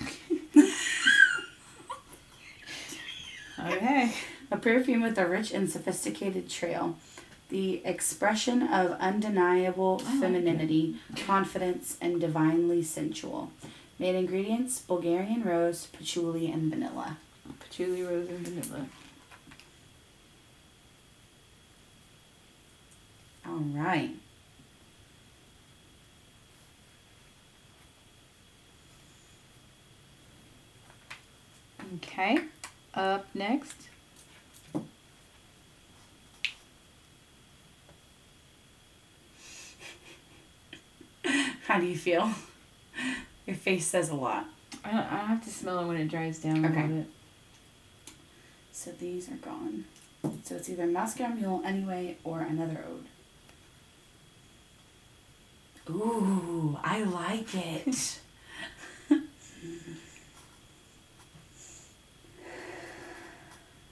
Okay. 3.66 4.12
A 4.50 4.56
perfume 4.56 5.02
with 5.02 5.18
a 5.18 5.26
rich 5.26 5.52
and 5.52 5.70
sophisticated 5.70 6.48
trail. 6.50 6.96
The 7.52 7.84
expression 7.84 8.62
of 8.62 8.92
undeniable 8.92 9.98
femininity, 9.98 10.96
confidence, 11.26 11.98
and 12.00 12.18
divinely 12.18 12.82
sensual. 12.82 13.52
Main 13.98 14.14
ingredients 14.14 14.80
Bulgarian 14.80 15.44
rose, 15.44 15.88
patchouli, 15.88 16.50
and 16.50 16.70
vanilla. 16.70 17.18
Patchouli, 17.60 18.04
rose, 18.04 18.26
and 18.30 18.38
vanilla. 18.38 18.86
All 23.46 23.58
right. 23.74 24.16
Okay. 31.96 32.38
Up 32.94 33.26
next. 33.34 33.91
How 41.72 41.80
do 41.80 41.86
you 41.86 41.96
feel? 41.96 42.28
Your 43.46 43.56
face 43.56 43.86
says 43.86 44.10
a 44.10 44.14
lot. 44.14 44.44
I, 44.84 44.90
don't, 44.90 45.00
I 45.00 45.24
have 45.24 45.42
to 45.44 45.48
smell 45.48 45.78
it 45.80 45.86
when 45.86 45.96
it 45.96 46.08
dries 46.08 46.38
down 46.38 46.66
Okay. 46.66 46.74
a 46.80 46.82
little 46.82 46.96
bit. 46.98 47.06
So 48.72 48.90
these 49.00 49.30
are 49.30 49.36
gone. 49.36 49.86
So 50.44 50.56
it's 50.56 50.68
either 50.68 50.86
Moscow 50.86 51.28
Mule 51.28 51.62
anyway 51.64 52.18
or 52.24 52.40
another 52.40 52.84
ode. 52.86 53.06
Ooh, 55.94 56.78
I 56.84 57.04
like 57.04 57.54
it. 57.54 57.86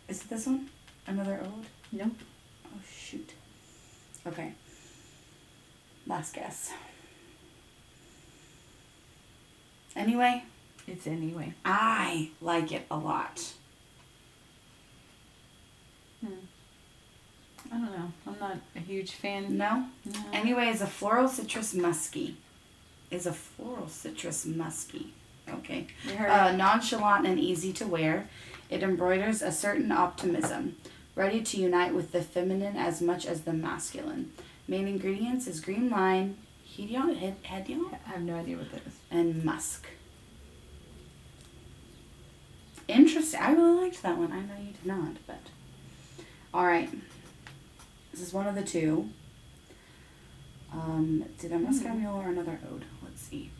Is 0.06 0.20
it 0.20 0.28
this 0.28 0.46
one? 0.46 0.68
Another 1.06 1.40
ode? 1.42 1.66
Nope. 1.92 2.12
Oh 2.66 2.78
shoot. 2.86 3.32
Okay. 4.26 4.52
Last 6.06 6.34
guess. 6.34 6.72
Anyway, 10.00 10.42
It's 10.86 11.06
anyway. 11.06 11.52
I 11.64 12.30
like 12.40 12.72
it 12.72 12.86
a 12.90 12.96
lot. 12.96 13.52
Hmm. 16.24 16.32
I 17.70 17.76
don't 17.76 17.92
know. 17.92 18.12
I'm 18.26 18.38
not 18.40 18.56
a 18.74 18.80
huge 18.80 19.12
fan. 19.12 19.56
No? 19.58 19.86
No. 20.06 20.20
Anyway, 20.32 20.68
is 20.68 20.80
a 20.80 20.86
floral 20.86 21.28
citrus 21.28 21.74
musky. 21.74 22.36
Is 23.10 23.26
a 23.26 23.32
floral 23.32 23.88
citrus 23.88 24.46
musky. 24.46 25.12
Okay. 25.48 25.86
Uh, 26.18 26.52
nonchalant 26.56 27.26
and 27.26 27.38
easy 27.38 27.72
to 27.74 27.86
wear. 27.86 28.28
It 28.70 28.82
embroiders 28.82 29.42
a 29.42 29.52
certain 29.52 29.92
optimism, 29.92 30.76
ready 31.14 31.42
to 31.42 31.60
unite 31.60 31.92
with 31.94 32.12
the 32.12 32.22
feminine 32.22 32.76
as 32.76 33.02
much 33.02 33.26
as 33.26 33.42
the 33.42 33.52
masculine. 33.52 34.32
Main 34.66 34.86
ingredients 34.88 35.46
is 35.46 35.60
green 35.60 35.90
lime, 35.90 36.38
hedione, 36.76 37.16
hed- 37.16 37.42
hedione, 37.42 37.94
I 38.06 38.10
have 38.10 38.22
no 38.22 38.36
idea 38.36 38.56
what 38.56 38.70
that 38.72 38.86
is. 38.86 38.94
and 39.10 39.44
musk. 39.44 39.86
Interesting. 42.88 43.40
I 43.40 43.52
really 43.52 43.82
liked 43.82 44.02
that 44.02 44.18
one. 44.18 44.32
I 44.32 44.40
know 44.40 44.60
you 44.60 44.72
did 44.72 44.86
not, 44.86 45.16
but. 45.26 45.40
Alright. 46.52 46.90
This 48.12 48.20
is 48.20 48.32
one 48.32 48.46
of 48.48 48.54
the 48.56 48.62
two. 48.64 49.08
Um, 50.72 51.24
either 51.42 51.58
Moscow 51.58 51.94
Mule 51.94 52.16
or 52.16 52.28
another 52.28 52.58
ode. 52.72 52.84
Let's 53.02 53.22
see. 53.22 53.50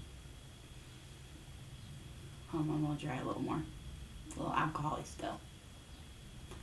Hold 2.48 2.68
on, 2.68 2.86
we'll 2.86 2.96
dry 2.96 3.16
a 3.16 3.24
little 3.24 3.42
more. 3.42 3.62
It's 4.26 4.36
a 4.36 4.40
little 4.40 4.54
alcoholic 4.54 5.06
still. 5.06 5.40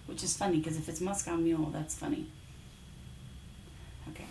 Which 0.06 0.24
is 0.24 0.36
funny 0.36 0.58
because 0.58 0.78
if 0.78 0.90
it's 0.90 1.02
Moscow 1.02 1.36
Mule, 1.36 1.70
that's 1.72 1.96
funny. 1.96 2.28
Okay. 4.10 4.26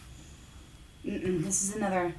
Mm-mm, 1.06 1.44
this 1.44 1.62
is 1.62 1.76
another, 1.76 2.12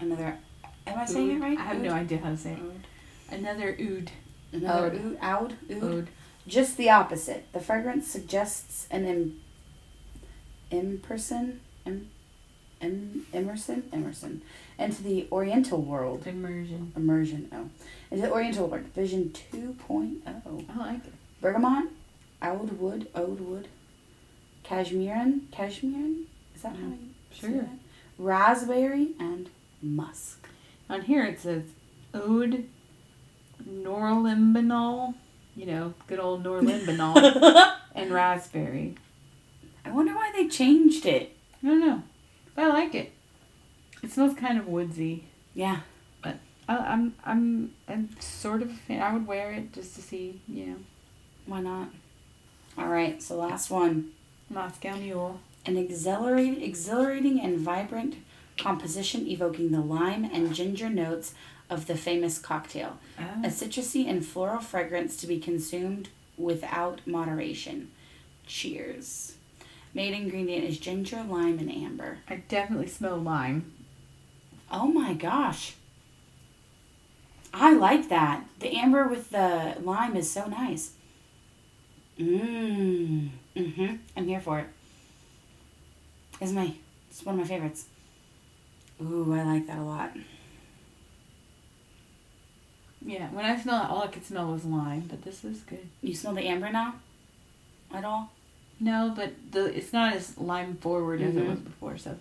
another. 0.00 0.38
Am 0.86 0.98
I 0.98 1.04
saying 1.04 1.30
it 1.32 1.40
right? 1.40 1.58
I 1.58 1.62
have 1.62 1.76
Oud? 1.76 1.82
no 1.82 1.92
idea 1.92 2.18
how 2.18 2.30
to 2.30 2.36
say 2.36 2.52
it. 2.52 2.58
Ode. 2.62 3.38
Another 3.38 3.76
oud. 3.80 4.10
Another 4.52 4.86
oud. 4.96 5.18
Oud. 5.22 5.56
Oud. 5.70 5.82
Ode. 5.82 6.08
Just 6.46 6.76
the 6.76 6.90
opposite. 6.90 7.52
The 7.52 7.60
fragrance 7.60 8.08
suggests 8.08 8.88
an 8.90 9.04
Im- 9.04 9.40
imperson, 10.72 11.58
im- 11.86 12.08
im- 12.80 13.26
Emerson, 13.32 13.84
Emerson, 13.92 14.40
into 14.78 15.02
the 15.02 15.28
Oriental 15.30 15.80
world. 15.82 16.26
Immersion. 16.26 16.92
Immersion. 16.96 17.48
Oh, 17.52 17.68
into 18.10 18.26
the 18.26 18.32
Oriental 18.32 18.66
world. 18.68 18.86
Vision 18.94 19.32
2.0. 19.52 20.64
I 20.74 20.78
like 20.78 21.04
it. 21.06 21.12
Bergamot, 21.42 21.88
oud 22.42 22.72
wood, 22.78 23.06
oud 23.14 23.40
wood, 23.40 23.68
cashmerean, 24.64 25.40
cashmerean. 25.52 26.24
Is 26.54 26.62
that 26.62 26.72
how 26.72 26.78
mm, 26.78 26.90
you 26.92 27.40
say 27.40 27.48
Sure. 27.52 27.68
Raspberry 28.20 29.12
and 29.18 29.48
musk. 29.80 30.46
On 30.90 31.00
here 31.00 31.24
it 31.24 31.40
says 31.40 31.62
ode 32.12 32.66
norlimbanol. 33.66 35.14
You 35.56 35.66
know, 35.66 35.94
good 36.06 36.20
old 36.20 36.44
norlimbanol 36.44 37.72
and 37.94 38.12
raspberry. 38.12 38.96
I 39.84 39.90
wonder 39.90 40.14
why 40.14 40.30
they 40.36 40.48
changed 40.48 41.06
it. 41.06 41.34
I 41.62 41.66
don't 41.68 41.80
know, 41.80 42.02
but 42.54 42.64
I 42.64 42.68
like 42.68 42.94
it. 42.94 43.12
It 44.02 44.10
smells 44.12 44.34
kind 44.34 44.58
of 44.58 44.68
woodsy. 44.68 45.24
Yeah. 45.54 45.80
But 46.22 46.36
I, 46.68 46.76
I'm 46.76 47.14
I'm 47.24 47.72
I'm 47.88 48.10
sort 48.20 48.60
of 48.60 48.70
a 48.70 48.74
fan. 48.74 49.00
I 49.00 49.14
would 49.14 49.26
wear 49.26 49.50
it 49.52 49.72
just 49.72 49.94
to 49.96 50.02
see, 50.02 50.40
you 50.46 50.66
know, 50.66 50.76
Why 51.46 51.62
not? 51.62 51.88
All 52.76 52.88
right. 52.88 53.22
So 53.22 53.36
last 53.36 53.70
one. 53.70 54.10
Moscow 54.50 54.96
Mule. 54.96 55.40
An 55.70 55.76
exhilarating, 55.76 56.60
exhilarating 56.62 57.40
and 57.40 57.56
vibrant 57.56 58.16
composition 58.58 59.28
evoking 59.28 59.70
the 59.70 59.80
lime 59.80 60.24
and 60.24 60.52
ginger 60.52 60.88
notes 60.88 61.32
of 61.70 61.86
the 61.86 61.96
famous 61.96 62.40
cocktail. 62.40 62.98
Oh. 63.20 63.44
A 63.44 63.50
citrusy 63.50 64.10
and 64.10 64.26
floral 64.26 64.58
fragrance 64.58 65.16
to 65.18 65.28
be 65.28 65.38
consumed 65.38 66.08
without 66.36 67.06
moderation. 67.06 67.92
Cheers. 68.48 69.36
Main 69.94 70.12
ingredient 70.12 70.64
is 70.64 70.76
ginger, 70.76 71.22
lime, 71.22 71.60
and 71.60 71.70
amber. 71.70 72.18
I 72.28 72.42
definitely 72.48 72.88
smell 72.88 73.18
lime. 73.18 73.72
Oh 74.72 74.88
my 74.88 75.14
gosh. 75.14 75.74
I 77.54 77.74
like 77.74 78.08
that. 78.08 78.44
The 78.58 78.76
amber 78.76 79.06
with 79.06 79.30
the 79.30 79.76
lime 79.80 80.16
is 80.16 80.28
so 80.28 80.46
nice. 80.46 80.94
Mmm. 82.18 83.28
Mm-hmm. 83.54 83.94
I'm 84.16 84.26
here 84.26 84.40
for 84.40 84.58
it. 84.58 84.66
It's 86.40 86.52
my 86.52 86.72
it's 87.10 87.24
one 87.24 87.34
of 87.34 87.40
my 87.40 87.46
favorites. 87.46 87.86
Ooh, 89.02 89.32
I 89.34 89.42
like 89.44 89.66
that 89.66 89.78
a 89.78 89.82
lot. 89.82 90.12
Yeah, 93.04 93.28
when 93.30 93.44
I 93.44 93.58
smell 93.58 93.82
it, 93.84 93.90
all 93.90 94.02
I 94.02 94.08
could 94.08 94.26
smell 94.26 94.52
was 94.52 94.64
lime, 94.64 95.06
but 95.08 95.22
this 95.22 95.42
is 95.44 95.60
good. 95.62 95.88
You 96.02 96.14
smell 96.14 96.34
the 96.34 96.42
amber 96.46 96.70
now? 96.70 96.96
At 97.92 98.04
all? 98.04 98.30
No, 98.78 99.12
but 99.16 99.32
the 99.50 99.64
it's 99.76 99.92
not 99.92 100.14
as 100.14 100.36
lime 100.38 100.76
forward 100.76 101.20
as 101.20 101.34
it 101.36 101.44
Mhm. 101.44 101.50
was 101.50 101.60
before, 101.60 101.98
so 101.98 102.18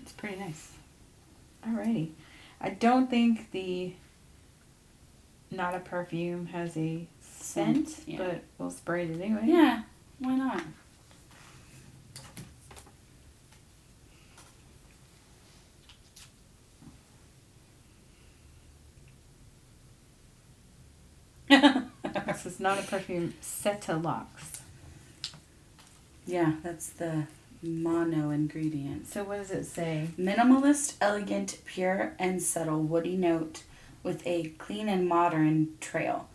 it's 0.00 0.12
pretty 0.12 0.36
nice. 0.36 0.72
Alrighty. 1.64 2.10
I 2.60 2.70
don't 2.70 3.08
think 3.08 3.50
the 3.52 3.94
not 5.50 5.74
a 5.74 5.78
perfume 5.80 6.46
has 6.46 6.76
a 6.76 7.06
scent, 7.20 7.88
Scent, 7.88 8.08
yeah. 8.08 8.18
but 8.18 8.42
we'll 8.58 8.70
spray 8.70 9.06
it 9.06 9.20
anyway. 9.20 9.42
Yeah, 9.46 9.82
why 10.18 10.34
not? 10.36 10.62
this 21.48 22.45
is 22.56 22.60
not 22.60 22.78
a 22.78 22.82
perfume. 22.82 23.34
Cetalox. 23.42 24.26
Yeah, 26.26 26.54
that's 26.62 26.88
the 26.88 27.26
mono 27.62 28.30
ingredient. 28.30 29.06
So 29.06 29.24
what 29.24 29.38
does 29.38 29.50
it 29.50 29.64
say? 29.64 30.08
Minimalist, 30.18 30.94
elegant, 31.00 31.58
pure, 31.66 32.14
and 32.18 32.42
subtle 32.42 32.80
woody 32.82 33.16
note 33.16 33.62
with 34.02 34.26
a 34.26 34.48
clean 34.58 34.88
and 34.88 35.08
modern 35.08 35.68
trail. 35.80 36.28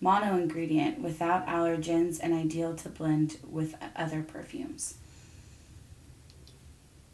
Mono 0.00 0.36
ingredient 0.36 1.00
without 1.00 1.46
allergens 1.46 2.20
and 2.22 2.32
ideal 2.32 2.74
to 2.76 2.88
blend 2.88 3.38
with 3.48 3.74
other 3.96 4.22
perfumes. 4.22 4.94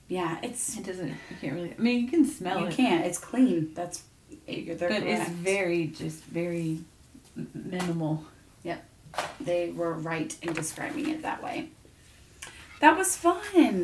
Yeah, 0.08 0.38
it's 0.42 0.76
It 0.76 0.84
doesn't. 0.84 1.08
You 1.08 1.36
can't 1.40 1.54
really. 1.54 1.74
I 1.78 1.80
mean, 1.80 2.04
you 2.04 2.11
can 2.11 2.24
smell 2.24 2.61
you 2.61 2.66
it. 2.66 2.70
You 2.70 2.76
can't. 2.76 3.06
It's 3.06 3.18
clean. 3.18 3.72
That's 3.74 4.02
but 4.46 4.90
it's 4.90 5.30
very, 5.30 5.86
just 5.86 6.24
very 6.24 6.80
minimal. 7.54 8.24
They 9.40 9.70
were 9.70 9.92
right 9.92 10.34
in 10.42 10.52
describing 10.52 11.08
it 11.08 11.22
that 11.22 11.42
way. 11.42 11.70
That 12.80 12.96
was 12.96 13.16
fun. 13.16 13.36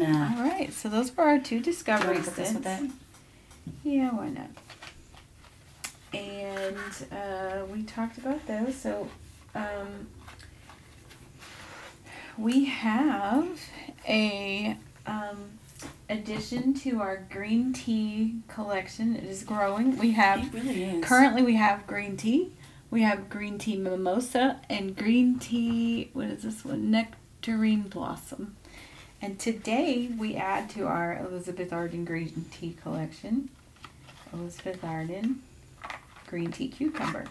All 0.03 0.43
right, 0.43 0.73
so 0.73 0.89
those 0.89 1.15
were 1.17 1.25
our 1.25 1.39
two 1.39 1.49
Do 1.49 1.55
you 1.57 1.63
discovery 1.63 2.15
want 2.15 2.25
to 2.25 2.31
put 2.31 2.37
this 2.37 2.55
with 2.55 2.67
it? 2.67 2.91
Yeah, 3.85 4.11
why 4.15 4.29
not? 4.31 4.51
And 6.15 6.77
uh, 7.13 7.65
we 7.71 7.83
talked 7.83 8.17
about 8.19 8.47
those. 8.47 8.75
So 8.75 9.09
um, 9.55 10.07
we 12.39 12.65
have 12.67 13.61
a 14.09 14.77
um, 15.07 15.59
addition 16.09 16.73
to 16.75 17.01
our 17.01 17.27
green 17.31 17.73
tea 17.75 18.37
collection. 18.49 19.15
It 19.17 19.25
is 19.25 19.43
growing. 19.43 19.99
We 19.99 20.13
have 20.13 20.45
It 20.47 20.53
really 20.55 20.85
is. 20.85 21.05
currently 21.05 21.43
we 21.43 21.57
have 21.57 21.87
green 21.87 22.17
tea. 22.17 22.53
We 22.91 23.03
have 23.03 23.29
green 23.29 23.59
tea 23.59 23.77
mimosa 23.77 24.61
and 24.71 24.97
green 24.97 25.39
tea. 25.39 26.11
What 26.13 26.27
is 26.29 26.45
this 26.45 26.65
one? 26.65 26.91
Nectarine 26.91 27.83
blossom. 27.83 28.57
And 29.21 29.39
today 29.39 30.09
we 30.17 30.37
add 30.37 30.71
to 30.71 30.87
our 30.87 31.19
Elizabeth 31.19 31.73
Arden 31.73 32.05
green 32.05 32.47
tea 32.53 32.77
collection. 32.81 33.51
Elizabeth 34.33 34.85
Arden 34.85 35.43
green 36.27 36.53
tea 36.53 36.69
cucumber. 36.69 37.25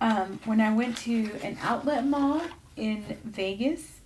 Um, 0.00 0.40
when 0.44 0.60
I 0.60 0.74
went 0.74 0.96
to 0.98 1.30
an 1.42 1.58
outlet 1.62 2.06
mall 2.06 2.42
in 2.76 3.18
Vegas, 3.24 3.99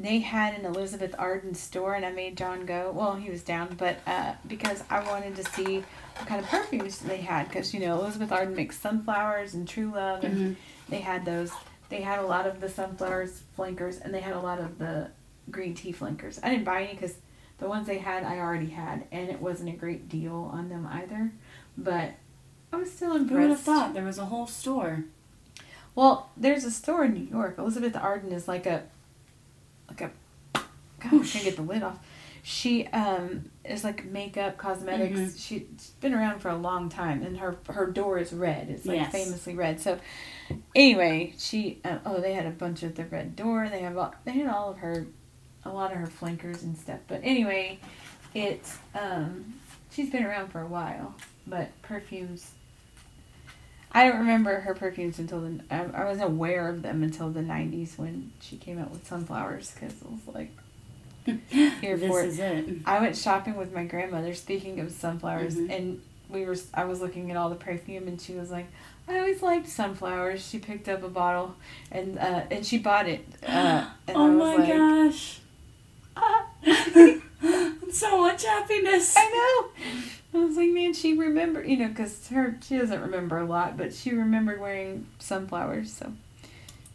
they 0.00 0.20
had 0.20 0.54
an 0.54 0.64
Elizabeth 0.64 1.14
Arden 1.18 1.54
store, 1.54 1.94
and 1.94 2.06
I 2.06 2.12
made 2.12 2.36
John 2.36 2.64
go. 2.64 2.92
Well, 2.94 3.16
he 3.16 3.30
was 3.30 3.42
down, 3.42 3.74
but 3.76 3.98
uh, 4.06 4.34
because 4.46 4.82
I 4.88 5.02
wanted 5.04 5.34
to 5.36 5.44
see 5.44 5.82
what 6.16 6.26
kind 6.28 6.40
of 6.40 6.48
perfumes 6.48 7.00
they 7.00 7.18
had, 7.18 7.48
because 7.48 7.74
you 7.74 7.80
know 7.80 7.98
Elizabeth 8.00 8.30
Arden 8.32 8.54
makes 8.54 8.78
sunflowers 8.78 9.54
and 9.54 9.66
True 9.68 9.90
Love, 9.92 10.22
and 10.24 10.36
Mhm. 10.36 10.56
they 10.88 11.00
had 11.00 11.24
those. 11.24 11.50
They 11.88 12.02
had 12.02 12.18
a 12.20 12.26
lot 12.26 12.46
of 12.46 12.60
the 12.60 12.68
sunflowers 12.68 13.42
flankers, 13.56 13.98
and 13.98 14.14
they 14.14 14.20
had 14.20 14.34
a 14.34 14.40
lot 14.40 14.60
of 14.60 14.78
the 14.78 15.08
green 15.50 15.74
tea 15.74 15.92
flankers. 15.92 16.38
I 16.42 16.50
didn't 16.50 16.64
buy 16.64 16.82
any 16.84 16.94
because 16.94 17.14
the 17.58 17.68
ones 17.68 17.86
they 17.88 17.98
had 17.98 18.22
I 18.24 18.38
already 18.38 18.68
had, 18.70 19.04
and 19.10 19.28
it 19.28 19.40
wasn't 19.40 19.70
a 19.70 19.76
great 19.76 20.08
deal 20.08 20.48
on 20.52 20.68
them 20.68 20.86
either. 20.92 21.32
But 21.76 22.12
I 22.72 22.76
was 22.76 22.92
still 22.92 23.12
Who 23.16 23.24
would 23.24 23.30
have 23.30 23.40
impressed. 23.42 23.62
thought 23.64 23.94
there 23.94 24.04
was 24.04 24.18
a 24.18 24.26
whole 24.26 24.46
store? 24.46 25.04
Well, 25.94 26.30
there's 26.36 26.64
a 26.64 26.70
store 26.70 27.04
in 27.04 27.14
New 27.14 27.24
York. 27.26 27.56
Elizabeth 27.58 27.96
Arden 27.96 28.30
is 28.32 28.46
like 28.46 28.66
a, 28.66 28.82
like 29.88 30.00
a, 30.02 30.10
God, 30.54 30.64
I 31.04 31.08
can't 31.26 31.44
get 31.44 31.56
the 31.56 31.62
lid 31.62 31.82
off. 31.82 31.98
She 32.42 32.86
um 32.88 33.50
is 33.64 33.84
like 33.84 34.04
makeup, 34.06 34.56
cosmetics. 34.56 35.18
Mhm. 35.18 35.38
She, 35.38 35.66
she's 35.78 35.90
been 36.00 36.14
around 36.14 36.40
for 36.40 36.48
a 36.48 36.56
long 36.56 36.88
time, 36.88 37.22
and 37.22 37.36
her 37.38 37.56
her 37.68 37.86
door 37.86 38.18
is 38.18 38.32
red. 38.32 38.68
It's 38.70 38.86
like 38.86 38.96
Yes. 38.96 39.12
famously 39.12 39.54
red. 39.54 39.80
So, 39.80 39.98
anyway, 40.74 41.34
she 41.36 41.80
uh, 41.84 41.98
oh 42.06 42.20
they 42.20 42.32
had 42.34 42.46
a 42.46 42.50
bunch 42.50 42.82
of 42.82 42.94
the 42.94 43.04
red 43.04 43.36
door. 43.36 43.68
They 43.68 43.80
have 43.80 43.98
all, 43.98 44.14
they 44.24 44.32
had 44.32 44.48
all 44.48 44.70
of 44.70 44.78
her, 44.78 45.06
a 45.64 45.70
lot 45.70 45.90
of 45.92 45.98
her 45.98 46.06
flankers 46.06 46.62
and 46.62 46.76
stuff. 46.78 47.00
But 47.06 47.20
anyway, 47.22 47.80
it 48.34 48.62
um 48.94 49.54
she's 49.90 50.10
been 50.10 50.24
around 50.24 50.50
for 50.50 50.60
a 50.60 50.66
while, 50.66 51.14
but 51.46 51.70
perfumes. 51.82 52.52
I 53.92 54.08
don't 54.08 54.18
remember 54.18 54.60
her 54.60 54.74
perfumes 54.74 55.18
until 55.18 55.40
the 55.40 55.60
I, 55.70 55.84
I 55.84 56.04
wasn't 56.04 56.26
aware 56.30 56.68
of 56.68 56.82
them 56.82 57.02
until 57.02 57.30
the 57.30 57.40
'90s 57.40 57.96
when 57.98 58.32
she 58.40 58.56
came 58.56 58.78
out 58.78 58.90
with 58.90 59.06
sunflowers 59.06 59.70
because 59.72 59.92
it 59.92 60.06
was 60.10 60.34
like 60.34 60.50
here 61.80 61.96
this 61.96 62.08
for 62.10 62.22
it. 62.22 62.26
is 62.28 62.38
it. 62.38 62.66
I 62.86 63.00
went 63.00 63.16
shopping 63.16 63.56
with 63.56 63.72
my 63.72 63.84
grandmother. 63.84 64.34
Speaking 64.34 64.80
of 64.80 64.90
sunflowers, 64.92 65.56
Mhm. 65.56 65.70
and 65.76 66.02
we 66.28 66.44
were 66.44 66.56
I 66.74 66.84
was 66.84 67.00
looking 67.00 67.30
at 67.30 67.36
all 67.36 67.48
the 67.48 67.56
perfume, 67.56 68.08
and 68.08 68.20
she 68.20 68.34
was 68.34 68.50
like, 68.50 68.66
"I 69.08 69.18
always 69.18 69.42
liked 69.42 69.68
sunflowers." 69.68 70.46
She 70.46 70.58
picked 70.58 70.88
up 70.88 71.02
a 71.02 71.08
bottle, 71.08 71.54
and 71.90 72.18
uh, 72.18 72.42
and 72.50 72.64
she 72.66 72.78
bought 72.78 73.08
it. 73.08 73.26
Uh, 73.46 73.86
and 74.08 74.16
oh 74.16 74.26
I 74.26 74.30
was 74.30 74.58
my 74.58 74.64
like, 74.64 74.68
gosh. 74.68 75.40
"Ah." 76.16 76.46
so 77.90 78.20
much 78.20 78.44
happiness. 78.44 79.14
I 79.16 79.30
know. 79.30 80.02
I 80.34 80.38
was 80.44 80.56
like, 80.56 80.70
man, 80.70 80.92
she 80.92 81.16
remembered, 81.16 81.66
you 81.66 81.76
know, 81.78 81.88
because 81.88 82.28
her 82.28 82.58
she 82.62 82.76
doesn't 82.78 83.00
remember 83.00 83.38
a 83.38 83.46
lot, 83.46 83.76
but 83.76 83.94
she 83.94 84.12
remembered 84.12 84.60
wearing 84.60 85.06
sunflowers. 85.18 85.92
So, 85.92 86.12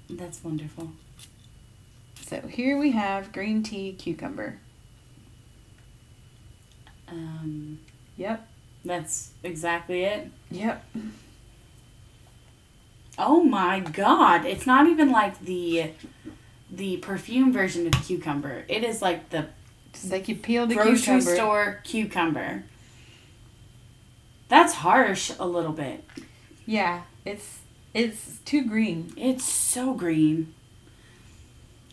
That's 0.10 0.44
wonderful. 0.44 0.92
so 2.22 2.42
here 2.42 2.78
we 2.78 2.92
have 2.92 3.32
green 3.32 3.64
tea 3.64 3.94
cucumber. 3.94 4.60
Um, 7.08 7.80
Yep, 8.18 8.48
that's 8.86 9.32
exactly 9.44 10.04
it. 10.04 10.30
yep. 10.52 10.86
Oh 13.18 13.44
my 13.44 13.80
god! 13.80 14.46
It's 14.46 14.66
not 14.66 14.88
even 14.88 15.12
like 15.12 15.40
the 15.42 15.92
the 16.72 16.98
perfume 16.98 17.52
version 17.54 17.86
of 17.88 17.94
cucumber. 18.06 18.66
It 18.68 18.84
is 18.84 19.02
like 19.02 19.30
the 19.30 19.48
Just 19.94 20.12
like 20.12 20.28
you 20.28 20.36
peel 20.36 20.66
the 20.68 20.76
grocery 20.76 20.98
cucumber. 20.98 21.36
store 21.36 21.80
cucumber. 21.84 22.64
That's 24.54 24.74
harsh 24.76 25.32
a 25.40 25.48
little 25.48 25.72
bit. 25.72 26.04
Yeah, 26.68 27.02
it's 27.26 27.62
it's 27.96 28.38
too 28.46 28.64
green. 28.68 29.12
It's 29.18 29.44
so 29.44 29.96
green. 29.96 30.54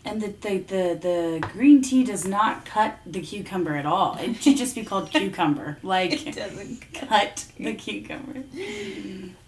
And 0.04 0.20
the, 0.20 0.28
the, 0.28 0.58
the, 0.58 0.98
the 1.00 1.48
green 1.54 1.80
tea 1.80 2.04
does 2.04 2.26
not 2.26 2.66
cut 2.66 2.98
the 3.06 3.20
cucumber 3.22 3.76
at 3.76 3.86
all. 3.86 4.16
It 4.20 4.42
should 4.42 4.58
just 4.58 4.74
be 4.74 4.84
called 4.84 5.10
cucumber. 5.14 5.78
Like 5.82 6.26
It 6.26 6.36
doesn't. 6.36 6.92
cut 6.92 7.46
the 7.58 7.72
cucumber. 7.74 8.42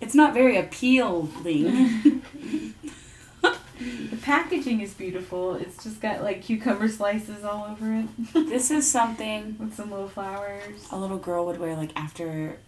It's 0.01 0.15
not 0.15 0.33
very 0.33 0.57
appealing. 0.57 2.23
The 3.43 4.17
packaging 4.23 4.81
is 4.81 4.95
beautiful. 4.95 5.55
It's 5.57 5.83
just 5.85 6.01
got 6.01 6.23
like 6.23 6.41
cucumber 6.43 6.89
slices 6.89 7.45
all 7.45 7.65
over 7.73 7.93
it 7.95 8.09
this 8.49 8.71
is 8.71 8.91
something 8.91 9.57
with 9.61 9.75
some 9.75 9.91
little 9.91 10.09
flowers. 10.09 10.87
a 10.91 10.97
little 10.99 11.19
girl 11.19 11.45
would 11.45 11.59
wear, 11.61 11.77
like, 11.77 11.91
after. 11.95 12.59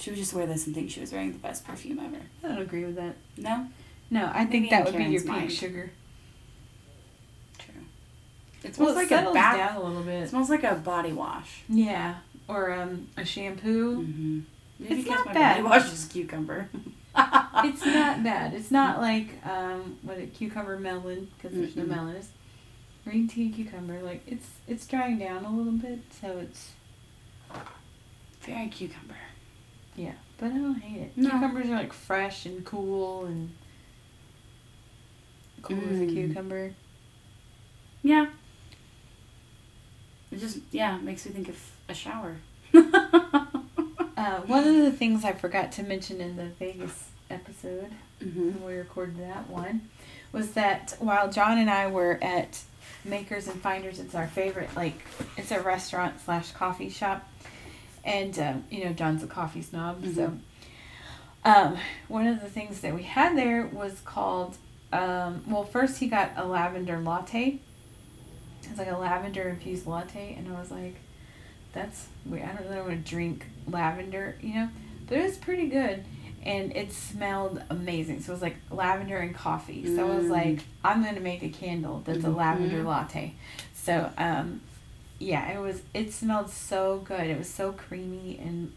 She 0.00 0.10
would 0.10 0.18
just 0.18 0.32
wear 0.32 0.46
this 0.46 0.66
and 0.66 0.74
think 0.74 0.90
she 0.90 1.00
was 1.00 1.12
wearing 1.12 1.32
the 1.32 1.38
best 1.38 1.64
perfume 1.66 1.98
ever. 2.00 2.22
I 2.42 2.48
don't 2.48 2.62
agree 2.62 2.84
with 2.84 2.96
that. 2.96 3.16
No? 3.36 3.68
No, 4.10 4.30
I 4.32 4.44
think 4.46 4.64
Maybe 4.64 4.70
that 4.70 4.86
in 4.88 4.94
would 4.94 4.96
be 4.98 5.10
your 5.12 5.22
Karen's 5.22 5.40
pink 5.40 5.50
sugar. 5.50 5.90
True. 7.58 7.74
It 8.64 8.78
Well, 8.78 8.92
smells 8.94 9.10
it 9.10 9.14
like 9.14 9.26
a 9.26 9.32
bath. 9.32 9.56
down 9.56 9.76
a 9.76 9.84
little 9.84 10.08
It 10.08 10.28
smells 10.28 10.50
like 10.50 10.64
a 10.64 10.74
body 10.74 11.12
wash. 11.12 11.62
Yeah, 11.68 12.16
or 12.48 12.72
um, 12.72 13.08
a 13.16 13.24
shampoo. 13.24 14.02
Mm-hmm. 14.02 14.40
Maybe 14.80 14.94
It's 14.94 15.04
because 15.04 15.18
not 15.18 15.26
my 15.26 15.32
bad. 15.34 15.62
body 15.62 15.68
wash 15.82 15.92
is 15.92 16.04
cucumber. 16.06 16.68
It's 17.62 17.84
not 17.84 18.22
bad. 18.22 18.54
It's 18.54 18.70
not 18.70 19.00
like 19.02 19.28
um, 19.44 19.98
what 20.02 20.16
a 20.18 20.26
cucumber 20.26 20.78
melon 20.78 21.28
because 21.36 21.54
there's 21.56 21.76
no 21.76 21.82
Mm-mm. 21.82 21.88
melon. 21.88 22.16
It's 22.16 22.28
green 23.04 23.28
tea 23.28 23.50
cucumber. 23.50 24.00
Like 24.00 24.22
it's 24.26 24.46
it's 24.66 24.86
drying 24.86 25.18
down 25.18 25.44
a 25.44 25.50
little 25.50 25.72
bit, 25.72 25.98
so 26.20 26.38
it's 26.38 26.70
Very 28.42 28.68
cucumber. 28.68 29.16
Yeah. 29.96 30.12
But 30.38 30.46
I 30.52 30.58
don't 30.58 30.80
hate 30.80 31.02
it. 31.02 31.12
No. 31.16 31.30
Cucumbers 31.30 31.66
are 31.66 31.76
like 31.76 31.92
fresh 31.92 32.46
and 32.46 32.64
cool 32.64 33.26
and 33.26 33.50
cool 35.62 35.78
as 35.78 36.00
a 36.00 36.04
Mm. 36.04 36.12
cucumber. 36.14 36.74
Yeah. 38.02 38.26
It 40.30 40.38
just 40.38 40.58
yeah 40.70 40.96
makes 40.98 41.26
me 41.26 41.32
think 41.32 41.48
of 41.48 41.58
a 41.88 41.94
shower. 41.94 42.36
Uh, 44.16 44.42
one 44.42 44.68
of 44.68 44.74
the 44.76 44.92
things 44.92 45.24
I 45.24 45.32
forgot 45.32 45.72
to 45.72 45.82
mention 45.82 46.20
in 46.20 46.36
the 46.36 46.44
Vegas 46.58 47.08
episode 47.30 47.90
mm-hmm. 48.22 48.50
when 48.52 48.64
we 48.66 48.74
recorded 48.74 49.18
that 49.18 49.48
one 49.48 49.88
was 50.30 50.50
that 50.50 50.94
while 50.98 51.32
John 51.32 51.56
and 51.56 51.70
I 51.70 51.86
were 51.86 52.18
at 52.20 52.60
Makers 53.02 53.48
and 53.48 53.58
Finders, 53.62 53.98
it's 53.98 54.14
our 54.14 54.26
favorite, 54.26 54.68
like, 54.76 55.00
it's 55.38 55.50
a 55.52 55.62
restaurant 55.62 56.20
slash 56.22 56.52
coffee 56.52 56.90
shop. 56.90 57.26
And, 58.04 58.38
um, 58.38 58.64
you 58.70 58.84
know, 58.84 58.92
John's 58.92 59.22
a 59.22 59.26
coffee 59.26 59.62
snob. 59.62 60.04
So, 60.14 60.32
um, 61.44 61.76
one 62.08 62.26
of 62.26 62.40
the 62.40 62.48
things 62.48 62.80
that 62.80 62.94
we 62.94 63.02
had 63.02 63.36
there 63.36 63.66
was 63.66 64.00
called, 64.04 64.56
um, 64.92 65.42
well, 65.46 65.64
first 65.64 65.98
he 65.98 66.06
got 66.08 66.32
a 66.36 66.44
lavender 66.46 66.98
latte. 66.98 67.60
It's 68.62 68.78
like 68.78 68.90
a 68.90 68.96
lavender 68.96 69.48
infused 69.48 69.86
latte. 69.86 70.34
And 70.38 70.48
I 70.54 70.58
was 70.58 70.70
like, 70.70 70.96
that's 71.72 72.08
weird. 72.26 72.44
I 72.44 72.52
don't 72.54 72.68
really 72.68 72.80
want 72.80 73.04
to 73.04 73.10
drink 73.10 73.46
lavender, 73.68 74.36
you 74.40 74.54
know, 74.54 74.68
but 75.06 75.18
it 75.18 75.22
was 75.24 75.38
pretty 75.38 75.68
good 75.68 76.04
and 76.42 76.74
it 76.74 76.92
smelled 76.92 77.62
amazing. 77.70 78.20
So 78.22 78.32
it 78.32 78.36
was 78.36 78.42
like 78.42 78.56
lavender 78.70 79.18
and 79.18 79.34
coffee. 79.34 79.86
So 79.94 80.10
I 80.10 80.16
was 80.16 80.26
Mm. 80.26 80.30
like, 80.30 80.60
I'm 80.82 81.04
gonna 81.04 81.20
make 81.20 81.42
a 81.42 81.48
candle 81.50 82.02
that's 82.04 82.24
a 82.24 82.28
Mhm. 82.28 82.36
lavender 82.36 82.82
latte. 82.82 83.34
So 83.74 84.10
um, 84.18 84.60
yeah, 85.20 85.52
it 85.52 85.60
was. 85.60 85.82
It 85.94 86.12
smelled 86.12 86.50
so 86.50 86.98
good. 86.98 87.26
It 87.28 87.38
was 87.38 87.48
so 87.48 87.70
creamy 87.72 88.40
and. 88.42 88.72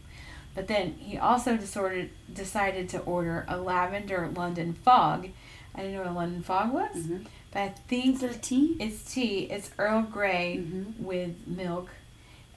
But 0.54 0.68
then 0.68 0.94
he 1.00 1.18
also 1.18 1.56
disordered, 1.56 2.10
decided 2.32 2.88
to 2.90 3.00
order 3.00 3.44
a 3.48 3.56
lavender 3.56 4.30
London 4.36 4.72
fog. 4.74 5.30
I 5.74 5.80
didn't 5.80 5.94
know 5.94 6.02
what 6.02 6.10
a 6.10 6.12
London 6.12 6.42
fog 6.44 6.72
was, 6.72 6.94
Mm-hmm. 6.94 7.24
but 7.50 7.58
I 7.60 7.68
think 7.88 8.14
Is 8.18 8.22
it 8.22 8.36
a 8.36 8.38
tea? 8.38 8.76
it's 8.78 9.12
tea. 9.12 9.38
It's 9.50 9.72
Earl 9.78 10.02
Grey 10.02 10.58
Mhm. 10.64 11.00
with 11.00 11.34
milk, 11.48 11.88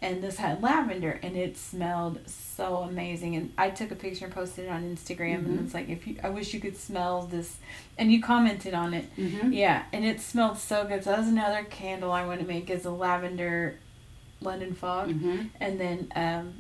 and 0.02 0.24
this 0.24 0.38
had 0.38 0.62
lavender, 0.62 1.20
and 1.24 1.36
it 1.36 1.58
smelled 1.58 2.20
so 2.30 2.78
amazing. 2.78 3.36
And 3.36 3.52
I 3.58 3.70
took 3.72 3.92
a 3.92 3.96
picture 3.96 4.26
and 4.26 4.34
posted 4.34 4.66
it 4.66 4.70
on 4.70 4.84
Instagram, 4.84 5.46
and 5.46 5.60
Mhm. 5.60 5.66
it's 5.66 5.74
like, 5.74 5.90
if 5.90 6.06
you, 6.08 6.18
I 6.24 6.30
wish 6.30 6.54
you 6.54 6.60
could 6.60 6.78
smell 6.78 7.24
this, 7.24 7.58
and 7.98 8.12
you 8.12 8.22
commented 8.22 8.74
on 8.74 8.94
it. 8.94 9.16
Mm-hmm. 9.18 9.54
Yeah, 9.54 9.84
and 9.92 10.06
it 10.06 10.22
smelled 10.22 10.58
so 10.58 10.86
good. 10.86 11.04
So 11.04 11.10
that 11.12 11.20
was 11.20 11.28
another 11.28 11.64
candle 11.64 12.12
I 12.12 12.26
want 12.26 12.40
to 12.42 12.46
make 12.48 12.70
is 12.70 12.86
a 12.86 12.92
lavender 12.92 13.80
London 14.42 14.74
fog, 14.76 15.10
Mm-hmm. 15.10 15.48
and 15.60 15.80
then 15.80 16.12
um, 16.16 16.54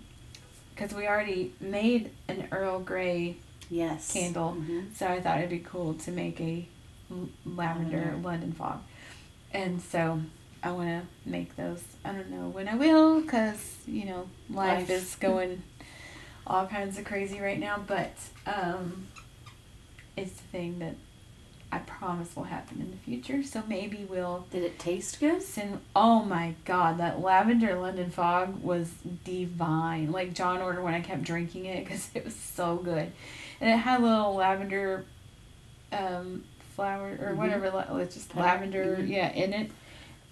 because 0.73 0.93
we 0.95 1.07
already 1.07 1.53
made 1.59 2.11
an 2.27 2.47
Earl 2.51 2.79
Grey 2.79 3.37
Yes. 3.69 4.13
Candle. 4.13 4.55
Mhm. 4.59 4.95
so 4.95 5.07
I 5.07 5.19
thought 5.21 5.37
it'd 5.39 5.49
be 5.49 5.59
cool 5.59 5.93
to 5.95 6.11
make 6.11 6.39
a 6.41 6.67
lavender 7.45 7.97
Lavender. 7.97 8.17
London 8.27 8.51
fog. 8.53 8.79
And 9.53 9.81
so 9.81 10.21
I 10.63 10.71
want 10.71 10.87
to 10.89 11.29
make 11.29 11.55
those. 11.55 11.83
I 12.03 12.11
don't 12.11 12.29
know 12.29 12.49
when 12.49 12.67
I 12.67 12.75
will 12.75 13.21
because, 13.21 13.75
you 13.85 14.05
know, 14.05 14.27
life, 14.49 14.89
Life. 14.89 14.89
is 14.89 15.15
going 15.19 15.63
all 16.45 16.65
kinds 16.67 16.97
of 16.97 17.05
crazy 17.05 17.39
right 17.39 17.59
now. 17.59 17.81
But 17.85 18.13
um, 18.45 19.07
it's 20.15 20.31
the 20.33 20.47
thing 20.47 20.79
that 20.79 20.95
I 21.71 21.79
promise 21.79 22.35
will 22.35 22.45
happen 22.45 22.79
in 22.81 22.91
the 22.91 22.97
future. 22.97 23.43
So 23.43 23.61
maybe 23.67 24.05
we'll 24.09 24.45
Did 24.51 24.63
it 24.63 24.79
taste 24.79 25.19
good? 25.19 25.41
send. 25.41 25.79
Oh 25.95 26.23
my 26.23 26.55
God, 26.65 26.97
that 26.99 27.19
lavender 27.21 27.75
London 27.79 28.09
fog 28.09 28.63
was 28.63 28.91
divine. 29.25 30.11
Like 30.11 30.33
John 30.33 30.61
ordered 30.61 30.81
when 30.83 30.93
I 30.93 31.01
kept 31.01 31.23
drinking 31.23 31.65
it 31.65 31.83
because 31.83 32.09
it 32.15 32.23
was 32.25 32.35
so 32.35 32.77
good. 32.77 33.11
And 33.61 33.69
it 33.69 33.77
had 33.77 33.99
a 33.99 34.03
little 34.03 34.35
lavender 34.35 35.05
um, 35.91 36.43
flower 36.75 37.17
or 37.21 37.31
Mhm. 37.33 37.37
whatever, 37.37 37.99
it's 38.01 38.13
just 38.15 38.35
lavender, 38.35 38.97
Mhm. 38.97 39.09
yeah, 39.09 39.29
in 39.31 39.53
it. 39.53 39.71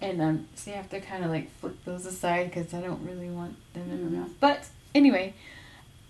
And 0.00 0.20
um, 0.20 0.48
so 0.54 0.70
you 0.70 0.76
have 0.76 0.90
to 0.90 1.00
kind 1.00 1.24
of 1.24 1.30
like 1.30 1.50
flip 1.58 1.76
those 1.84 2.04
aside 2.04 2.50
because 2.50 2.74
I 2.74 2.80
don't 2.80 3.04
really 3.06 3.30
want 3.30 3.56
them 3.72 3.90
in 3.90 4.04
my 4.04 4.18
mouth. 4.20 4.30
But 4.40 4.68
anyway, 4.94 5.34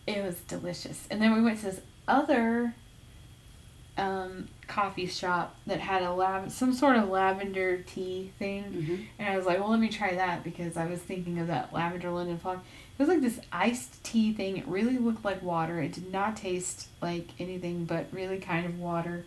it 0.06 0.24
was 0.24 0.36
delicious. 0.48 1.06
And 1.10 1.22
then 1.22 1.34
we 1.34 1.42
went 1.42 1.60
to 1.60 1.66
this 1.66 1.80
other 2.08 2.74
um, 3.96 4.48
coffee 4.66 5.06
shop 5.06 5.56
that 5.66 5.80
had 5.80 6.02
a 6.02 6.12
lav- 6.12 6.52
some 6.52 6.72
sort 6.72 6.96
of 6.96 7.08
lavender 7.08 7.78
tea 7.78 8.32
thing. 8.38 8.64
Mm-hmm. 8.64 8.96
And 9.18 9.28
I 9.28 9.36
was 9.36 9.46
like, 9.46 9.58
well, 9.58 9.70
let 9.70 9.80
me 9.80 9.88
try 9.88 10.14
that 10.14 10.44
because 10.44 10.76
I 10.76 10.86
was 10.86 11.00
thinking 11.00 11.38
of 11.38 11.46
that 11.46 11.72
lavender 11.72 12.10
London 12.10 12.38
fog. 12.38 12.58
It 12.58 12.98
was 12.98 13.08
like 13.08 13.20
this 13.20 13.40
iced 13.52 14.02
tea 14.04 14.32
thing. 14.32 14.56
It 14.56 14.66
really 14.66 14.98
looked 14.98 15.24
like 15.24 15.42
water. 15.42 15.80
It 15.80 15.92
did 15.92 16.12
not 16.12 16.36
taste 16.36 16.88
like 17.00 17.28
anything 17.38 17.84
but 17.84 18.06
really 18.10 18.38
kind 18.38 18.66
of 18.66 18.78
water. 18.78 19.24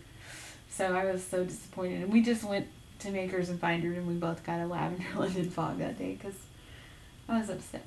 So 0.70 0.94
I 0.94 1.10
was 1.10 1.24
so 1.24 1.44
disappointed. 1.44 2.02
And 2.02 2.12
we 2.12 2.22
just 2.22 2.44
went 2.44 2.68
to 3.00 3.10
Makers 3.10 3.48
and 3.48 3.58
Finders 3.60 3.96
and 3.98 4.06
we 4.06 4.14
both 4.14 4.44
got 4.44 4.60
a 4.60 4.66
lavender 4.66 5.04
London 5.16 5.50
fog 5.50 5.78
that 5.78 5.98
day 5.98 6.14
because 6.20 6.36
I 7.28 7.38
was 7.38 7.50
upset. 7.50 7.86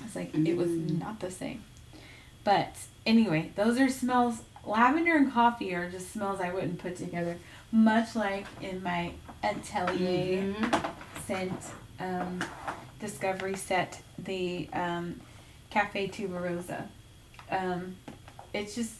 I 0.00 0.04
was 0.04 0.16
like, 0.16 0.34
it 0.34 0.56
was 0.56 0.68
Mm. 0.68 0.98
not 1.00 1.20
the 1.20 1.30
same. 1.30 1.62
But 2.42 2.76
anyway, 3.06 3.52
those 3.56 3.78
are 3.80 3.88
smells. 3.88 4.42
Lavender 4.66 5.14
and 5.16 5.32
coffee 5.32 5.74
are 5.74 5.90
just 5.90 6.12
smells 6.12 6.40
I 6.40 6.50
wouldn't 6.52 6.78
put 6.78 6.96
together. 6.96 7.36
Much 7.70 8.14
like 8.16 8.46
in 8.60 8.82
my 8.82 9.12
atelier 9.42 10.52
Mhm. 10.54 10.90
scent 11.26 11.60
um, 12.00 12.42
discovery 13.00 13.54
set, 13.56 14.00
the 14.18 14.68
um, 14.72 15.20
Cafe 15.70 16.08
Tuberosa. 16.08 16.86
Um, 17.50 17.96
it's 18.52 18.74
just, 18.74 18.94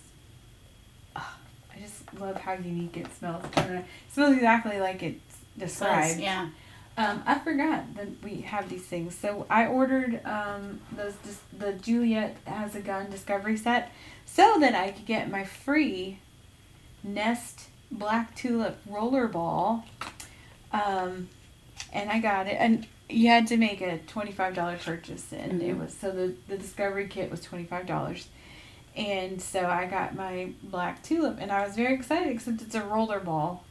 just 1.85 2.21
love 2.21 2.37
how 2.37 2.55
unique 2.55 2.97
it 2.97 3.07
smells. 3.19 3.45
I 3.57 3.61
don't 3.63 3.75
know. 3.75 3.79
It 3.81 4.13
smells 4.13 4.35
exactly 4.35 4.81
like 4.81 5.03
it's 5.03 5.37
described. 5.59 6.19
Yeah. 6.21 6.49
Um, 6.97 7.23
I 7.27 7.39
forgot 7.41 7.97
that 7.97 8.09
we 8.23 8.43
have 8.43 8.69
these 8.69 8.85
things. 8.85 9.17
So 9.17 9.47
I 9.51 9.67
ordered 9.67 10.25
um, 10.25 10.81
those 10.93 11.15
dis- 11.25 11.41
the 11.57 11.73
Juliette 11.73 12.37
has 12.47 12.75
a 12.77 12.81
gun 12.81 13.11
discovery 13.11 13.57
set 13.57 13.91
so 14.27 14.59
that 14.61 14.75
I 14.75 14.93
could 14.93 15.05
get 15.07 15.31
my 15.31 15.45
free 15.45 16.19
Nest 17.03 17.69
Black 17.91 18.35
Tulip 18.37 18.79
roller 18.89 19.27
ball. 19.27 19.85
Um, 20.73 21.29
and 21.93 22.11
I 22.11 22.19
got 22.21 22.47
it, 22.47 22.57
and 22.59 22.87
you 23.09 23.29
had 23.29 23.47
to 23.49 23.57
make 23.57 23.81
a 23.81 23.99
twenty 23.99 24.33
five 24.33 24.55
dollar 24.55 24.77
purchase, 24.79 25.33
and 25.33 25.63
it 25.63 25.77
Mhm. 25.77 25.81
was 25.81 25.95
so 25.95 26.11
the 26.11 26.35
the 26.49 26.57
discovery 26.57 27.07
kit 27.09 27.31
was 27.31 27.41
twenty 27.43 27.65
five 27.65 27.87
dollars. 27.87 28.29
And 28.97 29.43
so 29.43 29.67
I 29.67 29.87
got 29.87 30.15
my 30.15 30.53
black 30.63 31.03
tulip, 31.03 31.39
and 31.41 31.51
I 31.51 31.67
was 31.67 31.75
very 31.75 31.95
excited, 31.95 32.33
except 32.33 32.63
it's 32.63 32.75
a 32.75 32.83
roller 32.83 33.21
ball. 33.21 33.65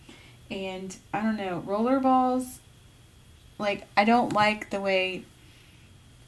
And 0.52 0.96
I 1.14 1.22
don't 1.22 1.38
know, 1.38 1.64
roller 1.66 2.00
balls 2.00 2.60
like 3.64 3.88
I 3.96 4.04
don't 4.04 4.34
like 4.34 4.70
the 4.70 4.82
way 4.82 5.24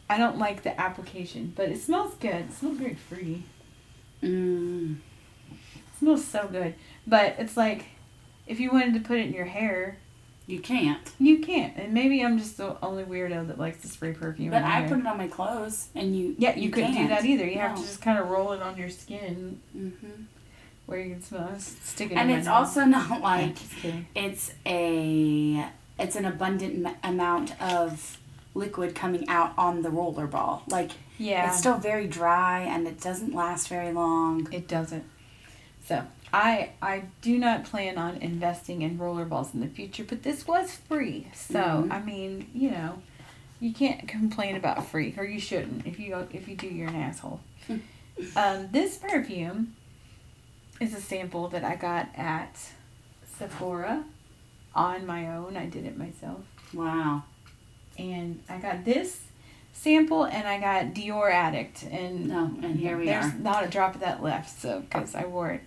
I 0.10 0.18
don't 0.18 0.38
like 0.38 0.64
the 0.64 0.80
application, 0.80 1.54
but 1.56 1.70
it 1.70 1.82
smells 1.82 2.16
good. 2.16 2.36
It 2.36 2.54
smells 2.54 2.78
very 2.78 2.96
free. 2.96 3.44
Mm. 4.22 4.98
It 5.52 6.00
smells 6.00 6.26
so 6.26 6.48
good. 6.48 6.76
But 7.08 7.36
it's 7.40 7.58
like 7.58 7.86
if 8.48 8.60
you 8.60 8.72
wanted 8.72 8.94
to 8.96 9.00
put 9.00 9.18
it 9.18 9.28
in 9.28 9.34
your 9.34 9.46
hair, 9.46 9.98
You 10.48 10.60
can't. 10.60 11.12
you 11.20 11.40
can't. 11.40 11.76
And 11.78 11.94
maybe 11.94 12.24
I'm 12.24 12.38
just 12.38 12.58
the 12.58 12.78
only 12.84 13.04
weirdo 13.04 13.48
that 13.48 13.58
likes 13.58 13.82
to 13.82 13.88
spray 13.88 14.14
perfume. 14.14 14.52
But 14.52 14.62
I 14.64 14.82
hair. 14.82 14.90
put 14.90 15.00
it 15.00 15.08
on 15.08 15.18
my 15.18 15.28
clothes, 15.28 15.88
and 15.96 16.16
you. 16.16 16.36
Yeah, 16.38 16.56
you, 16.56 16.70
couldn't 16.70 16.92
do 16.92 16.98
can't. 16.98 17.10
that 17.10 17.26
either. 17.26 17.46
You 17.48 17.58
have 17.60 17.76
to 17.76 17.82
just 17.82 18.02
kind 18.02 18.20
of 18.20 18.30
roll 18.30 18.52
it 18.54 18.62
on 18.62 18.78
your 18.78 18.90
skin 18.90 19.60
Mm-hmm. 19.76 20.24
where 20.86 21.00
you 21.00 21.14
can 21.14 21.24
smell 21.24 21.50
it. 21.56 21.62
Stick 21.62 22.12
it 22.12 22.16
And 22.16 22.30
in 22.30 22.38
it's 22.38 22.46
nose. 22.46 22.54
also 22.54 22.86
not 22.86 23.22
like 23.22 23.56
it's 24.16 24.52
a 24.68 25.66
it's 25.98 26.16
an 26.16 26.26
abundant 26.26 26.86
m- 26.86 26.96
amount 27.04 27.60
of 27.62 28.20
liquid 28.54 28.94
coming 28.96 29.28
out 29.28 29.52
on 29.58 29.82
the 29.82 29.90
roller 29.90 30.28
ball. 30.28 30.62
Like 30.68 30.92
Yeah. 31.18 31.48
it's 31.50 31.58
still 31.58 31.78
very 31.78 32.06
dry 32.08 32.60
and 32.62 32.88
it 32.88 33.02
doesn't 33.02 33.34
last 33.34 33.68
very 33.68 33.92
long. 33.92 34.48
It 34.52 34.68
doesn't. 34.68 35.06
So 35.86 36.04
I 36.36 36.72
I 36.82 37.04
do 37.22 37.38
not 37.38 37.64
plan 37.64 37.98
on 37.98 38.18
investing 38.18 38.82
in 38.82 38.98
rollerballs 39.00 39.54
in 39.54 39.62
the 39.62 39.68
future, 39.68 40.04
but 40.04 40.24
this 40.24 40.46
was 40.46 40.72
free. 40.76 41.28
So 41.34 41.60
Mhm. 41.60 41.92
I 41.92 42.02
mean, 42.02 42.50
you 42.54 42.72
know, 42.72 43.02
you 43.60 43.74
can't 43.74 44.06
complain 44.08 44.56
about 44.56 44.86
free, 44.86 45.14
or 45.18 45.24
you 45.24 45.40
shouldn't. 45.40 45.86
If 45.88 45.98
you 46.00 46.28
if 46.32 46.48
you 46.50 46.56
do, 46.56 46.68
you're 46.68 46.90
an 46.90 46.96
asshole. 46.96 47.40
um, 48.36 48.68
this 48.72 48.98
perfume 48.98 49.76
is 50.82 50.94
a 50.94 51.00
sample 51.02 51.48
that 51.50 51.64
I 51.64 51.76
got 51.76 52.10
at 52.18 52.58
Sephora 53.38 54.04
on 54.76 55.06
my 55.06 55.28
own. 55.36 55.56
I 55.56 55.68
did 55.68 55.86
it 55.86 55.98
myself. 55.98 56.42
Wow. 56.74 57.24
and 57.98 58.42
I 58.50 58.58
got 58.58 58.84
this 58.84 59.22
sample 59.72 60.26
and 60.26 60.46
I 60.46 60.60
got 60.60 60.94
Dior 60.94 61.32
Addict 61.32 61.84
and 61.84 62.28
No, 62.28 62.44
and 62.62 62.78
here 62.78 62.98
we 62.98 63.06
there's 63.06 63.26
are. 63.34 63.38
not 63.38 63.64
a 63.64 63.70
drop 63.70 63.96
of 63.96 64.02
that 64.02 64.22
left 64.22 64.50
so 64.60 64.82
because 64.82 65.16
I 65.16 65.26
wore 65.26 65.52
it. 65.52 65.64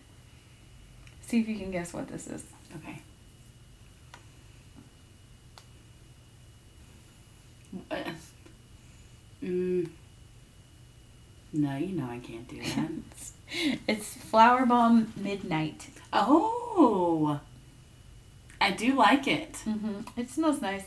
See 1.28 1.40
if 1.40 1.48
you 1.48 1.56
can 1.58 1.70
guess 1.70 1.92
what 1.92 2.08
this 2.08 2.26
is. 2.26 2.42
Okay. 2.76 3.02
Uh, 7.90 8.10
Mm. 9.42 9.88
No, 11.52 11.76
you 11.76 11.88
know 11.96 12.08
I 12.10 12.18
can't 12.18 12.48
do 12.48 12.60
that. 12.60 12.90
It's 13.86 14.16
Flowerbomb 14.16 15.16
Midnight. 15.16 15.88
oh, 16.12 17.38
I 18.60 18.72
do 18.72 18.94
like 18.96 19.28
it. 19.28 19.56
hmm 19.58 20.00
It 20.16 20.28
smells 20.28 20.60
nice. 20.60 20.82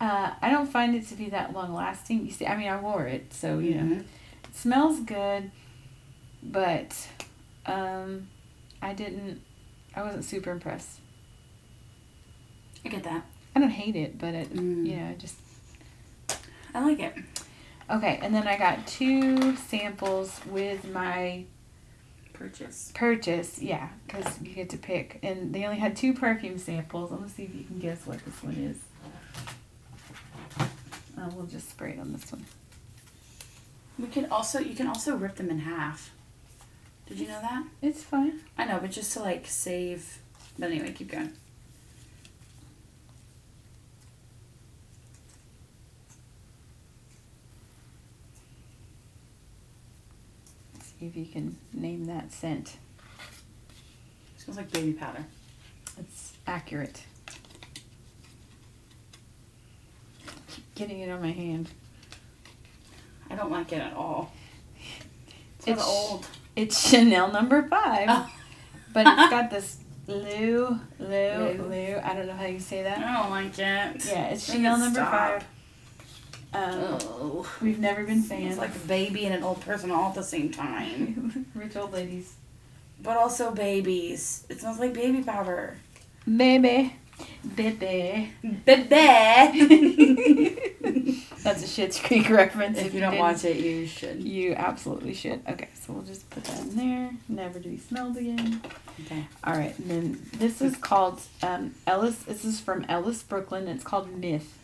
Uh, 0.00 0.32
I 0.42 0.50
don't 0.50 0.66
find 0.66 0.96
it 0.96 1.06
to 1.08 1.14
be 1.14 1.30
that 1.30 1.52
long 1.54 1.72
lasting. 1.72 2.26
You 2.26 2.32
see, 2.32 2.46
I 2.46 2.56
mean, 2.56 2.68
I 2.68 2.80
wore 2.80 3.06
it, 3.06 3.32
so 3.32 3.60
you 3.60 3.74
know, 3.76 3.82
Mhm. 3.94 4.00
it 4.00 4.56
smells 4.56 4.98
good, 5.00 5.50
but 6.42 6.90
um, 7.66 8.26
I 8.82 8.92
didn't. 8.92 9.40
I 9.96 10.02
wasn't 10.02 10.24
super 10.24 10.50
impressed. 10.50 11.00
I 12.84 12.88
get 12.88 13.04
that. 13.04 13.24
I 13.56 13.60
don't 13.60 13.70
hate 13.70 13.96
it, 13.96 14.18
but 14.18 14.34
it, 14.34 14.52
Mm. 14.54 14.86
you 14.86 14.96
know, 14.96 15.10
it 15.10 15.18
just 15.18 15.36
I 16.74 16.80
like 16.84 16.98
it. 16.98 17.14
okay. 17.88 18.18
And 18.20 18.34
then 18.34 18.48
I 18.48 18.58
got 18.58 18.86
two 18.86 19.54
samples 19.56 20.40
with 20.50 20.90
my 20.92 21.44
Purchase. 22.32 22.90
purchase. 22.94 23.62
Yeah, 23.62 23.90
because 24.06 24.40
you 24.42 24.52
get 24.52 24.70
to 24.70 24.76
pick, 24.76 25.20
and 25.22 25.54
they 25.54 25.64
only 25.64 25.78
had 25.78 25.96
two 25.96 26.12
perfume 26.12 26.58
samples. 26.58 27.12
I'm 27.12 27.18
gonna 27.18 27.30
see 27.30 27.44
if 27.44 27.54
you 27.54 27.62
can 27.64 27.78
guess 27.78 28.04
what 28.06 28.24
this 28.24 28.42
one 28.42 28.54
is. 28.54 28.76
Uh, 31.16 31.30
we'll 31.34 31.46
just 31.46 31.70
spray 31.70 31.92
it 31.92 32.00
on 32.00 32.12
this 32.12 32.30
one. 32.32 32.44
We 33.98 34.08
can 34.08 34.26
also 34.32 34.58
you 34.58 34.74
can 34.74 34.88
also 34.88 35.14
rip 35.16 35.36
them 35.36 35.48
in 35.48 35.60
half. 35.60 36.10
Did 37.06 37.18
you 37.18 37.28
know 37.28 37.40
that? 37.40 37.64
It's 37.82 38.02
fine. 38.02 38.40
I 38.56 38.64
know, 38.64 38.78
but 38.80 38.90
just 38.90 39.12
to 39.14 39.20
like 39.20 39.46
save. 39.46 40.18
But 40.58 40.70
anyway, 40.70 40.92
keep 40.92 41.10
going. 41.10 41.32
See 50.80 51.06
if 51.06 51.16
you 51.16 51.26
can 51.26 51.56
name 51.72 52.04
that 52.06 52.32
scent. 52.32 52.76
smells 54.36 54.58
like 54.58 54.70
baby 54.70 54.92
powder. 54.92 55.24
It's 55.98 56.34
accurate. 56.46 57.02
Keep 60.48 60.74
getting 60.74 61.00
it 61.00 61.10
on 61.10 61.22
my 61.22 61.30
hand. 61.32 61.70
I 63.30 63.36
don't 63.36 63.50
like 63.50 63.72
it 63.72 63.80
at 63.80 63.94
all. 63.94 64.32
It's, 65.58 65.68
It's- 65.68 65.86
old. 65.86 66.26
It's 66.56 66.88
Chanel 66.88 67.32
number 67.32 67.62
five, 67.68 68.06
Oh. 68.08 68.30
but 68.92 69.06
it's 69.06 69.30
got 69.30 69.50
this 69.50 69.78
Lou, 70.06 70.78
Lou, 70.98 71.08
Lou. 71.08 71.62
Lou. 71.68 72.00
I 72.02 72.14
don't 72.14 72.26
know 72.26 72.34
how 72.34 72.44
you 72.46 72.60
say 72.60 72.82
that. 72.82 72.98
I 72.98 73.22
don't 73.22 73.30
like 73.30 73.52
it. 73.58 74.04
Yeah, 74.06 74.26
it's 74.28 74.44
Chanel 74.50 74.78
number 74.78 75.00
stop. 75.00 75.10
five. 75.10 75.44
Um, 76.52 76.74
Oh. 77.10 77.46
we've 77.60 77.78
never 77.80 78.04
been 78.04 78.22
fans. 78.22 78.50
It's 78.52 78.58
like 78.58 78.74
a 78.76 78.86
baby 78.86 79.24
and 79.26 79.34
an 79.34 79.42
old 79.42 79.60
person 79.62 79.90
all 79.90 80.10
at 80.10 80.14
the 80.14 80.22
same 80.22 80.50
time. 80.52 81.46
rich 81.54 81.74
old 81.76 81.92
ladies. 81.92 82.34
But 83.02 83.16
also 83.16 83.50
babies. 83.50 84.44
It 84.48 84.60
smells 84.60 84.78
like 84.78 84.92
baby 84.94 85.22
powder. 85.22 85.76
Baby, 86.26 86.94
baby. 87.56 88.30
Baby. 88.64 90.60
That's 91.44 91.62
a 91.62 91.66
Schitt's 91.66 92.00
Creek 92.00 92.30
reference. 92.30 92.78
if 92.78 92.94
you 92.94 93.00
don't 93.00 93.18
watch 93.18 93.44
it, 93.44 93.58
you 93.58 93.86
should. 93.86 94.22
You 94.24 94.54
absolutely 94.54 95.12
should. 95.12 95.42
Okay, 95.46 95.68
so 95.74 95.92
we'll 95.92 96.02
just 96.02 96.28
put 96.30 96.42
that 96.44 96.58
in 96.60 96.74
there. 96.74 97.10
Never 97.28 97.60
to 97.60 97.68
be 97.68 97.76
smelled 97.76 98.16
again. 98.16 98.62
Okay. 99.04 99.26
All 99.44 99.52
right, 99.52 99.78
and 99.78 99.90
then 99.90 100.26
this 100.38 100.62
is 100.62 100.74
called 100.78 101.20
um, 101.42 101.74
Ellis. 101.86 102.16
This 102.22 102.46
is 102.46 102.60
from 102.60 102.86
Ellis, 102.88 103.22
Brooklyn. 103.22 103.68
It's 103.68 103.84
called 103.84 104.10
Myth. 104.16 104.58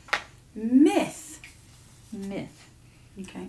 Myth. 0.55 1.41
Myth. 2.12 2.70
Okay. 3.20 3.49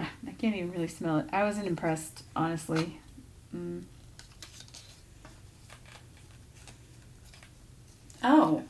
I 0.00 0.32
can't 0.38 0.54
even 0.54 0.70
really 0.72 0.86
smell 0.88 1.18
it. 1.18 1.26
I 1.32 1.44
wasn't 1.44 1.66
impressed, 1.66 2.24
honestly. 2.36 3.00
Mm. 3.56 3.84
Oh, 8.22 8.62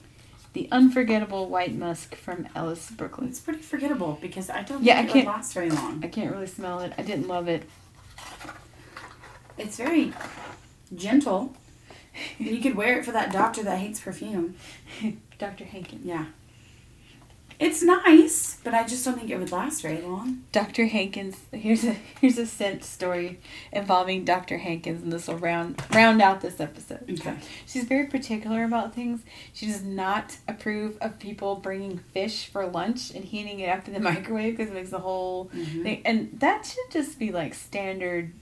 The 0.55 0.68
unforgettable 0.72 1.49
white 1.49 1.74
musk 1.74 2.14
from 2.16 2.49
Ellis, 2.55 2.90
Brooklyn. 2.90 3.28
it's 3.28 3.38
pretty 3.38 3.61
forgettable 3.62 4.18
because 4.20 4.49
I 4.51 4.62
don't 4.62 4.82
Yeah, 4.82 4.96
think 4.99 5.11
I 5.11 5.12
can't- 5.12 5.26
last 5.26 5.53
very 5.53 5.70
long. 5.70 6.01
I 6.03 6.09
can't 6.09 6.32
really 6.32 6.46
smell 6.46 6.80
it. 6.80 6.92
I 6.99 7.03
didn't 7.03 7.28
love 7.28 7.49
it. 7.49 7.68
It's 9.57 9.76
very 9.76 10.12
gentle. 10.94 11.55
You 12.38 12.59
could 12.61 12.74
wear 12.74 12.99
it 12.99 13.05
for 13.05 13.12
that 13.12 13.30
doctor 13.32 13.62
that 13.62 13.78
hates 13.78 14.01
perfume. 14.01 14.57
Dr. 15.38 15.64
Hankins. 15.64 16.05
Yeah. 16.05 16.26
It's 17.61 17.82
nice, 17.82 18.59
but 18.62 18.72
I 18.72 18.84
just 18.86 19.04
don't 19.04 19.18
think 19.18 19.30
it 19.30 19.36
would 19.38 19.50
last 19.50 19.82
very 19.82 20.00
long. 20.00 20.44
Dr. 20.52 20.86
Hankins. 20.86 21.36
Here's 21.52 21.82
a 21.84 21.94
here's 22.20 22.38
a 22.38 22.46
scent 22.46 22.84
story 22.84 23.40
involving 23.72 24.24
Dr. 24.24 24.59
Hankins, 24.59 25.02
and 25.02 25.12
this 25.12 25.26
will 25.26 25.38
round 25.38 25.82
round 25.92 26.22
out 26.22 26.40
this 26.40 26.61
episode. 26.61 27.04
Okay. 27.11 27.34
She's 27.66 27.82
very 27.84 28.06
particular 28.06 28.62
about 28.62 28.94
things. 28.94 29.22
She 29.52 29.66
does 29.66 29.82
not 29.82 30.36
approve 30.46 30.98
of 31.00 31.18
people 31.18 31.56
bringing 31.56 31.98
fish 31.98 32.46
for 32.46 32.64
lunch 32.64 33.11
and 33.12 33.24
heating 33.24 33.59
it 33.59 33.68
up 33.68 33.88
in 33.88 33.94
the 33.94 34.00
microwave 34.00 34.56
because 34.56 34.70
it 34.70 34.74
makes 34.74 34.90
the 34.90 35.00
whole 35.00 35.46
Mhm. 35.52 35.82
thing. 35.82 36.02
And 36.04 36.38
that 36.38 36.64
should 36.64 36.92
just 36.92 37.18
be 37.18 37.32
like 37.32 37.54
standard. 37.54 38.32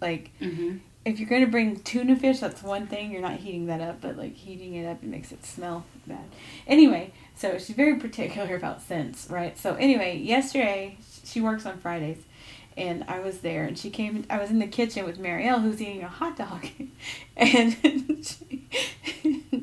Like 0.00 0.30
Mm-hmm. 0.40 0.78
if 1.04 1.20
you're 1.20 1.28
gonna 1.28 1.46
bring 1.46 1.76
tuna 1.80 2.16
fish, 2.16 2.40
that's 2.40 2.64
one 2.64 2.88
thing. 2.88 3.12
You're 3.12 3.22
not 3.22 3.38
heating 3.38 3.66
that 3.66 3.80
up, 3.80 4.00
but 4.00 4.16
like 4.16 4.34
heating 4.34 4.74
it 4.74 4.86
up, 4.86 5.04
it 5.04 5.08
makes 5.08 5.30
it 5.30 5.44
smell 5.44 5.84
bad. 6.06 6.24
Anyway, 6.66 7.12
so 7.36 7.58
she's 7.58 7.76
very 7.76 7.96
particular 7.96 8.56
about 8.56 8.82
scents, 8.82 9.28
right? 9.30 9.56
So 9.58 9.74
anyway, 9.74 10.16
yesterday 10.18 10.98
she 11.24 11.40
works 11.40 11.64
on 11.66 11.78
Fridays, 11.78 12.18
and 12.76 13.04
I 13.08 13.20
was 13.20 13.38
there, 13.38 13.64
and 13.64 13.78
she 13.78 13.90
came. 13.90 14.24
I 14.28 14.38
was 14.38 14.50
in 14.50 14.58
the 14.58 14.66
kitchen 14.66 15.04
with 15.04 15.18
Marielle, 15.18 15.62
who's 15.62 15.80
eating 15.80 16.02
a 16.02 16.08
hot 16.08 16.36
dog, 16.36 16.66
and 17.36 17.76
she, 18.24 18.66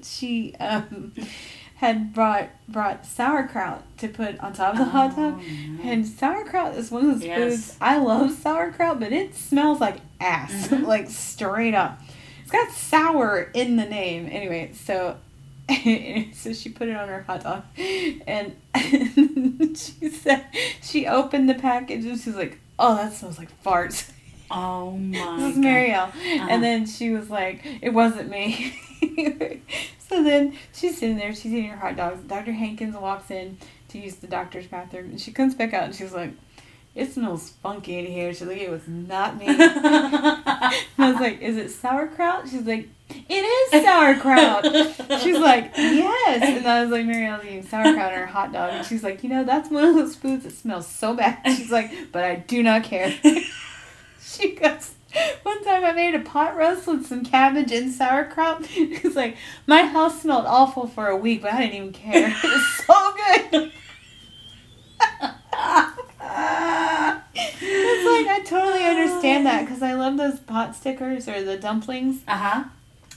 she 0.04 0.56
um, 0.56 1.14
had 1.76 2.14
brought 2.14 2.50
brought 2.68 3.06
sauerkraut 3.06 3.84
to 3.98 4.08
put 4.08 4.40
on 4.40 4.54
top 4.54 4.74
of 4.74 4.80
the 4.80 4.86
hot 4.86 5.16
dog. 5.16 5.36
Oh, 5.38 5.42
no. 5.68 5.84
And 5.90 6.08
sauerkraut 6.08 6.76
is 6.76 6.92
one 6.92 7.10
of 7.10 7.20
those 7.20 7.24
Yes. 7.26 7.38
foods 7.68 7.78
I 7.82 7.98
love 7.98 8.32
sauerkraut, 8.32 9.00
but 9.00 9.12
it 9.12 9.36
smells 9.36 9.80
like 9.82 9.98
ass, 10.20 10.68
Mhm. 10.70 10.84
like 10.88 11.10
straight 11.10 11.74
up. 11.74 12.00
It's 12.42 12.52
got 12.52 12.72
sour 12.72 13.50
in 13.54 13.76
the 13.78 13.86
name. 13.86 14.28
Anyway, 14.32 14.72
so 14.74 15.18
so 16.34 16.54
she 16.54 16.70
put 16.70 16.90
it 16.90 16.96
on 16.96 17.08
her 17.08 17.24
hot 17.24 17.44
dog, 17.44 17.64
and 18.28 18.56
she 19.78 20.10
said 20.10 20.46
she 20.82 21.08
opened 21.08 21.50
the 21.50 21.56
package 21.56 22.06
and 22.06 22.20
she's 22.20 22.36
like, 22.36 22.60
"Oh, 22.78 22.96
that 22.96 23.14
smells 23.14 23.38
like 23.38 23.50
farts." 23.64 24.12
Oh 24.54 24.92
my. 24.98 25.38
This 25.40 25.58
is 25.58 25.64
Marielle. 25.64 26.10
Uh-huh. 26.10 26.48
And 26.50 26.64
then 26.64 26.86
she 26.86 27.10
was 27.10 27.30
like, 27.30 27.66
it 27.82 27.90
wasn't 27.90 28.30
me. 28.30 28.80
so 30.08 30.24
then 30.24 30.56
she's 30.74 30.98
sitting 30.98 31.18
there, 31.18 31.34
she's 31.34 31.48
eating 31.54 31.70
her 31.70 31.78
hot 31.78 31.96
dogs. 31.96 32.24
Dr. 32.28 32.54
Hankins 32.54 32.96
walks 32.96 33.32
in 33.32 33.58
to 33.90 34.00
use 34.00 34.16
the 34.16 34.28
doctor's 34.28 34.68
bathroom, 34.68 35.12
and 35.12 35.22
she 35.22 35.32
comes 35.32 35.56
back 35.56 35.74
out 35.74 35.84
and 35.84 35.96
she's 35.96 36.14
like, 36.14 36.32
it 36.96 37.12
smells 37.12 37.50
funky 37.64 37.98
in 37.98 38.06
here. 38.06 38.32
She's 38.34 38.48
like, 38.48 38.60
it 38.60 38.70
was 38.70 38.88
not 38.88 39.38
me. 39.38 39.46
I 39.50 40.82
was 41.00 41.20
like, 41.20 41.42
is 41.42 41.58
it 41.58 41.72
sauerkraut? 41.72 42.48
She's 42.48 42.68
like, 42.68 42.88
it 43.10 43.34
is 43.34 43.84
sauerkraut. 43.84 44.66
She's 45.22 45.40
like, 45.40 45.72
yes. 45.76 46.44
And 46.44 46.68
I 46.68 46.84
was 46.84 46.92
like, 46.92 47.06
Marielle's 47.06 47.46
eating 47.46 47.64
sauerkraut 47.64 48.14
on 48.14 48.20
her 48.20 48.26
hot 48.28 48.54
dog. 48.54 48.74
And 48.74 48.86
she's 48.86 49.04
like, 49.04 49.24
you 49.24 49.30
know, 49.30 49.44
that's 49.44 49.72
one 49.72 49.86
of 49.86 49.96
those 49.96 50.16
foods 50.16 50.44
that 50.44 50.54
smells 50.54 50.88
so 50.88 51.16
bad. 51.16 51.40
She's 51.58 51.72
like, 51.72 51.92
but 52.12 52.24
I 52.24 52.36
do 52.36 52.62
not 52.62 52.84
care. 52.84 53.12
she 54.22 54.52
goes, 54.56 54.94
one 55.42 55.64
time 55.64 55.84
I 55.84 55.94
made 55.94 56.14
a 56.14 56.20
pot 56.20 56.56
roast 56.56 56.88
with 56.88 57.08
some 57.08 57.26
cabbage 57.26 57.72
and 57.72 57.92
sauerkraut. 57.92 58.68
It's 58.70 59.16
like, 59.16 59.38
my 59.66 59.84
house 59.84 60.22
smelled 60.22 60.46
awful 60.46 60.88
for 60.88 61.08
a 61.08 61.18
week, 61.18 61.42
but 61.42 61.54
I 61.54 61.62
didn't 61.62 61.76
even 61.76 61.94
care. 61.94 62.30
It 62.30 62.44
was 62.44 62.68
so 62.86 63.14
good. 63.52 63.72
It's 67.36 68.28
like, 68.28 68.28
I 68.28 68.42
totally 68.46 68.84
understand 68.86 69.46
that 69.46 69.66
because 69.66 69.82
I 69.82 69.94
love 69.94 70.18
those 70.18 70.40
pot 70.40 70.76
stickers 70.76 71.28
or 71.28 71.42
the 71.44 71.58
dumplings 71.58 72.22
Uh 72.28 72.38
huh. 72.38 72.64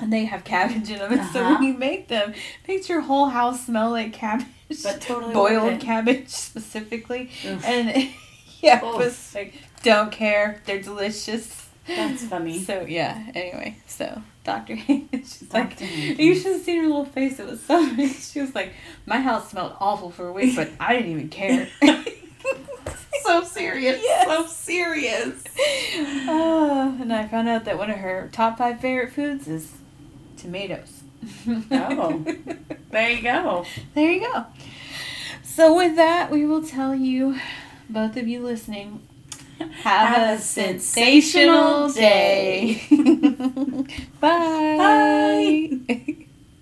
and 0.01 0.13
they 0.13 0.25
have 0.27 0.45
cabbage 0.45 0.91
in 0.91 0.99
them. 0.99 1.13
And 1.13 1.25
so 1.33 1.41
Uh-huh. 1.41 1.55
when 1.55 1.63
you 1.63 1.75
make 1.75 2.09
them, 2.09 2.31
it 2.33 2.69
makes 2.69 2.89
your 2.89 3.03
whole 3.03 3.27
house 3.27 3.67
smell 3.67 3.91
like 3.91 4.13
cabbage. 4.13 4.47
But 4.83 5.01
totally 5.01 5.33
boiled 5.35 5.81
cabbage 5.81 6.29
specifically. 6.51 7.31
Oof. 7.45 7.65
And 7.65 7.89
yeah, 8.61 8.79
it 8.79 8.85
Oof. 8.85 8.97
was 8.97 9.35
like, 9.35 9.55
don't 9.83 10.11
care. 10.11 10.61
They're 10.67 10.83
delicious. 10.83 11.69
That's 11.87 12.25
funny. 12.25 12.59
So 12.65 12.85
yeah. 12.89 13.31
Anyway, 13.35 13.77
so 13.87 14.23
Dr. 14.43 14.75
Haynes, 14.75 15.09
she's 15.39 15.53
like, 15.53 15.71
Dr. 15.79 15.85
Haynes. 15.85 16.19
you 16.19 16.35
should 16.35 16.53
have 16.55 16.63
seen 16.63 16.81
her 16.83 16.89
little 16.89 17.05
face. 17.05 17.39
It 17.39 17.47
was 17.47 17.61
so. 17.63 17.85
She 18.07 18.41
was 18.41 18.55
like, 18.57 18.73
my 19.07 19.21
house 19.21 19.51
smelled 19.51 19.75
awful 19.79 20.11
for 20.11 20.27
a 20.27 20.33
week, 20.33 20.57
but 20.57 20.69
I 20.81 20.97
didn't 20.97 21.13
even 21.13 21.29
care. 21.29 21.69
So 23.27 23.43
serious. 23.45 24.01
Yes. 24.03 24.27
So 24.27 24.47
serious. 24.47 25.45
oh, 26.29 26.97
and 27.01 27.13
I 27.13 27.27
found 27.27 27.49
out 27.49 27.65
that 27.65 27.79
one 27.79 27.91
of 27.91 27.99
her 27.99 28.29
top 28.33 28.59
five 28.59 28.81
favorite 28.81 29.13
foods 29.13 29.49
is 29.49 29.73
tomatoes. 30.37 31.03
Oh. 31.71 32.25
There 32.89 33.11
you 33.11 33.21
go. 33.21 33.67
There 33.95 34.11
you 34.11 34.21
go. 34.21 34.47
So 35.43 35.77
with 35.77 35.97
that, 35.97 36.31
we 36.31 36.47
will 36.47 36.63
tell 36.63 36.95
you, 36.95 37.39
both 37.91 38.17
of 38.17 38.27
you 38.27 38.43
listening, 38.43 39.03
have, 39.59 40.09
Have 40.09 40.39
a 40.39 40.43
sensational 40.43 41.91
sensational 41.91 41.93
day. 41.93 42.83
Bye. 44.21 45.79
Bye. 45.89 46.17